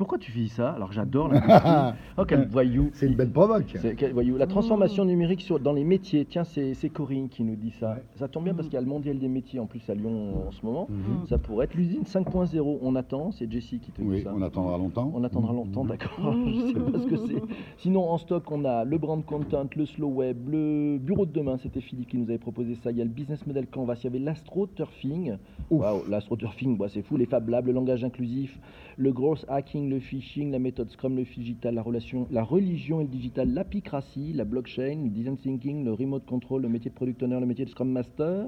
Pourquoi 0.00 0.16
tu 0.16 0.32
fais 0.32 0.46
ça 0.46 0.70
Alors 0.70 0.92
j'adore 0.92 1.28
l'industrie. 1.28 1.70
oh, 2.16 2.24
quel 2.26 2.48
voyou. 2.48 2.88
C'est 2.94 3.04
une 3.04 3.16
belle 3.16 3.30
provoque. 3.30 3.76
Quel 3.98 4.14
voyou. 4.14 4.38
La 4.38 4.46
transformation 4.46 5.04
numérique 5.04 5.42
sur, 5.42 5.60
dans 5.60 5.74
les 5.74 5.84
métiers, 5.84 6.24
tiens, 6.24 6.44
c'est 6.44 6.88
Corinne 6.88 7.28
qui 7.28 7.44
nous 7.44 7.54
dit 7.54 7.70
ça. 7.78 7.90
Ouais. 7.90 8.02
Ça 8.14 8.26
tombe 8.26 8.44
bien 8.44 8.54
parce 8.54 8.68
qu'il 8.68 8.76
y 8.76 8.78
a 8.78 8.80
le 8.80 8.86
mondial 8.86 9.18
des 9.18 9.28
métiers 9.28 9.60
en 9.60 9.66
plus 9.66 9.82
à 9.90 9.94
Lyon 9.94 10.46
en 10.48 10.52
ce 10.52 10.64
moment. 10.64 10.86
Mhm. 10.88 11.26
Ça 11.28 11.36
pourrait 11.36 11.66
être 11.66 11.74
l'usine 11.74 12.04
5.0. 12.04 12.78
On 12.80 12.96
attend, 12.96 13.30
c'est 13.32 13.52
Jessie 13.52 13.78
qui 13.78 13.92
te 13.92 14.00
dit 14.00 14.08
Oui, 14.08 14.22
ça. 14.22 14.32
on 14.34 14.40
attendra 14.40 14.78
longtemps. 14.78 15.12
On 15.14 15.22
attendra 15.22 15.52
longtemps, 15.52 15.84
d'accord. 15.84 16.34
Je 16.46 16.68
sais 16.68 16.92
pas 16.92 16.98
ce 16.98 17.06
que 17.06 17.16
c'est. 17.16 17.42
Sinon, 17.76 18.08
en 18.08 18.16
stock, 18.16 18.50
on 18.50 18.64
a 18.64 18.84
le 18.86 18.96
brand 18.96 19.22
content, 19.22 19.68
le 19.76 19.84
slow 19.84 20.08
web, 20.08 20.48
le 20.48 20.96
bureau 20.96 21.26
de 21.26 21.32
demain. 21.32 21.58
C'était 21.58 21.82
Philippe 21.82 22.08
qui 22.08 22.16
nous 22.16 22.30
avait 22.30 22.38
proposé 22.38 22.74
ça. 22.76 22.90
Il 22.90 22.96
y 22.96 23.02
a 23.02 23.04
le 23.04 23.10
business 23.10 23.46
model 23.46 23.66
canvas. 23.66 23.96
Il 23.96 24.04
y 24.04 24.06
avait 24.06 24.18
l'astroturfing. 24.18 25.36
Waouh, 25.70 26.08
l'astroturfing, 26.08 26.78
bah, 26.78 26.86
c'est 26.88 27.02
fou. 27.02 27.18
Les 27.18 27.26
Fab 27.26 27.46
Labs, 27.50 27.66
le 27.66 27.72
langage 27.72 28.02
inclusif, 28.02 28.58
le 28.96 29.12
growth 29.12 29.44
hacking, 29.46 29.89
le 29.90 29.98
phishing, 29.98 30.52
la 30.52 30.58
méthode 30.58 30.88
Scrum, 30.90 31.16
le 31.16 31.24
digital, 31.24 31.74
la 31.74 31.82
relation, 31.82 32.26
la 32.30 32.44
religion 32.44 33.00
et 33.00 33.04
le 33.04 33.10
digital, 33.10 33.52
l'apicratie, 33.52 34.32
la 34.32 34.44
blockchain, 34.44 35.02
le 35.04 35.10
design 35.10 35.36
thinking, 35.36 35.84
le 35.84 35.92
remote 35.92 36.24
control, 36.24 36.62
le 36.62 36.68
métier 36.68 36.90
de 36.90 36.94
product 36.94 37.22
owner, 37.22 37.40
le 37.40 37.46
métier 37.46 37.64
de 37.64 37.70
Scrum 37.70 37.90
master 37.90 38.46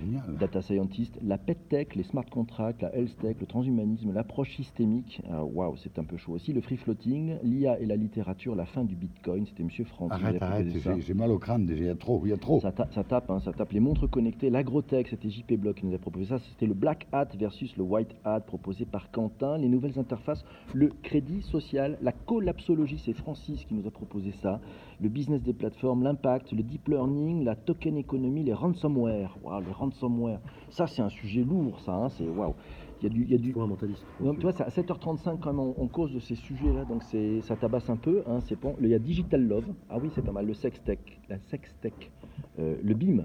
génial. 0.00 0.36
data 0.38 0.62
scientist, 0.62 1.18
la 1.22 1.38
pet 1.38 1.58
tech, 1.68 1.94
les 1.94 2.02
smart 2.04 2.24
contracts, 2.30 2.82
la 2.82 2.94
health 2.94 3.16
tech, 3.20 3.36
le 3.40 3.46
transhumanisme, 3.46 4.12
l'approche 4.12 4.54
systémique. 4.56 5.20
Ah, 5.30 5.44
Waouh, 5.44 5.76
c'est 5.76 5.98
un 5.98 6.04
peu 6.04 6.16
chaud 6.16 6.32
aussi. 6.32 6.52
Le 6.52 6.60
free 6.60 6.76
floating, 6.76 7.36
l'IA 7.42 7.78
et 7.80 7.86
la 7.86 7.96
littérature, 7.96 8.54
la 8.54 8.66
fin 8.66 8.84
du 8.84 8.94
bitcoin. 8.96 9.46
C'était 9.46 9.62
Monsieur 9.62 9.84
Franck. 9.84 10.12
Arrête, 10.12 10.42
arrête, 10.42 10.66
j'ai 11.00 11.14
mal 11.14 11.30
au 11.30 11.38
crâne 11.38 11.66
déjà, 11.66 11.82
il 11.82 11.86
y 11.86 11.90
a 11.90 11.94
trop, 11.94 12.20
il 12.24 12.30
y 12.30 12.32
a 12.32 12.36
trop. 12.36 12.60
Ça, 12.60 12.72
ta- 12.72 12.88
ça 12.92 13.04
tape, 13.04 13.30
hein, 13.30 13.40
ça 13.40 13.52
tape 13.52 13.72
les 13.72 13.80
montres 13.80 14.08
connectées, 14.08 14.50
l'agrotech, 14.50 15.08
c'était 15.08 15.30
JP 15.30 15.54
Block 15.54 15.76
qui 15.76 15.86
nous 15.86 15.94
a 15.94 15.98
proposé 15.98 16.26
ça. 16.26 16.38
C'était 16.38 16.66
le 16.66 16.74
Black 16.74 17.06
Hat 17.12 17.28
versus 17.38 17.76
le 17.76 17.82
White 17.82 18.14
Hat 18.24 18.40
proposé 18.40 18.84
par 18.84 19.10
Quentin. 19.10 19.58
Les 19.58 19.68
nouvelles 19.68 19.98
interfaces, 19.98 20.44
le 20.74 20.88
crédit 21.02 21.42
social, 21.42 21.98
la 22.02 22.12
collapsologie, 22.12 22.98
c'est 23.04 23.12
Francis 23.12 23.64
qui 23.64 23.74
nous 23.74 23.86
a 23.86 23.90
proposé 23.90 24.32
ça. 24.42 24.60
Le 25.00 25.08
business 25.08 25.42
des 25.42 25.52
plateformes, 25.54 26.02
l'impact, 26.02 26.52
le 26.52 26.62
deep 26.62 26.88
learning, 26.88 27.44
la 27.44 27.56
token 27.56 27.96
économie, 27.96 28.44
les 28.44 28.52
ransomware. 28.52 29.36
Waouh, 29.42 29.60
les 29.60 29.72
ransomware. 29.72 29.89
Ça, 30.70 30.86
c'est 30.86 31.02
un 31.02 31.08
sujet 31.08 31.42
lourd, 31.42 31.80
ça. 31.80 31.94
hein, 31.94 32.08
c'est 32.10 32.28
waouh. 32.28 32.54
Il 33.02 33.04
y 33.04 33.06
a 33.06 33.08
du, 33.08 33.24
il 33.24 33.30
y 33.30 33.34
a 33.34 33.38
du, 33.38 33.54
mentaliste. 33.54 34.04
donc, 34.20 34.36
tu 34.36 34.42
vois, 34.42 34.52
c'est 34.52 34.62
à 34.62 34.68
7h35 34.68 35.38
quand 35.40 35.46
même, 35.52 35.58
on, 35.60 35.74
on 35.78 35.88
cause 35.88 36.12
de 36.12 36.18
ces 36.20 36.34
sujets-là, 36.34 36.84
donc 36.84 37.02
c'est, 37.02 37.40
ça 37.40 37.56
tabasse 37.56 37.88
un 37.88 37.96
peu. 37.96 38.22
Hein, 38.26 38.40
c'est 38.46 38.60
bon. 38.60 38.76
Il 38.80 38.88
y 38.88 38.94
a 38.94 38.98
Digital 38.98 39.42
Love, 39.42 39.64
ah 39.88 39.96
oui, 39.98 40.10
c'est 40.14 40.20
pas 40.22 40.32
mal. 40.32 40.44
Le 40.46 40.52
Sextech, 40.52 41.20
la 41.30 41.38
Sextech, 41.38 42.10
euh, 42.58 42.76
le 42.82 42.92
BIM. 42.94 43.24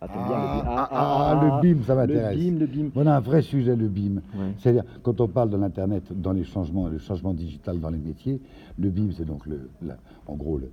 Ah, 0.00 0.08
t'aimes 0.08 0.24
bien 0.26 0.36
le 0.36 0.46
BIM 0.58 0.64
Ah, 0.66 0.88
ah, 0.90 1.30
ah, 1.30 1.44
le 1.62 1.74
BIM, 1.74 1.82
ça 1.84 1.94
m'intéresse. 1.94 2.36
Le 2.36 2.50
BIM, 2.50 2.58
le 2.58 2.66
BIM. 2.66 2.90
Voilà 2.92 3.16
un 3.16 3.20
vrai 3.20 3.40
sujet, 3.42 3.76
le 3.76 3.86
BIM. 3.88 4.16
Ouais. 4.16 4.52
C'est-à-dire, 4.58 4.82
quand 5.04 5.20
on 5.20 5.28
parle 5.28 5.50
de 5.50 5.56
l'Internet 5.56 6.12
dans 6.12 6.32
les 6.32 6.42
changements, 6.44 6.88
le 6.88 6.98
changement 6.98 7.32
digital 7.34 7.78
dans 7.78 7.90
les 7.90 7.98
métiers, 8.00 8.40
le 8.76 8.90
BIM, 8.90 9.12
c'est 9.12 9.24
donc, 9.24 9.46
le, 9.46 9.70
la- 9.80 9.98
en 10.26 10.34
gros, 10.34 10.58
le- 10.58 10.72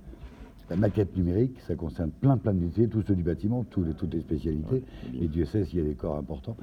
la 0.72 0.78
maquette 0.78 1.14
numérique. 1.14 1.60
Ça 1.68 1.74
concerne 1.74 2.10
plein, 2.10 2.38
plein 2.38 2.54
de 2.54 2.60
métiers, 2.60 2.88
tous 2.88 3.02
ceux 3.02 3.14
du 3.14 3.22
bâtiment, 3.22 3.62
tous 3.64 3.84
les, 3.84 3.92
toutes 3.92 4.14
les 4.14 4.20
spécialités. 4.20 4.82
Et 5.20 5.28
Dieu 5.28 5.44
sait 5.44 5.66
s'il 5.66 5.80
y 5.80 5.82
a 5.82 5.84
des 5.84 5.94
corps 5.94 6.16
importants. 6.16 6.56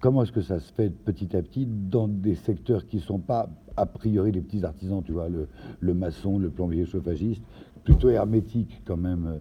Comment 0.00 0.22
est-ce 0.22 0.32
que 0.32 0.42
ça 0.42 0.60
se 0.60 0.70
fait 0.74 0.90
petit 0.90 1.34
à 1.34 1.40
petit 1.42 1.66
dans 1.66 2.08
des 2.08 2.34
secteurs 2.34 2.86
qui 2.86 2.96
ne 2.96 3.00
sont 3.00 3.18
pas, 3.18 3.48
a 3.76 3.86
priori, 3.86 4.32
les 4.32 4.42
petits 4.42 4.64
artisans, 4.64 5.02
tu 5.02 5.12
vois, 5.12 5.30
le, 5.30 5.48
le 5.80 5.94
maçon, 5.94 6.38
le 6.38 6.50
plombier 6.50 6.84
chauffagiste, 6.84 7.42
plutôt 7.84 8.10
hermétique 8.10 8.82
quand 8.84 8.98
même, 8.98 9.26
euh, 9.26 9.38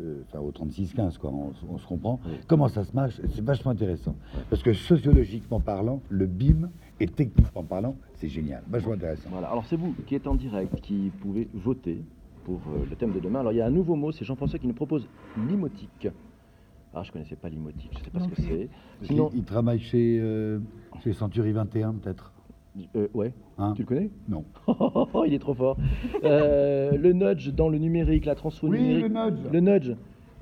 euh, 0.00 0.22
enfin 0.28 0.38
au 0.38 0.52
36-15, 0.52 1.18
quoi, 1.18 1.30
on, 1.30 1.52
on 1.68 1.76
se 1.76 1.86
comprend. 1.86 2.20
Oui. 2.24 2.34
Comment 2.46 2.68
ça 2.68 2.84
se 2.84 2.94
marche? 2.94 3.20
C'est 3.34 3.44
vachement 3.44 3.72
intéressant. 3.72 4.14
Parce 4.48 4.62
que 4.62 4.72
sociologiquement 4.72 5.58
parlant, 5.60 6.00
le 6.08 6.26
BIM, 6.26 6.70
et 7.00 7.08
techniquement 7.08 7.64
parlant, 7.64 7.96
c'est 8.14 8.28
génial, 8.28 8.62
vachement 8.70 8.92
intéressant. 8.92 9.28
Voilà. 9.30 9.48
Alors 9.48 9.66
c'est 9.66 9.76
vous 9.76 9.92
qui 10.06 10.14
êtes 10.14 10.28
en 10.28 10.36
direct, 10.36 10.80
qui 10.80 11.10
pouvez 11.20 11.48
voter 11.52 12.04
pour 12.50 12.72
euh, 12.72 12.84
le 12.88 12.96
thème 12.96 13.12
de 13.12 13.20
demain. 13.20 13.40
Alors 13.40 13.52
il 13.52 13.56
y 13.56 13.60
a 13.60 13.66
un 13.66 13.70
nouveau 13.70 13.94
mot, 13.94 14.10
c'est 14.10 14.24
Jean-François 14.24 14.58
qui 14.58 14.66
nous 14.66 14.74
propose 14.74 15.08
limotique. 15.48 16.08
Ah, 16.92 17.02
je 17.04 17.12
connaissais 17.12 17.36
pas 17.36 17.48
limotique, 17.48 17.92
je 17.96 18.04
sais 18.04 18.10
pas 18.10 18.18
Non 18.18 18.24
ce 18.24 18.30
que 18.30 18.42
c'est. 18.42 18.68
Il, 19.02 19.06
Sinon, 19.06 19.30
il 19.34 19.44
travaille 19.44 19.78
chez, 19.78 20.18
euh, 20.20 20.58
chez 21.04 21.12
Century 21.12 21.52
21, 21.52 21.94
peut-être 21.94 22.32
euh, 22.94 23.08
ouais, 23.14 23.32
hein 23.58 23.72
tu 23.74 23.82
le 23.82 23.86
connais? 23.86 24.10
Non. 24.28 24.44
Il 25.26 25.34
est 25.34 25.40
trop 25.40 25.54
fort. 25.54 25.76
Euh, 26.22 26.92
le 26.96 27.12
nudge 27.12 27.48
dans 27.48 27.68
le 27.68 27.78
numérique, 27.78 28.24
la 28.26 28.36
transfo 28.36 28.68
numérique. 28.68 29.12
nudge 29.12 29.52
Le 29.52 29.60
nudge. 29.60 29.92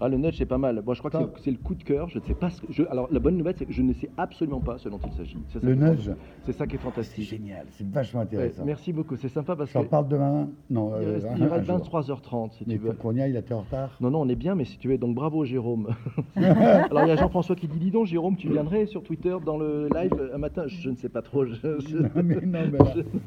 Ah, 0.00 0.08
le 0.08 0.16
nudge, 0.16 0.36
c'est 0.38 0.46
pas 0.46 0.58
mal. 0.58 0.80
Bon, 0.82 0.94
je 0.94 1.00
crois 1.00 1.10
que 1.10 1.18
c'est- 1.18 1.42
c'est 1.44 1.50
le 1.50 1.56
coup 1.56 1.74
de 1.74 1.82
cœur. 1.82 2.08
Je 2.08 2.18
ne 2.18 2.24
sais 2.24 2.34
pas 2.34 2.50
ce 2.50 2.60
que. 2.60 2.72
je- 2.72 2.84
Alors, 2.90 3.08
la 3.10 3.18
bonne 3.18 3.36
nouvelle, 3.36 3.54
c'est 3.58 3.66
que 3.66 3.72
je 3.72 3.82
ne 3.82 3.92
sais 3.92 4.08
absolument 4.16 4.60
pas 4.60 4.78
ce 4.78 4.88
dont 4.88 5.00
il 5.04 5.12
s'agit. 5.12 5.38
C'est 5.48 5.62
Le 5.62 5.74
nudge, 5.74 6.10
C'est 6.44 6.52
ça 6.52 6.66
qui 6.66 6.76
est 6.76 6.78
c'est 6.78 6.84
fantastique. 6.84 7.24
génial, 7.28 7.66
c'est 7.70 7.86
vachement 7.88 8.20
Ouais, 8.20 8.26
intéressant. 8.26 8.64
merci 8.64 8.92
beaucoup. 8.92 9.16
C'est 9.16 9.28
sympa 9.28 9.56
parce 9.56 9.72
que. 9.72 9.78
parle 9.88 10.06
demain 10.08 10.48
Non, 10.70 10.92
Il 11.00 11.04
euh, 11.08 11.12
reste, 11.14 11.26
il 11.36 11.42
un 11.42 11.48
reste 11.48 11.66
jour. 11.66 11.78
23h30 11.78 12.52
si 12.52 12.64
Mais 12.66 12.74
tu 12.74 12.80
veux. 12.80 13.20
aille, 13.20 13.32
là, 13.32 13.42
t'es 13.42 13.54
en 13.54 13.60
retard? 13.62 13.96
Non, 14.00 14.10
non, 14.10 14.20
on 14.22 14.28
est 14.28 14.36
bien, 14.36 14.54
mais 14.54 14.64
si 14.64 14.78
tu 14.78 14.88
veux, 14.88 14.98
donc 14.98 15.14
bravo 15.16 15.44
Jérôme. 15.44 15.88
Alors 16.36 17.02
il 17.04 17.08
y 17.08 17.10
a 17.10 17.16
Jean-François 17.16 17.56
qui 17.56 17.66
dit 17.66 17.78
Dis 17.78 17.90
donc, 17.90 18.06
Jérôme, 18.06 18.36
tu 18.36 18.48
viendrais 18.48 18.86
sur 18.86 19.02
Twitter 19.02 19.36
dans 19.44 19.56
le 19.56 19.88
live 19.88 20.30
un 20.32 20.38
matin? 20.38 20.64
Je, 20.66 20.90
ne 20.90 20.96
sais 20.96 21.08
pas 21.08 21.22
trop. 21.22 21.44
je- 21.44 21.66
Non, 21.98 22.22
mais 22.24 22.34
non, 22.36 22.40
mais 22.70 22.78
là, 22.78 22.84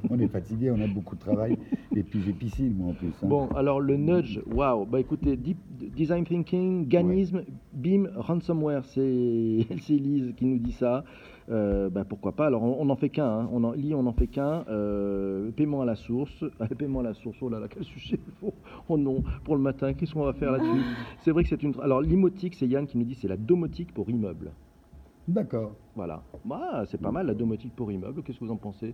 on 0.09 0.19
est 0.19 0.27
fatigué, 0.27 0.71
on 0.71 0.81
a 0.81 0.87
beaucoup 0.87 1.15
de 1.15 1.21
travail. 1.21 1.57
Et 1.95 2.03
puis 2.03 2.21
j'ai 2.21 2.31
piscine, 2.33 2.73
moi, 2.77 2.89
en 2.89 2.93
plus. 2.93 3.07
hein. 3.23 3.27
Bon, 3.27 3.47
alors 3.55 3.79
le 3.81 3.97
nudge, 3.97 4.39
waouh. 4.45 4.85
Bah 4.85 4.99
écoutez, 4.99 5.35
deep, 5.35 5.57
design 5.95 6.23
thinking, 6.25 6.60
ganisme, 6.83 7.43
BIM, 7.73 8.09
ransomware, 8.15 8.85
c'est 8.85 9.01
Elise 9.89 10.33
qui 10.35 10.45
nous 10.45 10.59
dit 10.59 10.71
ça. 10.71 11.03
Euh, 11.49 11.89
bah, 11.89 12.05
pourquoi 12.07 12.31
pas? 12.33 12.45
Alors 12.45 12.63
on 12.63 12.81
on 12.81 12.85
n'en 12.85 12.95
fait 12.95 13.09
qu'un, 13.09 13.25
hein. 13.25 13.49
on 13.51 13.63
en 13.63 13.71
lit, 13.73 13.93
on 13.93 14.03
n'en 14.03 14.13
fait 14.13 14.27
qu'un. 14.27 14.63
Euh, 14.69 15.51
paiement 15.51 15.81
à 15.81 15.85
la 15.85 15.95
source, 15.95 16.45
Ah, 16.59 16.67
paiement 16.67 16.99
à 16.99 17.03
la 17.03 17.13
source. 17.13 17.37
Oh 17.41 17.49
là 17.49 17.59
là, 17.59 17.67
quel 17.67 17.83
sujet 17.83 18.19
Oh, 18.43 18.53
oh 18.87 18.97
non, 18.97 19.23
pour 19.43 19.55
le 19.55 19.61
matin, 19.61 19.93
qu'est-ce 19.93 20.13
qu'on 20.13 20.23
va 20.23 20.33
faire 20.33 20.51
là-dessus? 20.51 20.81
C'est 21.19 21.31
vrai 21.31 21.43
que 21.43 21.49
c'est 21.49 21.61
une. 21.63 21.73
Alors 21.81 22.01
limotique, 22.01 22.55
c'est 22.55 22.67
Yann 22.67 22.85
qui 22.85 22.97
nous 22.97 23.05
dit 23.05 23.15
c'est 23.15 23.27
la 23.27 23.37
domotique 23.37 23.93
pour 23.93 24.09
immeuble. 24.09 24.51
D'accord. 25.27 25.73
Voilà. 25.95 26.23
Bah, 26.45 26.83
c'est 26.87 26.99
pas 26.99 27.11
mal 27.11 27.27
la 27.27 27.33
domotique 27.33 27.75
pour 27.75 27.91
immeuble. 27.91 28.23
Qu'est-ce 28.23 28.39
que 28.39 28.45
vous 28.45 28.51
en 28.51 28.57
pensez? 28.57 28.93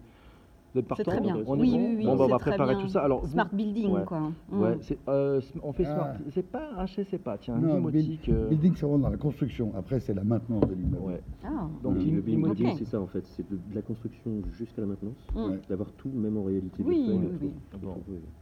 Vous 0.74 0.80
êtes 0.82 0.86
C'est 0.86 1.04
partant 1.04 1.12
très 1.12 1.22
bien. 1.22 1.38
On 1.48 1.56
est 1.56 1.60
Oui, 1.62 1.72
bon 1.72 1.78
oui, 1.78 1.96
oui. 1.98 2.06
Bon, 2.06 2.16
bah, 2.18 2.24
on 2.26 2.28
va 2.28 2.36
c'est 2.36 2.40
très 2.42 2.50
préparer 2.52 2.76
bien. 2.76 2.84
tout 2.84 2.90
ça. 2.90 3.02
Alors, 3.02 3.22
vous- 3.22 3.28
Smart 3.32 3.50
building, 3.54 3.92
Ouais. 3.92 4.04
quoi. 4.06 4.20
Mm. 4.52 4.60
Ouais, 4.62 4.78
c'est, 4.82 4.98
euh, 5.08 5.42
on 5.64 5.72
fait 5.74 5.86
smart. 5.86 6.10
Ah. 6.14 6.18
C'est 6.34 6.46
pas, 6.52 6.70
ah, 6.78 6.86
je 6.86 7.02
sais 7.04 7.18
pas, 7.18 7.38
tiens, 7.38 7.56
Non, 7.58 7.76
limotique. 7.76 8.30
euh, 8.30 8.50
Building, 8.50 8.74
c'est 8.76 8.86
vraiment 8.86 9.00
dans 9.00 9.10
la 9.10 9.18
construction. 9.18 9.72
Après, 9.78 10.00
c'est 10.00 10.14
la 10.14 10.24
maintenance 10.24 10.68
de 10.68 10.74
l'immeuble. 10.76 11.04
ouais. 11.04 11.22
Ah. 11.44 11.68
Donc, 11.84 11.96
le. 11.96 12.50
Ok. 12.50 12.58
c'est 12.78 12.86
ça 12.86 13.00
en 13.00 13.08
fait, 13.08 13.26
c'est 13.26 13.50
de, 13.50 13.56
de 13.56 13.76
la 13.76 13.82
construction 13.82 14.32
jusqu'à 14.52 14.82
la 14.82 14.88
maintenance, 14.88 15.16
Mm. 15.34 15.56
D'avoir 15.70 15.92
tout 15.94 16.10
même 16.10 16.38
en 16.38 16.44
réalité. 16.44 16.84
Oui, 16.86 16.96
virtuelle, 17.08 17.30
oui, 17.42 17.52
Bon. 17.82 17.96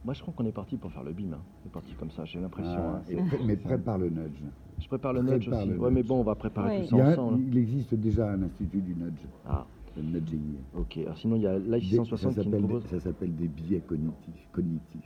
Moi, 0.04 0.14
je 0.14 0.22
crois 0.22 0.34
qu'on 0.36 0.46
est 0.46 0.52
parti 0.52 0.76
pour 0.76 0.90
faire 0.92 1.04
le 1.04 1.12
BIM. 1.12 1.32
hein. 1.32 1.38
C'est 1.62 1.72
parti 1.72 1.92
comme 1.94 2.10
ça, 2.10 2.24
j'ai 2.24 2.40
l'impression. 2.40 2.72
Ah, 2.78 3.02
hein. 3.08 3.22
mais 3.46 3.56
prépare 3.56 3.98
le 3.98 4.08
nudge. 4.10 4.42
Je 4.78 4.88
prépare 4.88 5.12
le 5.14 5.22
nudge 5.22 5.46
prépare 5.48 5.62
aussi. 5.66 5.72
Ouais, 5.78 5.90
mais 5.90 6.02
bon, 6.02 6.20
on 6.20 6.22
va 6.22 6.34
préparer 6.34 6.80
Ouais. 6.80 6.86
tout 6.86 6.96
ça 6.98 7.08
ensemble. 7.12 7.40
il 7.46 7.56
existe 7.56 7.94
déjà 7.94 8.30
un 8.30 8.42
institut 8.42 8.80
du 8.80 8.94
nudge, 8.94 9.20
Ah, 9.48 9.64
nudging. 10.02 10.40
ok. 10.76 10.98
Alors, 10.98 11.16
sinon, 11.18 11.36
il 11.36 11.42
y 11.42 11.46
a 11.46 11.58
Life 11.58 11.82
Des- 11.90 11.96
660 11.96 12.18
ça 12.34 12.40
qui 12.42 12.48
nous 12.48 12.52
s'appelle 12.54 12.68
propose. 12.68 12.82
des- 12.84 12.88
ça 12.88 13.00
s'appelle 13.00 13.34
des 13.34 13.48
biais 13.48 13.80
cognitifs. 13.86 14.48
cognitifs. 14.52 15.02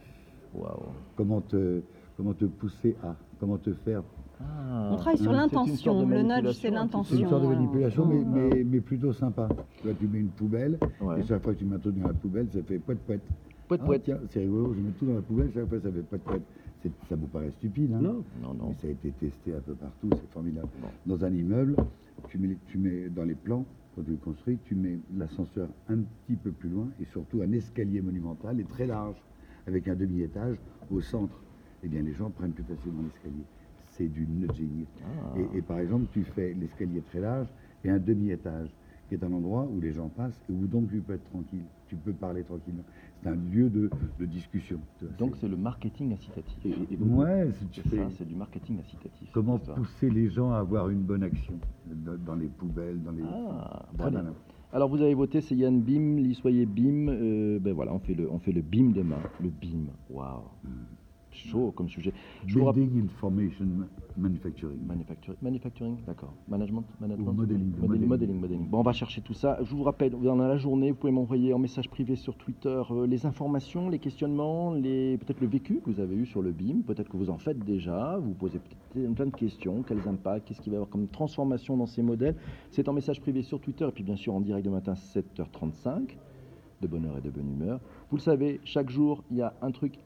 Waouh. 0.54 0.80
Comment 1.16 1.40
te, 1.40 1.80
comment 2.16 2.34
te 2.34 2.44
pousser 2.46 2.96
à, 3.02 3.14
comment 3.38 3.56
te 3.58 3.72
faire? 3.72 4.02
Ah, 4.42 4.90
On 4.92 4.96
travaille 4.96 5.18
sur 5.18 5.32
l'intention. 5.32 6.00
Le 6.08 6.22
nudge, 6.22 6.26
manipulation, 6.26 6.42
c'est 6.42 6.48
un 6.48 6.52
petit 6.52 6.68
peu. 6.68 6.74
l'intention. 6.74 7.16
C'est 7.16 7.22
une 7.22 7.28
sorte 7.28 7.42
de 7.42 7.48
manipulation, 7.48 8.06
mais, 8.06 8.18
Mm. 8.24 8.32
mais, 8.32 8.64
mais 8.64 8.80
plutôt 8.80 9.12
sympa. 9.12 9.48
Tu 9.76 9.84
vois, 9.86 9.94
tu 9.94 10.06
mets 10.08 10.18
une 10.20 10.28
poubelle, 10.28 10.78
Ouais. 11.00 11.20
et 11.20 11.24
chaque 11.24 11.42
fois 11.42 11.52
que 11.54 11.58
tu 11.58 11.64
mets 11.66 11.76
un 11.76 11.78
truc 11.78 11.98
dans 12.00 12.08
la 12.08 12.14
poubelle, 12.14 12.48
ça 12.50 12.62
fait 12.62 12.78
poète 12.78 12.98
poète. 13.00 13.20
Poète, 13.68 14.10
Ah, 14.12 14.16
c'est 14.30 14.40
rigolo, 14.40 14.74
je 14.74 14.80
mets 14.80 14.90
tout 14.98 15.06
dans 15.06 15.14
la 15.14 15.20
poubelle, 15.22 15.50
chaque 15.54 15.68
fois 15.68 15.78
ça 15.80 15.92
fait 15.92 16.02
poète 16.02 16.22
poète. 16.22 16.42
C'est- 16.82 16.90
Ça 17.10 17.14
vous 17.14 17.26
paraît 17.26 17.50
stupide, 17.50 17.92
hein? 17.92 18.00
Non, 18.00 18.24
Non, 18.42 18.54
non. 18.54 18.68
Mais 18.70 18.74
ça 18.80 18.88
a 18.88 18.90
été 18.90 19.10
testé 19.10 19.54
un 19.54 19.60
peu 19.60 19.74
partout, 19.74 20.08
c'est 20.12 20.30
formidable. 20.32 20.68
Bon. 20.80 20.88
Dans 21.14 21.24
un 21.24 21.30
immeuble, 21.32 21.76
tu 22.28 22.38
mets, 22.38 22.56
tu 22.66 22.78
mets 22.78 23.08
dans 23.10 23.24
les 23.24 23.34
plans, 23.34 23.64
quand 23.94 24.02
tu 24.02 24.10
le 24.10 24.16
construis, 24.16 24.58
tu 24.64 24.74
mets 24.74 24.98
l'ascenseur 25.14 25.68
un 25.88 25.98
petit 25.98 26.36
peu 26.36 26.52
plus 26.52 26.68
loin 26.68 26.88
et 27.00 27.04
surtout 27.04 27.42
un 27.42 27.52
escalier 27.52 28.00
monumental 28.00 28.60
et 28.60 28.64
très 28.64 28.86
large, 28.86 29.16
avec 29.66 29.88
un 29.88 29.94
demi-étage 29.94 30.58
au 30.90 31.00
centre. 31.00 31.42
Eh 31.82 31.88
bien, 31.88 32.02
les 32.02 32.12
gens 32.12 32.30
prennent 32.30 32.52
plus 32.52 32.64
facilement 32.64 33.02
l'escalier. 33.02 33.44
C'est 33.88 34.08
du 34.08 34.26
nudging. 34.26 34.86
Ah. 35.02 35.34
Et, 35.38 35.58
et 35.58 35.62
par 35.62 35.80
exemple, 35.80 36.06
tu 36.12 36.22
fais 36.22 36.54
l'escalier 36.54 37.02
très 37.02 37.20
large 37.20 37.48
et 37.84 37.90
un 37.90 37.98
demi-étage, 37.98 38.74
qui 39.08 39.14
est 39.14 39.24
un 39.24 39.32
endroit 39.32 39.66
où 39.66 39.80
les 39.80 39.92
gens 39.92 40.08
passent 40.08 40.40
et 40.48 40.52
où 40.52 40.66
donc 40.66 40.88
tu 40.90 41.00
peux 41.00 41.14
être 41.14 41.28
tranquille, 41.30 41.64
tu 41.88 41.96
peux 41.96 42.12
parler 42.12 42.44
tranquillement. 42.44 42.84
C'est 43.22 43.28
un 43.28 43.34
lieu 43.36 43.68
de, 43.68 43.90
de 44.18 44.24
discussion. 44.26 44.80
Donc 45.18 45.36
c'est- 45.36 45.48
le 45.48 45.56
marketing 45.56 46.12
incitatif. 46.12 46.64
et- 46.64 46.94
et 46.94 46.96
donc, 46.96 47.18
ouais, 47.18 47.50
c'est- 48.16 48.24
du 48.24 48.34
marketing 48.34 48.78
incitatif. 48.78 49.28
comment 49.32 49.58
pousser 49.58 50.08
les 50.10 50.30
gens 50.30 50.52
à 50.52 50.58
avoir 50.58 50.88
une 50.88 51.02
bonne 51.02 51.22
action 51.22 51.54
dans, 51.86 52.34
les 52.34 52.48
poubelles, 52.48 53.02
dans 53.02 53.12
les. 53.12 53.22
Ah, 53.22 53.86
Très 53.98 54.10
malin. 54.10 54.34
Alors 54.72 54.88
vous 54.88 55.02
avez 55.02 55.14
voté, 55.14 55.40
c'est 55.40 55.56
Yann 55.56 55.80
Bim, 55.82 56.16
Lissoyer 56.16 56.64
Bim. 56.64 57.08
euh, 57.08 57.58
ben 57.58 57.72
voilà, 57.74 57.92
on 57.92 57.98
fait 57.98 58.14
le, 58.14 58.30
on 58.30 58.38
fait 58.38 58.52
le 58.52 58.62
Bim 58.62 58.92
demain. 58.94 59.18
Le 59.42 59.48
Bim, 59.50 59.86
waouh, 60.08 60.44
chaud 61.32 61.72
comme 61.72 61.88
sujet. 61.88 62.12
Building 62.46 63.04
Information 63.04 63.66
Manufacturing. 64.16 64.78
Manufacturing, 64.86 65.38
manufacturing 65.40 65.96
d'accord. 66.06 66.34
Management, 66.48 66.84
management. 67.00 67.28
Ou 67.28 67.32
modeling, 67.32 67.70
modeling, 67.70 67.80
modeling. 67.80 68.08
modeling, 68.08 68.40
modeling. 68.40 68.68
Bon, 68.68 68.80
on 68.80 68.82
va 68.82 68.92
chercher 68.92 69.20
tout 69.20 69.34
ça. 69.34 69.58
Je 69.62 69.74
vous 69.74 69.82
rappelle, 69.82 70.10
dans 70.10 70.36
la 70.36 70.56
journée, 70.56 70.90
vous 70.90 70.96
pouvez 70.96 71.12
m'envoyer 71.12 71.54
en 71.54 71.58
message 71.58 71.88
privé 71.88 72.16
sur 72.16 72.36
Twitter 72.36 72.82
euh, 72.90 73.06
les 73.06 73.24
informations, 73.26 73.88
les 73.88 73.98
questionnements, 73.98 74.74
les 74.74 75.16
peut-être 75.18 75.40
le 75.40 75.46
vécu 75.46 75.80
que 75.80 75.90
vous 75.90 76.00
avez 76.00 76.16
eu 76.16 76.26
sur 76.26 76.42
le 76.42 76.52
BIM. 76.52 76.82
Peut-être 76.86 77.08
que 77.08 77.16
vous 77.16 77.30
en 77.30 77.38
faites 77.38 77.64
déjà. 77.64 78.18
Vous 78.18 78.34
posez 78.34 78.58
peut-être 78.58 79.14
plein 79.14 79.26
de 79.26 79.36
questions. 79.36 79.82
Quels 79.82 80.06
impacts 80.08 80.48
Qu'est-ce 80.48 80.60
qu'il 80.60 80.70
va 80.70 80.74
y 80.74 80.76
avoir 80.78 80.90
comme 80.90 81.08
transformation 81.08 81.76
dans 81.76 81.86
ces 81.86 82.02
modèles 82.02 82.36
C'est 82.70 82.88
en 82.88 82.92
message 82.92 83.20
privé 83.20 83.42
sur 83.42 83.60
Twitter 83.60 83.86
et 83.88 83.92
puis 83.92 84.04
bien 84.04 84.16
sûr 84.16 84.34
en 84.34 84.40
direct 84.40 84.64
de 84.64 84.70
matin 84.70 84.94
7h35 84.94 86.16
de 86.80 86.86
bonne 86.86 87.04
heure 87.04 87.18
et 87.18 87.20
de 87.20 87.30
bonne 87.30 87.50
humeur. 87.50 87.80
Vous 88.10 88.16
le 88.16 88.22
savez, 88.22 88.60
chaque 88.64 88.90
jour, 88.90 89.22
il 89.30 89.36
y 89.36 89.42
a 89.42 89.54
un 89.62 89.70
truc 89.70 89.98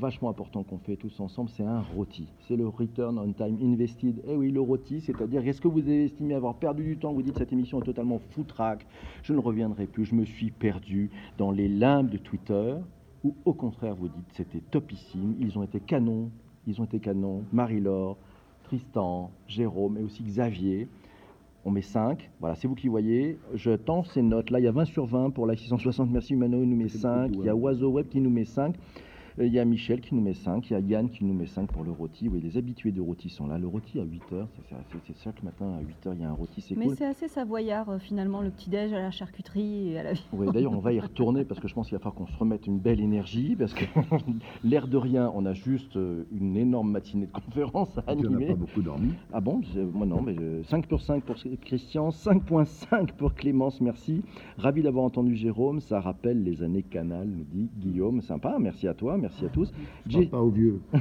vachement 0.00 0.30
important 0.30 0.62
qu'on 0.62 0.78
fait 0.78 0.96
tous 0.96 1.20
ensemble, 1.20 1.50
c'est 1.50 1.62
un 1.62 1.80
ROTI. 1.80 2.26
C'est 2.48 2.56
le 2.56 2.66
Return 2.66 3.18
on 3.18 3.32
Time 3.32 3.58
Invested. 3.62 4.22
Eh 4.26 4.34
oui, 4.34 4.50
le 4.50 4.60
ROTI, 4.60 5.00
c'est-à-dire, 5.02 5.46
est-ce 5.46 5.60
que 5.60 5.68
vous 5.68 5.80
avez 5.80 6.04
estimé 6.04 6.34
avoir 6.34 6.54
perdu 6.54 6.82
du 6.82 6.96
temps? 6.96 7.12
Vous 7.12 7.22
dites, 7.22 7.36
cette 7.36 7.52
émission 7.52 7.80
est 7.80 7.84
totalement 7.84 8.18
foutraque, 8.30 8.86
je 9.22 9.32
ne 9.32 9.38
reviendrai 9.38 9.86
plus, 9.86 10.06
je 10.06 10.14
me 10.14 10.24
suis 10.24 10.50
perdu 10.50 11.10
dans 11.38 11.50
les 11.50 11.68
limbes 11.68 12.08
de 12.08 12.16
Twitter, 12.16 12.76
ou 13.22 13.34
au 13.44 13.52
contraire, 13.52 13.94
vous 13.94 14.08
dites, 14.08 14.32
c'était 14.32 14.62
topissime, 14.70 15.36
ils 15.38 15.58
ont 15.58 15.62
été 15.62 15.78
canons, 15.78 16.30
ils 16.66 16.80
ont 16.80 16.84
été 16.84 16.98
canons, 16.98 17.44
Marie-Laure, 17.52 18.16
Tristan, 18.64 19.30
Jérôme 19.46 19.98
et 19.98 20.02
aussi 20.02 20.22
Xavier. 20.22 20.88
On 21.66 21.70
met 21.70 21.82
5, 21.82 22.30
voilà, 22.40 22.54
c'est 22.54 22.66
vous 22.66 22.74
qui 22.74 22.88
voyez. 22.88 23.36
Je 23.52 23.72
tends 23.72 24.02
ces 24.02 24.22
notes. 24.22 24.48
Là, 24.48 24.60
il 24.60 24.64
y 24.64 24.66
a 24.66 24.72
20 24.72 24.86
sur 24.86 25.04
20 25.04 25.28
pour 25.28 25.46
la 25.46 25.56
660. 25.56 26.10
Merci 26.10 26.32
Humano, 26.32 26.62
il 26.62 26.70
nous 26.70 26.76
met 26.76 26.88
C'est 26.88 26.98
5. 26.98 27.32
beaucoup, 27.32 27.42
Il 27.42 27.46
y 27.46 27.50
a 27.50 27.54
ouais. 27.54 27.60
Oiseau 27.60 27.90
Web 27.90 28.08
qui 28.08 28.18
nous 28.18 28.30
met 28.30 28.46
5. 28.46 28.76
Euh, 29.38 29.46
Il 29.46 29.52
y 29.52 29.58
a 29.58 29.64
Michel 29.64 30.00
qui 30.00 30.14
nous 30.14 30.20
met 30.20 30.34
5, 30.34 30.70
il 30.70 30.72
y 30.72 30.76
a 30.76 30.80
Yann 30.80 31.08
qui 31.08 31.24
nous 31.24 31.34
met 31.34 31.46
5 31.46 31.70
pour 31.72 31.84
le 31.84 31.90
rôti. 31.90 32.28
Oui, 32.28 32.40
les 32.40 32.56
habitués 32.56 32.90
du 32.92 33.00
rôti 33.00 33.28
sont 33.28 33.46
là. 33.46 33.58
Le 33.58 33.66
rôti 33.66 33.98
à 34.00 34.04
8 34.04 34.22
heures, 34.32 34.48
c'est- 34.68 34.74
c'est 34.92 34.98
c'est 35.06 35.22
chaque 35.24 35.42
matin 35.42 35.76
à 35.78 35.80
8 35.80 36.06
heures, 36.06 36.14
il 36.14 36.20
y 36.20 36.24
a 36.24 36.28
un 36.30 36.32
rôti, 36.34 36.60
c'est 36.60 36.76
Mais 36.76 36.86
cool. 36.86 36.96
c'est 36.96 37.04
assez 37.06 37.28
savoyard 37.28 37.88
euh, 37.90 37.98
finalement, 37.98 38.40
le 38.42 38.50
petit-déj 38.50 38.92
à 38.92 38.98
la 39.00 39.10
charcuterie 39.10 39.92
et 39.92 39.98
à 39.98 40.02
la 40.02 40.12
Oui, 40.32 40.46
d'ailleurs, 40.52 40.72
on 40.72 40.78
va 40.80 40.92
y 40.92 41.00
retourner 41.00 41.44
parce 41.44 41.60
que 41.60 41.68
je 41.68 41.74
pense 41.74 41.88
qu'il 41.88 41.96
va 41.96 42.00
falloir 42.00 42.14
qu'on 42.14 42.26
se 42.26 42.36
remette 42.38 42.66
une 42.66 42.78
belle 42.78 43.00
énergie 43.00 43.56
parce 43.56 43.74
que 43.74 43.84
l'air 44.64 44.88
de 44.88 44.96
rien, 44.96 45.30
on 45.34 45.46
a 45.46 45.52
juste 45.54 45.96
euh, 45.96 46.24
une 46.32 46.56
énorme 46.56 46.90
matinée 46.90 47.26
de 47.26 47.32
conférence 47.32 47.96
à 47.98 48.14
Tu 48.14 48.22
n'as 48.22 48.28
animer. 48.28 48.46
pas 48.46 48.54
beaucoup 48.54 48.82
dormi. 48.82 49.10
Ah 49.32 49.40
bon? 49.40 49.60
Moi 49.92 50.06
non, 50.06 50.22
mais 50.22 50.36
euh, 50.38 50.62
5 50.64 50.86
pour 50.86 51.00
5 51.00 51.22
pour 51.24 51.36
Christian, 51.62 52.10
5.5 52.10 53.12
pour 53.12 53.34
Clémence, 53.34 53.80
merci. 53.80 54.22
Ravi 54.58 54.82
d'avoir 54.82 55.04
entendu 55.04 55.34
Jérôme, 55.36 55.80
ça 55.80 56.00
rappelle 56.00 56.42
les 56.42 56.62
années 56.62 56.82
Canal, 56.82 57.28
nous 57.28 57.44
dit 57.44 57.68
Guillaume. 57.78 58.20
Sympa, 58.22 58.56
merci 58.58 58.88
à 58.88 58.94
toi, 58.94 59.16
merci 59.20 59.44
à 59.44 59.48
tous. 59.48 59.72
Je 60.06 60.22
pas 60.22 60.40
aux 60.40 60.50
vieux. 60.50 60.80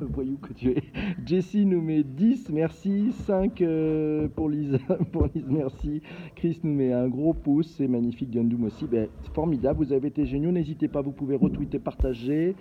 Voyou 0.00 0.36
que 0.38 0.52
tu 0.52 0.70
es. 0.70 0.82
Jessie 1.24 1.66
nous 1.66 1.80
met 1.80 2.02
10, 2.02 2.50
merci. 2.50 3.12
5 3.12 3.60
euh, 3.60 4.28
pour 4.28 4.48
Lise, 4.48 4.78
pour 5.12 5.28
Lise, 5.34 5.46
merci. 5.48 6.02
Chris 6.34 6.60
nous 6.62 6.74
met 6.74 6.92
un 6.92 7.08
gros 7.08 7.34
pouce, 7.34 7.74
c'est 7.76 7.88
magnifique. 7.88 8.30
Gundum 8.30 8.64
aussi, 8.64 8.86
ben, 8.86 9.08
formidable, 9.34 9.84
vous 9.84 9.92
avez 9.92 10.08
été 10.08 10.26
géniaux. 10.26 10.52
N'hésitez 10.52 10.88
pas, 10.88 11.02
vous 11.02 11.12
pouvez 11.12 11.36
retweeter, 11.36 11.78
partager. 11.78 12.54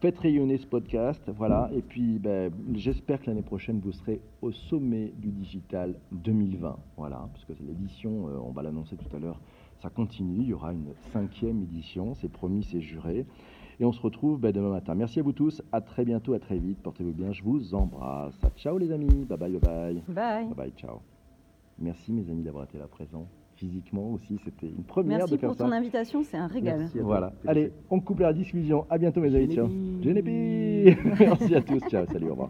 Faites 0.00 0.18
rayonner 0.18 0.58
ce 0.58 0.66
podcast, 0.66 1.22
voilà. 1.34 1.70
Et 1.74 1.80
puis, 1.80 2.18
ben, 2.18 2.52
j'espère 2.74 3.22
que 3.22 3.26
l'année 3.26 3.40
prochaine, 3.40 3.80
vous 3.82 3.92
serez 3.92 4.20
au 4.42 4.52
sommet 4.52 5.12
du 5.16 5.30
digital 5.30 5.94
2020, 6.12 6.76
voilà. 6.98 7.26
Parce 7.32 7.44
que 7.46 7.52
l'édition, 7.66 8.28
euh, 8.28 8.36
on 8.44 8.50
va 8.50 8.62
l'annoncer 8.62 8.96
tout 8.96 9.16
à 9.16 9.18
l'heure, 9.18 9.40
ça 9.84 9.90
continue. 9.90 10.38
Il 10.40 10.48
y 10.48 10.52
aura 10.54 10.72
une 10.72 10.94
cinquième 11.12 11.62
édition, 11.62 12.14
c'est 12.14 12.30
promis, 12.30 12.64
c'est 12.64 12.80
juré. 12.80 13.26
Et 13.78 13.84
on 13.84 13.92
se 13.92 14.00
retrouve 14.00 14.40
ben, 14.40 14.50
demain 14.50 14.70
matin. 14.70 14.94
Merci 14.94 15.20
à 15.20 15.22
vous 15.22 15.32
tous. 15.32 15.62
À 15.72 15.80
très 15.82 16.04
bientôt, 16.06 16.32
à 16.32 16.38
très 16.38 16.56
vite. 16.56 16.78
Portez-vous 16.82 17.12
bien. 17.12 17.32
Je 17.32 17.42
vous 17.42 17.74
embrasse. 17.74 18.34
Ciao 18.56 18.78
les 18.78 18.90
amis. 18.92 19.26
Bye 19.28 19.36
bye, 19.38 19.50
bye 19.50 19.60
bye. 19.60 20.02
Bye. 20.08 20.46
Bye 20.46 20.54
bye, 20.54 20.72
ciao. 20.78 21.00
Merci 21.78 22.12
mes 22.12 22.30
amis 22.30 22.42
d'avoir 22.42 22.64
été 22.64 22.78
là 22.78 22.86
présents. 22.86 23.26
Physiquement 23.56 24.10
aussi, 24.12 24.40
c'était 24.44 24.68
une 24.68 24.84
première 24.84 25.18
Merci 25.18 25.34
de 25.34 25.36
faire 25.38 25.50
pour 25.50 25.58
ça. 25.58 25.64
ton 25.64 25.72
invitation, 25.72 26.22
c'est 26.24 26.36
un 26.36 26.46
régal. 26.46 26.78
Merci. 26.78 26.98
Voilà. 27.00 27.32
Allez, 27.46 27.70
on 27.90 28.00
coupe 28.00 28.20
la 28.20 28.32
discussion. 28.32 28.86
À 28.88 28.96
bientôt 28.96 29.20
mes 29.20 29.34
amis. 29.34 29.54
Ciao. 29.54 29.68
Merci 31.20 31.54
à 31.54 31.60
tous. 31.60 31.80
Ciao. 31.90 32.06
Salut. 32.06 32.28
Au 32.28 32.30
revoir. 32.30 32.42